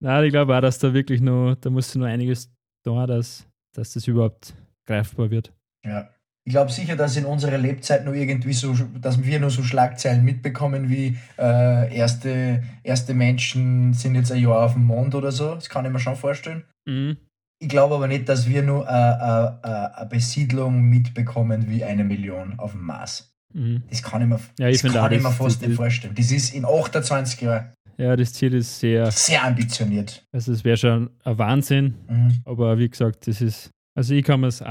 Nein, 0.00 0.24
ich 0.24 0.30
glaube 0.30 0.56
auch, 0.56 0.60
dass 0.60 0.78
da 0.78 0.92
wirklich 0.92 1.20
noch, 1.20 1.54
da 1.60 1.70
muss 1.70 1.94
noch 1.94 2.06
einiges 2.06 2.50
da, 2.84 3.06
dass, 3.06 3.46
dass 3.74 3.92
das 3.92 4.06
überhaupt 4.06 4.54
greifbar 4.86 5.30
wird. 5.30 5.52
Ja. 5.84 6.10
Ich 6.44 6.52
glaube 6.52 6.70
sicher, 6.70 6.94
dass 6.94 7.16
in 7.16 7.24
unserer 7.24 7.58
Lebzeit 7.58 8.04
nur 8.04 8.14
irgendwie 8.14 8.52
so, 8.52 8.72
dass 9.00 9.24
wir 9.24 9.40
nur 9.40 9.50
so 9.50 9.64
Schlagzeilen 9.64 10.24
mitbekommen 10.24 10.88
wie 10.88 11.16
äh, 11.38 11.92
erste, 11.92 12.62
erste 12.84 13.14
Menschen 13.14 13.92
sind 13.94 14.14
jetzt 14.14 14.30
ein 14.30 14.40
Jahr 14.40 14.62
auf 14.62 14.74
dem 14.74 14.84
Mond 14.84 15.16
oder 15.16 15.32
so. 15.32 15.56
Das 15.56 15.68
kann 15.68 15.84
ich 15.84 15.90
mir 15.90 15.98
schon 15.98 16.14
vorstellen. 16.14 16.64
Mhm. 16.86 17.16
Ich 17.58 17.68
glaube 17.68 17.96
aber 17.96 18.06
nicht, 18.06 18.28
dass 18.28 18.48
wir 18.48 18.62
nur 18.62 18.88
eine 18.88 20.06
Besiedlung 20.08 20.82
mitbekommen 20.82 21.68
wie 21.68 21.82
eine 21.82 22.04
Million 22.04 22.58
auf 22.58 22.72
dem 22.72 22.82
Mars. 22.82 23.34
Mhm. 23.52 23.82
Das 23.88 24.02
kann 24.02 24.22
ich 24.22 24.28
mir, 24.28 24.38
Ja, 24.58 24.68
ich 24.68 24.82
das 24.82 24.92
kann 24.92 25.12
ich 25.12 25.22
mir 25.22 25.32
fast 25.32 25.62
nicht 25.62 25.74
vorstellen. 25.74 26.14
Das 26.14 26.30
ist 26.30 26.54
in 26.54 26.64
28 26.64 27.40
Jahren 27.40 27.72
Ja, 27.98 28.14
das 28.16 28.32
Ziel 28.34 28.54
ist 28.54 28.78
sehr, 28.78 29.10
sehr 29.10 29.42
ambitioniert. 29.44 30.24
also 30.32 30.52
es 30.52 30.64
wäre 30.64 30.76
schon 30.76 31.10
ein 31.24 31.38
Wahnsinn, 31.38 31.94
Mhm. 32.08 32.40
aber 32.44 32.78
wie 32.78 32.88
gesagt, 32.88 33.26
das 33.26 33.40
ist, 33.40 33.70
also 33.94 34.14
ich 34.14 34.24
kann 34.24 34.40
mir 34.40 34.48
es 34.48 34.62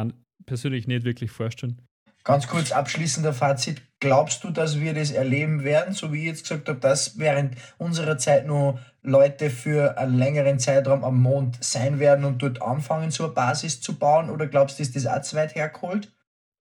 persönlich 0.45 0.88
nicht 0.88 1.03
wirklich 1.05 1.32
vorstellen. 1.32 1.82
Ganz 2.23 2.47
kurz 2.47 2.71
abschließender 2.71 3.34
Fazit. 3.34 3.82
Glaubst 3.99 4.43
du, 4.43 4.49
dass 4.49 4.80
wir 4.80 4.93
das 4.95 5.11
erleben 5.11 5.63
werden, 5.63 5.93
so 5.93 6.11
wie 6.11 6.21
ich 6.21 6.26
jetzt 6.26 6.43
gesagt 6.43 6.67
habe, 6.69 6.80
dass 6.80 7.19
während 7.19 7.55
unserer 7.78 8.17
Zeit 8.17 8.47
nur 8.47 8.80
Leute 9.03 9.51
für 9.51 9.97
einen 9.99 10.17
längeren 10.17 10.57
Zeitraum 10.57 11.03
am 11.03 11.21
Mond 11.21 11.63
sein 11.63 11.99
werden 11.99 12.26
und 12.26 12.41
dort 12.41 12.61
anfangen, 12.63 13.11
so 13.11 13.26
eine 13.26 13.34
Basis 13.34 13.80
zu 13.80 13.93
bauen? 13.97 14.32
Oder 14.32 14.47
glaubst 14.47 14.80
du, 14.80 14.84
ist 14.84 14.95
das 14.95 15.05
auch 15.05 15.21
zu 15.21 15.36
weit 15.36 15.53
hergeholt? 15.53 16.11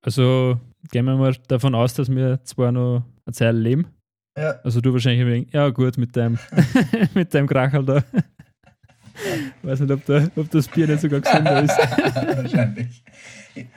Also 0.03 0.61
gehen 0.91 1.07
wir 1.07 1.17
mal 1.17 1.35
davon 1.49 1.75
aus, 1.75 1.95
dass 1.95 2.11
wir 2.11 2.43
zwar 2.45 2.71
noch 2.71 3.03
eine 3.25 3.33
Zeit 3.33 3.55
leben, 3.55 3.87
Ja, 4.37 4.61
also 4.65 4.81
du 4.81 4.93
wahrscheinlich 4.93 5.23
ein 5.23 5.29
wenig, 5.29 5.53
ja 5.53 5.69
gut, 5.69 5.97
mit 5.97 6.17
deinem, 6.17 6.39
mit 7.15 7.33
deinem 7.33 7.47
Krachel 7.47 7.85
da. 7.85 8.05
Weiß 9.63 9.79
nicht, 9.81 9.93
ob, 9.93 10.05
der, 10.07 10.29
ob 10.35 10.51
das 10.51 10.67
Bier 10.67 10.89
nicht 10.89 11.01
sogar 11.01 11.21
gesünder 11.21 11.63
ist. 11.63 11.79
wahrscheinlich. 11.79 13.05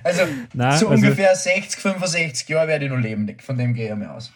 Also, 0.03 0.24
Nein, 0.53 0.78
so 0.80 0.89
also, 0.89 1.05
ungefähr 1.05 1.36
60, 1.36 1.80
65 1.80 2.49
Jahre 2.49 2.68
werde 2.70 2.86
ich 2.86 2.91
noch 2.91 2.97
leben. 2.97 3.38
Von 3.39 3.58
dem 3.58 3.76
gehe 3.76 3.91
ich 3.91 3.95
mal 3.95 4.08
aus. 4.08 4.34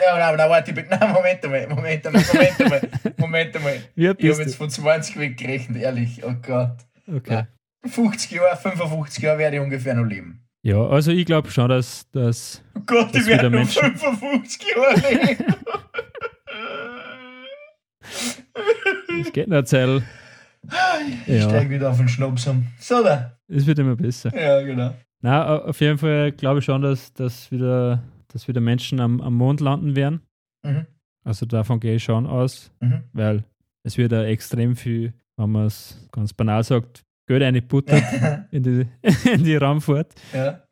Ja, 0.00 0.18
nein, 0.18 0.36
nein, 0.36 0.50
warte, 0.50 0.72
bitte. 0.72 0.88
Nein, 0.90 1.12
Moment 1.12 1.44
einmal, 1.44 1.68
Moment 1.68 2.06
einmal, 2.06 2.24
Moment 2.32 2.60
einmal, 2.60 2.80
Moment 3.16 3.56
einmal. 3.56 3.80
Ich 3.94 4.08
habe 4.08 4.42
jetzt 4.42 4.56
von 4.56 4.68
20 4.68 5.18
weggerechnet, 5.18 5.80
ehrlich. 5.80 6.24
Oh 6.24 6.34
Gott. 6.42 6.76
Okay. 7.06 7.44
50 7.86 8.32
Jahre, 8.32 8.56
55 8.56 9.22
Jahre 9.22 9.38
werde 9.38 9.56
ich 9.56 9.62
ungefähr 9.62 9.94
noch 9.94 10.04
leben. 10.04 10.42
Ja, 10.62 10.86
also 10.86 11.10
ich 11.10 11.24
glaube 11.24 11.50
schon, 11.50 11.68
dass, 11.70 12.08
dass 12.10 12.62
Oh 12.76 12.80
Gott, 12.84 13.14
Das 13.14 13.22
ich 13.22 13.28
werde 13.28 13.48
wieder 13.48 13.50
noch 13.50 13.64
Menschen- 13.64 13.96
55 13.96 14.66
Jahre 14.76 15.36
es 19.20 19.32
geht 19.32 19.46
eine 19.46 19.64
Zeit, 19.64 20.02
Ich 21.26 21.34
Ja. 21.40 21.48
steige 21.48 21.70
wieder 21.70 21.90
auf 21.90 21.96
den 21.98 22.08
Schnaps 22.08 22.46
um. 22.46 22.66
So 22.78 23.02
da. 23.02 23.38
es 23.48 23.66
wird 23.66 23.78
immer 23.78 23.96
besser. 23.96 24.30
Ja, 24.38 24.60
genau. 24.62 24.94
Na, 25.22 25.58
auf 25.62 25.80
jeden 25.80 25.98
Fall 25.98 26.32
glaube 26.32 26.60
ich 26.60 26.64
schon, 26.64 26.82
dass, 26.82 27.12
dass, 27.12 27.50
wieder, 27.50 28.02
dass 28.28 28.48
wieder 28.48 28.60
Menschen 28.60 29.00
am, 29.00 29.20
am 29.20 29.34
Mond 29.34 29.60
landen 29.60 29.96
werden. 29.96 30.20
Mhm. 30.62 30.86
Also 31.24 31.46
davon 31.46 31.80
gehe 31.80 31.96
ich 31.96 32.04
schon 32.04 32.26
aus, 32.26 32.70
Mhm. 32.80 33.02
weil 33.12 33.44
es 33.82 33.98
wird 33.98 34.12
da 34.12 34.24
extrem 34.24 34.76
viel, 34.76 35.12
wenn 35.36 35.50
man 35.50 35.66
es 35.66 36.08
ganz 36.12 36.32
banal 36.32 36.62
sagt, 36.64 37.02
Geld 37.30 37.42
eingebuttert 37.44 38.02
in 38.50 38.62
die, 38.62 38.86
in 39.32 39.44
die 39.44 39.54
Raumfahrt. 39.56 40.12
ja. 40.34 40.62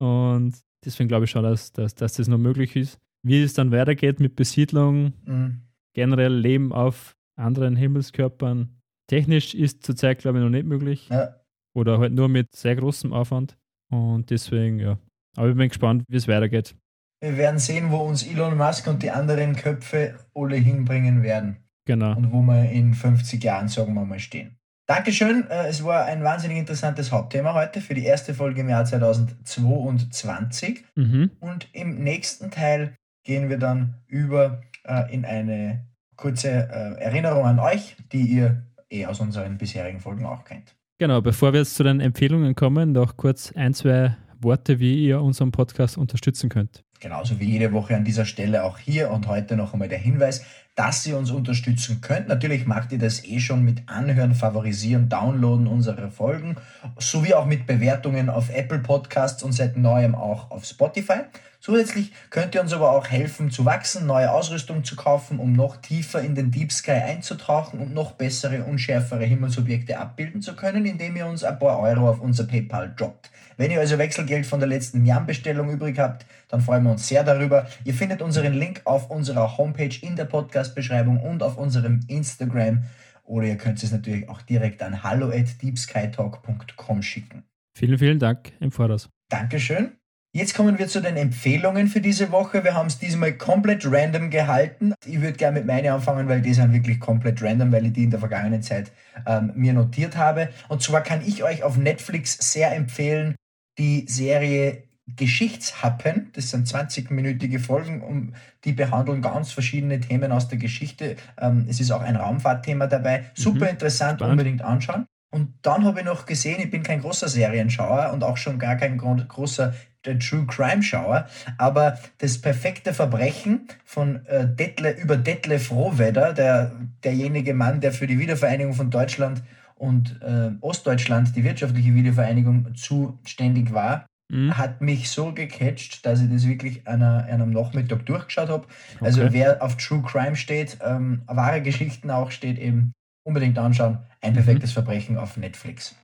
Und 0.00 0.54
deswegen 0.84 1.08
glaube 1.08 1.24
ich 1.24 1.30
schon, 1.30 1.42
dass, 1.44 1.72
dass, 1.72 1.94
dass 1.94 2.14
das 2.14 2.28
noch 2.28 2.38
möglich 2.38 2.76
ist. 2.76 2.98
Wie 3.24 3.42
es 3.42 3.52
dann 3.54 3.70
weitergeht 3.72 4.20
mit 4.20 4.36
Besiedlung, 4.36 5.12
Mhm. 5.24 5.62
generell 5.94 6.34
Leben 6.34 6.72
auf 6.72 7.16
anderen 7.36 7.76
Himmelskörpern, 7.76 8.68
technisch 9.08 9.54
ist 9.54 9.84
zurzeit, 9.84 10.18
glaube 10.18 10.38
ich, 10.38 10.44
noch 10.44 10.50
nicht 10.50 10.66
möglich. 10.66 11.08
ja. 11.10 11.34
Oder 11.74 11.98
halt 12.00 12.12
nur 12.12 12.28
mit 12.28 12.54
sehr 12.56 12.74
großem 12.74 13.12
Aufwand. 13.12 13.56
Und 13.92 14.30
deswegen, 14.30 14.80
ja. 14.80 14.98
Aber 15.36 15.48
ich 15.50 15.56
bin 15.56 15.68
gespannt, 15.68 16.02
wie 16.08 16.16
es 16.16 16.26
weitergeht. 16.26 16.74
Wir 17.20 17.36
werden 17.36 17.58
sehen, 17.60 17.90
wo 17.92 17.98
uns 17.98 18.24
Elon 18.26 18.56
Musk 18.56 18.86
und 18.88 19.02
die 19.02 19.10
anderen 19.12 19.54
Köpfe 19.54 20.18
alle 20.34 20.56
hinbringen 20.56 21.22
werden. 21.22 21.58
Genau. 21.86 22.16
Und 22.16 22.32
wo 22.32 22.42
wir 22.42 22.68
in 22.70 22.94
50 22.94 23.42
Jahren, 23.44 23.68
sagen 23.68 23.94
wir 23.94 24.04
mal, 24.04 24.18
stehen. 24.18 24.56
Dankeschön. 24.88 25.46
Äh, 25.50 25.68
Es 25.68 25.84
war 25.84 26.06
ein 26.06 26.24
wahnsinnig 26.24 26.56
interessantes 26.56 27.12
Hauptthema 27.12 27.52
heute 27.52 27.82
für 27.82 27.92
die 27.92 28.06
erste 28.06 28.32
Folge 28.32 28.62
im 28.62 28.70
Jahr 28.70 28.86
2022. 28.86 30.82
Mhm. 30.94 31.30
Und 31.40 31.68
im 31.74 32.02
nächsten 32.02 32.50
Teil 32.50 32.94
gehen 33.22 33.50
wir 33.50 33.58
dann 33.58 33.96
über 34.06 34.62
äh, 34.84 35.14
in 35.14 35.26
eine 35.26 35.86
kurze 36.16 36.48
äh, 36.48 37.02
Erinnerung 37.02 37.44
an 37.44 37.58
euch, 37.58 37.96
die 38.12 38.22
ihr 38.22 38.62
eh 38.90 39.04
aus 39.04 39.20
unseren 39.20 39.58
bisherigen 39.58 40.00
Folgen 40.00 40.24
auch 40.24 40.44
kennt. 40.44 40.74
Genau, 40.96 41.20
bevor 41.20 41.52
wir 41.52 41.60
jetzt 41.60 41.74
zu 41.74 41.82
den 41.82 42.00
Empfehlungen 42.00 42.54
kommen, 42.54 42.92
noch 42.92 43.18
kurz 43.18 43.52
ein, 43.54 43.74
zwei 43.74 44.16
Worte, 44.40 44.80
wie 44.80 45.04
ihr 45.04 45.20
unseren 45.20 45.52
Podcast 45.52 45.98
unterstützen 45.98 46.48
könnt. 46.48 46.82
Genauso 47.00 47.38
wie 47.38 47.44
jede 47.44 47.72
Woche 47.72 47.94
an 47.94 48.04
dieser 48.04 48.24
Stelle 48.24 48.64
auch 48.64 48.78
hier 48.78 49.10
und 49.10 49.28
heute 49.28 49.56
noch 49.56 49.72
einmal 49.72 49.88
der 49.88 49.98
Hinweis, 49.98 50.44
dass 50.74 51.06
ihr 51.06 51.16
uns 51.16 51.30
unterstützen 51.30 52.00
könnt. 52.00 52.28
Natürlich 52.28 52.66
macht 52.66 52.92
ihr 52.92 52.98
das 52.98 53.24
eh 53.24 53.38
schon 53.38 53.64
mit 53.64 53.88
Anhören, 53.88 54.34
Favorisieren, 54.34 55.08
Downloaden 55.08 55.66
unserer 55.66 56.10
Folgen, 56.10 56.56
sowie 56.98 57.34
auch 57.34 57.46
mit 57.46 57.66
Bewertungen 57.66 58.28
auf 58.28 58.50
Apple 58.50 58.80
Podcasts 58.80 59.42
und 59.42 59.52
seit 59.52 59.76
neuem 59.76 60.14
auch 60.14 60.50
auf 60.50 60.64
Spotify. 60.64 61.20
Zusätzlich 61.60 62.12
könnt 62.30 62.54
ihr 62.54 62.60
uns 62.60 62.72
aber 62.72 62.92
auch 62.92 63.08
helfen 63.08 63.50
zu 63.50 63.64
wachsen, 63.64 64.06
neue 64.06 64.30
Ausrüstung 64.30 64.84
zu 64.84 64.94
kaufen, 64.94 65.40
um 65.40 65.52
noch 65.52 65.76
tiefer 65.78 66.20
in 66.20 66.36
den 66.36 66.52
Deep 66.52 66.70
Sky 66.70 66.92
einzutauchen 66.92 67.80
und 67.80 67.92
noch 67.92 68.12
bessere, 68.12 68.62
unschärfere 68.62 69.24
Himmelsobjekte 69.24 69.98
abbilden 69.98 70.42
zu 70.42 70.54
können, 70.54 70.86
indem 70.86 71.16
ihr 71.16 71.26
uns 71.26 71.42
ein 71.42 71.58
paar 71.58 71.80
Euro 71.80 72.08
auf 72.08 72.20
unser 72.20 72.44
PayPal 72.44 72.94
droppt. 72.96 73.30
Wenn 73.56 73.72
ihr 73.72 73.80
also 73.80 73.98
Wechselgeld 73.98 74.46
von 74.46 74.60
der 74.60 74.68
letzten 74.68 75.04
Yam-Bestellung 75.04 75.68
übrig 75.68 75.98
habt, 75.98 76.24
dann 76.48 76.60
freuen 76.60 76.82
wir 76.84 76.90
uns 76.92 77.06
sehr 77.06 77.24
darüber. 77.24 77.66
Ihr 77.84 77.94
findet 77.94 78.22
unseren 78.22 78.54
Link 78.54 78.82
auf 78.84 79.10
unserer 79.10 79.58
Homepage 79.58 79.96
in 80.00 80.16
der 80.16 80.24
Podcast-Beschreibung 80.24 81.20
und 81.20 81.42
auf 81.42 81.56
unserem 81.58 82.00
Instagram. 82.08 82.84
Oder 83.24 83.46
ihr 83.46 83.56
könnt 83.56 83.82
es 83.82 83.92
natürlich 83.92 84.28
auch 84.28 84.42
direkt 84.42 84.82
an 84.82 85.02
hallo 85.02 85.28
at 85.28 85.62
deepskytalk.com 85.62 87.02
schicken. 87.02 87.44
Vielen, 87.76 87.98
vielen 87.98 88.18
Dank 88.18 88.52
im 88.60 88.72
Voraus. 88.72 89.08
Dankeschön. 89.28 89.92
Jetzt 90.34 90.54
kommen 90.54 90.78
wir 90.78 90.88
zu 90.88 91.00
den 91.00 91.16
Empfehlungen 91.16 91.88
für 91.88 92.00
diese 92.00 92.30
Woche. 92.32 92.62
Wir 92.62 92.74
haben 92.74 92.86
es 92.86 92.98
diesmal 92.98 93.32
komplett 93.32 93.90
random 93.90 94.30
gehalten. 94.30 94.94
Ich 95.06 95.20
würde 95.20 95.32
gerne 95.32 95.58
mit 95.58 95.66
meinen 95.66 95.92
anfangen, 95.92 96.28
weil 96.28 96.42
die 96.42 96.52
sind 96.52 96.72
wirklich 96.72 97.00
komplett 97.00 97.42
random, 97.42 97.72
weil 97.72 97.86
ich 97.86 97.92
die 97.94 98.04
in 98.04 98.10
der 98.10 98.20
vergangenen 98.20 98.62
Zeit 98.62 98.92
ähm, 99.26 99.52
mir 99.54 99.72
notiert 99.72 100.16
habe. 100.16 100.50
Und 100.68 100.82
zwar 100.82 101.02
kann 101.02 101.26
ich 101.26 101.44
euch 101.44 101.62
auf 101.62 101.76
Netflix 101.76 102.36
sehr 102.52 102.74
empfehlen, 102.74 103.36
die 103.78 104.04
Serie 104.06 104.87
Geschichtshappen. 105.16 106.30
Das 106.34 106.50
sind 106.50 106.66
20-minütige 106.66 107.58
Folgen 107.60 108.02
und 108.02 108.32
die 108.64 108.72
behandeln 108.72 109.22
ganz 109.22 109.52
verschiedene 109.52 110.00
Themen 110.00 110.32
aus 110.32 110.48
der 110.48 110.58
Geschichte. 110.58 111.16
Ähm, 111.40 111.66
es 111.68 111.80
ist 111.80 111.90
auch 111.90 112.02
ein 112.02 112.16
Raumfahrtthema 112.16 112.86
dabei. 112.86 113.24
Super 113.34 113.64
Mhm. 113.66 113.70
interessant, 113.70 114.18
Spannend. 114.20 114.32
unbedingt 114.32 114.62
anschauen. 114.62 115.06
Und 115.30 115.54
dann 115.62 115.84
habe 115.84 116.00
ich 116.00 116.06
noch 116.06 116.24
gesehen, 116.26 116.58
ich 116.60 116.70
bin 116.70 116.82
kein 116.82 117.00
großer 117.02 117.28
Serienschauer 117.28 118.12
und 118.14 118.24
auch 118.24 118.38
schon 118.38 118.58
gar 118.58 118.76
kein 118.76 118.96
gro 118.96 119.14
großer 119.16 119.74
True 120.20 120.46
Crime 120.46 120.82
Schauer, 120.82 121.26
aber 121.58 121.98
das 122.18 122.40
perfekte 122.40 122.94
Verbrechen 122.94 123.68
von 123.84 124.24
äh, 124.26 124.46
Detle, 124.48 124.92
über 124.92 125.18
Detlef 125.18 125.70
Rohwedder, 125.70 126.32
der, 126.32 126.72
derjenige 127.04 127.52
Mann, 127.52 127.80
der 127.82 127.92
für 127.92 128.06
die 128.06 128.18
Wiedervereinigung 128.18 128.72
von 128.72 128.90
Deutschland 128.90 129.42
und 129.74 130.18
äh, 130.22 130.50
Ostdeutschland, 130.62 131.36
die 131.36 131.44
wirtschaftliche 131.44 131.94
Wiedervereinigung, 131.94 132.74
zuständig 132.74 133.74
war, 133.74 134.06
Mhm. 134.30 134.56
hat 134.58 134.80
mich 134.82 135.08
so 135.10 135.32
gecatcht, 135.32 136.04
dass 136.04 136.20
ich 136.20 136.30
das 136.30 136.46
wirklich 136.46 136.86
an 136.86 137.02
einem 137.02 137.50
Nachmittag 137.50 138.04
durchgeschaut 138.06 138.48
habe. 138.50 138.66
Also 139.00 139.22
Okay. 139.22 139.32
wer 139.32 139.62
auf 139.62 139.76
True 139.78 140.02
Crime 140.02 140.36
steht, 140.36 140.76
ähm, 140.82 141.22
wahre 141.26 141.62
Geschichten 141.62 142.10
auch 142.10 142.30
steht, 142.30 142.58
eben 142.58 142.92
unbedingt 143.26 143.56
anschauen. 143.58 143.98
Ein 144.20 144.34
perfektes 144.34 144.72
Verbrechen 144.72 145.16
auf 145.16 145.36
Netflix. 145.38 145.96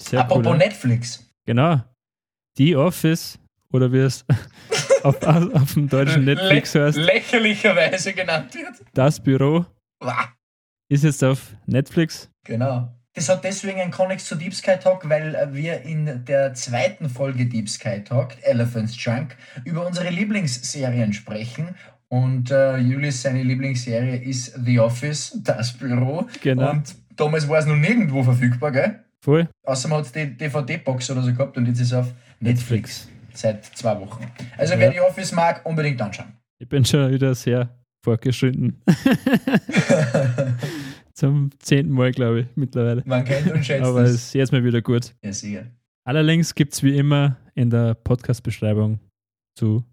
Sehr 0.00 0.20
Apropos 0.20 0.46
cool. 0.52 0.58
Netflix. 0.58 1.28
Genau. 1.46 1.82
The 2.56 2.76
Office 2.76 3.38
oder 3.72 3.90
wie 3.92 3.98
es 3.98 4.24
auf, 5.02 5.20
auf, 5.26 5.54
auf 5.54 5.74
dem 5.74 5.88
deutschen 5.88 6.24
Netflix 6.24 6.74
heißt, 6.76 6.96
lächerlicherweise 6.98 8.12
genannt 8.12 8.54
wird. 8.54 8.74
das 8.92 9.18
Büro 9.18 9.66
Wah. 10.00 10.32
ist 10.88 11.02
jetzt 11.02 11.24
auf 11.24 11.56
Netflix. 11.66 12.30
Genau. 12.46 12.94
Das 13.14 13.28
hat 13.28 13.44
deswegen 13.44 13.80
einen 13.80 13.92
Konnex 13.92 14.24
zu 14.26 14.34
Deep 14.34 14.54
Sky 14.54 14.76
Talk, 14.82 15.08
weil 15.08 15.34
äh, 15.36 15.54
wir 15.54 15.82
in 15.82 16.24
der 16.24 16.52
zweiten 16.54 17.08
Folge 17.08 17.46
Deep 17.46 17.68
Sky 17.68 18.02
Talk, 18.02 18.32
Elephant's 18.42 19.02
Junk, 19.02 19.36
über 19.64 19.86
unsere 19.86 20.10
Lieblingsserien 20.10 21.12
sprechen. 21.12 21.76
Und 22.08 22.50
äh, 22.50 22.76
Julis, 22.78 23.22
seine 23.22 23.42
Lieblingsserie 23.42 24.16
ist 24.16 24.58
The 24.64 24.80
Office, 24.80 25.38
das 25.42 25.72
Büro. 25.72 26.26
Genau. 26.42 26.70
Und 26.70 26.94
damals 27.16 27.48
war 27.48 27.58
es 27.58 27.66
noch 27.66 27.76
nirgendwo 27.76 28.22
verfügbar, 28.22 28.72
gell? 28.72 29.00
Voll. 29.20 29.48
Außer 29.64 29.88
man 29.88 30.04
hat 30.04 30.14
die 30.14 30.36
DVD-Box 30.36 31.10
oder 31.10 31.22
so 31.22 31.32
gehabt 31.32 31.56
und 31.56 31.66
jetzt 31.66 31.80
ist 31.80 31.88
es 31.88 31.92
auf 31.94 32.12
Netflix 32.40 33.08
seit 33.32 33.64
zwei 33.64 33.98
Wochen. 34.00 34.26
Also 34.58 34.74
Ja. 34.74 34.80
wer 34.80 34.92
The 34.92 35.00
Office 35.00 35.32
mag, 35.32 35.64
unbedingt 35.64 36.00
anschauen. 36.02 36.34
Ich 36.58 36.68
bin 36.68 36.84
schon 36.84 37.10
wieder 37.10 37.34
sehr 37.34 37.70
fortgeschritten. 38.04 38.82
zum 41.14 41.50
zehnten 41.58 41.92
Mal, 41.92 42.12
glaube 42.12 42.40
ich, 42.40 42.46
mittlerweile. 42.56 43.02
Man 43.06 43.24
kennt 43.24 43.50
und 43.50 43.64
schätzt 43.64 43.84
Aber 43.84 44.02
es 44.02 44.14
ist 44.14 44.34
jetzt 44.34 44.52
mal 44.52 44.64
wieder 44.64 44.82
gut. 44.82 45.14
Ja, 45.24 45.32
sicher. 45.32 45.66
Alle 46.06 46.22
Links 46.22 46.54
gibt 46.54 46.74
es 46.74 46.82
wie 46.82 46.96
immer 46.96 47.38
in 47.54 47.70
der 47.70 47.94
Podcast-Beschreibung 47.94 48.98
zu 49.56 49.84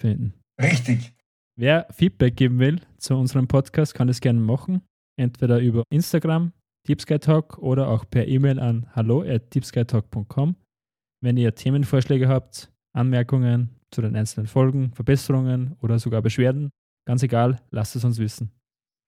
finden. 0.00 0.34
Richtig. 0.60 1.12
Wer 1.58 1.86
Feedback 1.90 2.36
geben 2.36 2.58
will 2.58 2.80
zu 2.96 3.14
unserem 3.14 3.46
Podcast, 3.46 3.94
kann 3.94 4.08
das 4.08 4.20
gerne 4.20 4.40
machen. 4.40 4.82
Entweder 5.18 5.58
über 5.58 5.82
Instagram, 5.90 6.52
Talk 6.86 7.58
oder 7.58 7.88
auch 7.88 8.08
per 8.08 8.26
E-Mail 8.26 8.58
an 8.58 8.86
hallo 8.94 9.22
at 9.22 9.54
deepskytalk.com. 9.54 10.56
Wenn 11.22 11.36
ihr 11.36 11.54
Themenvorschläge 11.54 12.28
habt, 12.28 12.72
Anmerkungen 12.96 13.70
zu 13.90 14.00
den 14.00 14.16
einzelnen 14.16 14.46
Folgen, 14.46 14.92
Verbesserungen 14.94 15.76
oder 15.80 15.98
sogar 15.98 16.22
Beschwerden, 16.22 16.70
ganz 17.06 17.22
egal, 17.22 17.60
lasst 17.70 17.94
es 17.94 18.04
uns 18.04 18.18
wissen. 18.18 18.50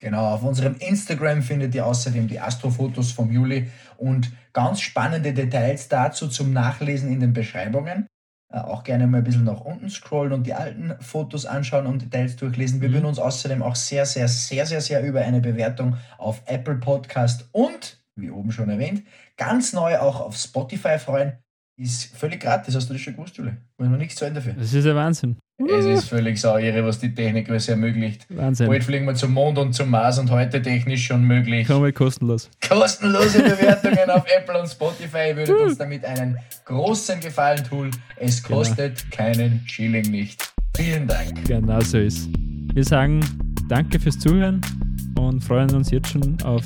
Genau, 0.01 0.35
auf 0.35 0.43
unserem 0.43 0.77
Instagram 0.77 1.43
findet 1.43 1.75
ihr 1.75 1.87
außerdem 1.87 2.29
die 2.29 2.41
Astrofotos 2.41 3.13
vom 3.13 3.33
Juli 3.33 3.71
und 3.97 4.33
ganz 4.53 4.81
spannende 4.81 5.33
Details 5.33 5.89
dazu 5.89 6.29
zum 6.29 6.53
Nachlesen 6.53 7.11
in 7.11 7.21
den 7.21 7.33
Beschreibungen. 7.33 8.07
Äh, 8.53 8.59
auch 8.59 8.85
gerne 8.85 9.07
mal 9.07 9.19
ein 9.19 9.25
bisschen 9.25 9.45
nach 9.45 9.61
unten 9.63 9.89
scrollen 9.89 10.33
und 10.33 10.47
die 10.47 10.53
alten 10.55 10.95
Fotos 11.01 11.47
anschauen 11.47 11.87
und 11.87 12.03
Details 12.03 12.37
durchlesen. 12.37 12.81
Wir 12.83 12.89
Mhm. 12.91 12.95
würden 12.95 13.07
uns 13.07 13.19
außerdem 13.19 13.63
auch 13.63 13.77
sehr, 13.77 14.05
sehr, 14.05 14.29
sehr, 14.29 14.67
sehr, 14.67 14.81
sehr 14.83 15.03
über 15.03 15.23
eine 15.23 15.41
Bewertung 15.41 15.97
auf 16.19 16.43
Apple 16.47 16.77
Podcast 16.77 17.49
und, 17.53 18.05
wie 18.17 18.31
oben 18.31 18.53
schon 18.53 18.69
erwähnt, 18.69 19.05
ganz 19.39 19.73
neu 19.73 19.99
auch 19.99 20.21
auf 20.21 20.37
Spotify 20.37 20.99
freuen. 20.99 21.39
Ist 21.77 22.15
völlig 22.17 22.41
gratis, 22.41 22.77
hast 22.77 22.89
du 22.89 22.93
das 22.93 23.03
schon 23.03 23.15
gewusst, 23.15 23.37
Juli? 23.37 23.53
Muss 23.79 23.89
man 23.89 23.99
nichts 23.99 24.17
zahlen 24.17 24.35
dafür. 24.35 24.53
Das 24.53 24.73
ist 24.73 24.85
ja 24.85 24.95
Wahnsinn. 24.95 25.37
Es 25.57 25.85
ist 25.85 26.09
völlig 26.09 26.41
sau 26.41 26.57
irre, 26.59 26.85
was 26.85 26.99
die 26.99 27.15
Technik 27.15 27.49
alles 27.49 27.69
ermöglicht. 27.69 28.27
Wahnsinn. 28.29 28.67
Bald 28.67 28.83
fliegen 28.83 29.07
wir 29.07 29.15
zum 29.15 29.33
Mond 29.33 29.57
und 29.57 29.73
zum 29.73 29.89
Mars 29.89 30.19
und 30.19 30.29
heute 30.31 30.61
technisch 30.61 31.07
schon 31.07 31.23
möglich. 31.23 31.69
Komplett 31.69 31.95
kostenlos. 31.95 32.51
Kostenlose 32.69 33.41
Bewertungen 33.41 34.11
auf 34.11 34.25
Apple 34.37 34.61
und 34.61 34.67
Spotify 34.69 35.29
Ihr 35.29 35.37
würdet 35.37 35.57
uns 35.61 35.79
damit 35.79 36.05
einen 36.05 36.37
großen 36.65 37.21
Gefallen 37.21 37.63
tun. 37.63 37.91
Es 38.17 38.43
Genau. 38.43 38.59
kostet 38.59 39.09
keinen 39.13 39.63
Schilling 39.67 40.11
nicht. 40.11 40.43
Vielen 40.77 41.07
Dank. 41.07 41.45
Genau 41.47 41.81
so 41.81 41.99
ist. 41.99 42.29
Wir 42.75 42.85
sagen 42.85 43.21
danke 43.69 44.01
fürs 44.01 44.19
Zuhören 44.19 44.61
und 45.21 45.43
freuen 45.45 45.73
uns 45.73 45.93
jetzt 45.93 46.09
schon 46.09 46.37
auf 46.43 46.65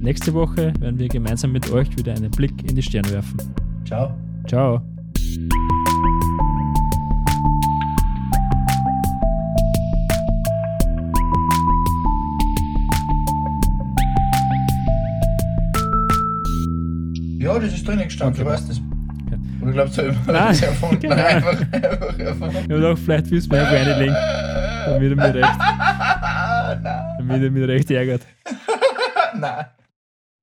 nächste 0.00 0.32
Woche, 0.32 0.72
wenn 0.78 0.98
wir 1.00 1.08
gemeinsam 1.08 1.50
mit 1.50 1.68
euch 1.72 1.88
wieder 1.98 2.14
einen 2.14 2.30
Blick 2.30 2.52
in 2.70 2.76
die 2.76 2.82
Sterne 2.82 3.10
werfen. 3.10 3.38
Ciao. 3.84 4.14
Ciao. 4.46 4.80
Ja, 17.40 17.58
das 17.58 17.72
ist 17.72 17.86
drinnen 17.88 18.04
gestanden, 18.04 18.34
Okay. 18.34 18.44
du 18.44 18.50
weißt 18.54 18.68
das. 18.68 18.76
Okay. 18.78 19.38
Oder 19.62 19.72
glaubst 19.72 19.96
du, 19.98 20.02
ich 20.02 20.16
habe 20.16 20.32
Nein, 20.32 20.46
das 20.48 20.62
erfunden? 20.70 21.00
genau. 21.00 21.14
Einfach, 21.14 21.60
einfach 21.72 22.18
erfunden. 22.18 22.70
Ja, 22.70 22.78
doch, 22.80 22.98
vielleicht 22.98 23.30
willst 23.30 23.50
du 23.50 23.56
mir 23.56 23.62
reinlegen, 23.62 24.14
damit 24.86 25.10
er 25.10 25.16
mich 25.16 25.34
recht, 25.34 25.58
Nein, 26.82 27.16
damit 27.18 27.42
er 27.42 27.50
mich 27.50 27.68
recht 27.68 27.90
ärgert. 27.90 28.22
nein. 29.38 29.64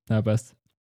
Na, 0.08 0.22
passt. 0.22 0.54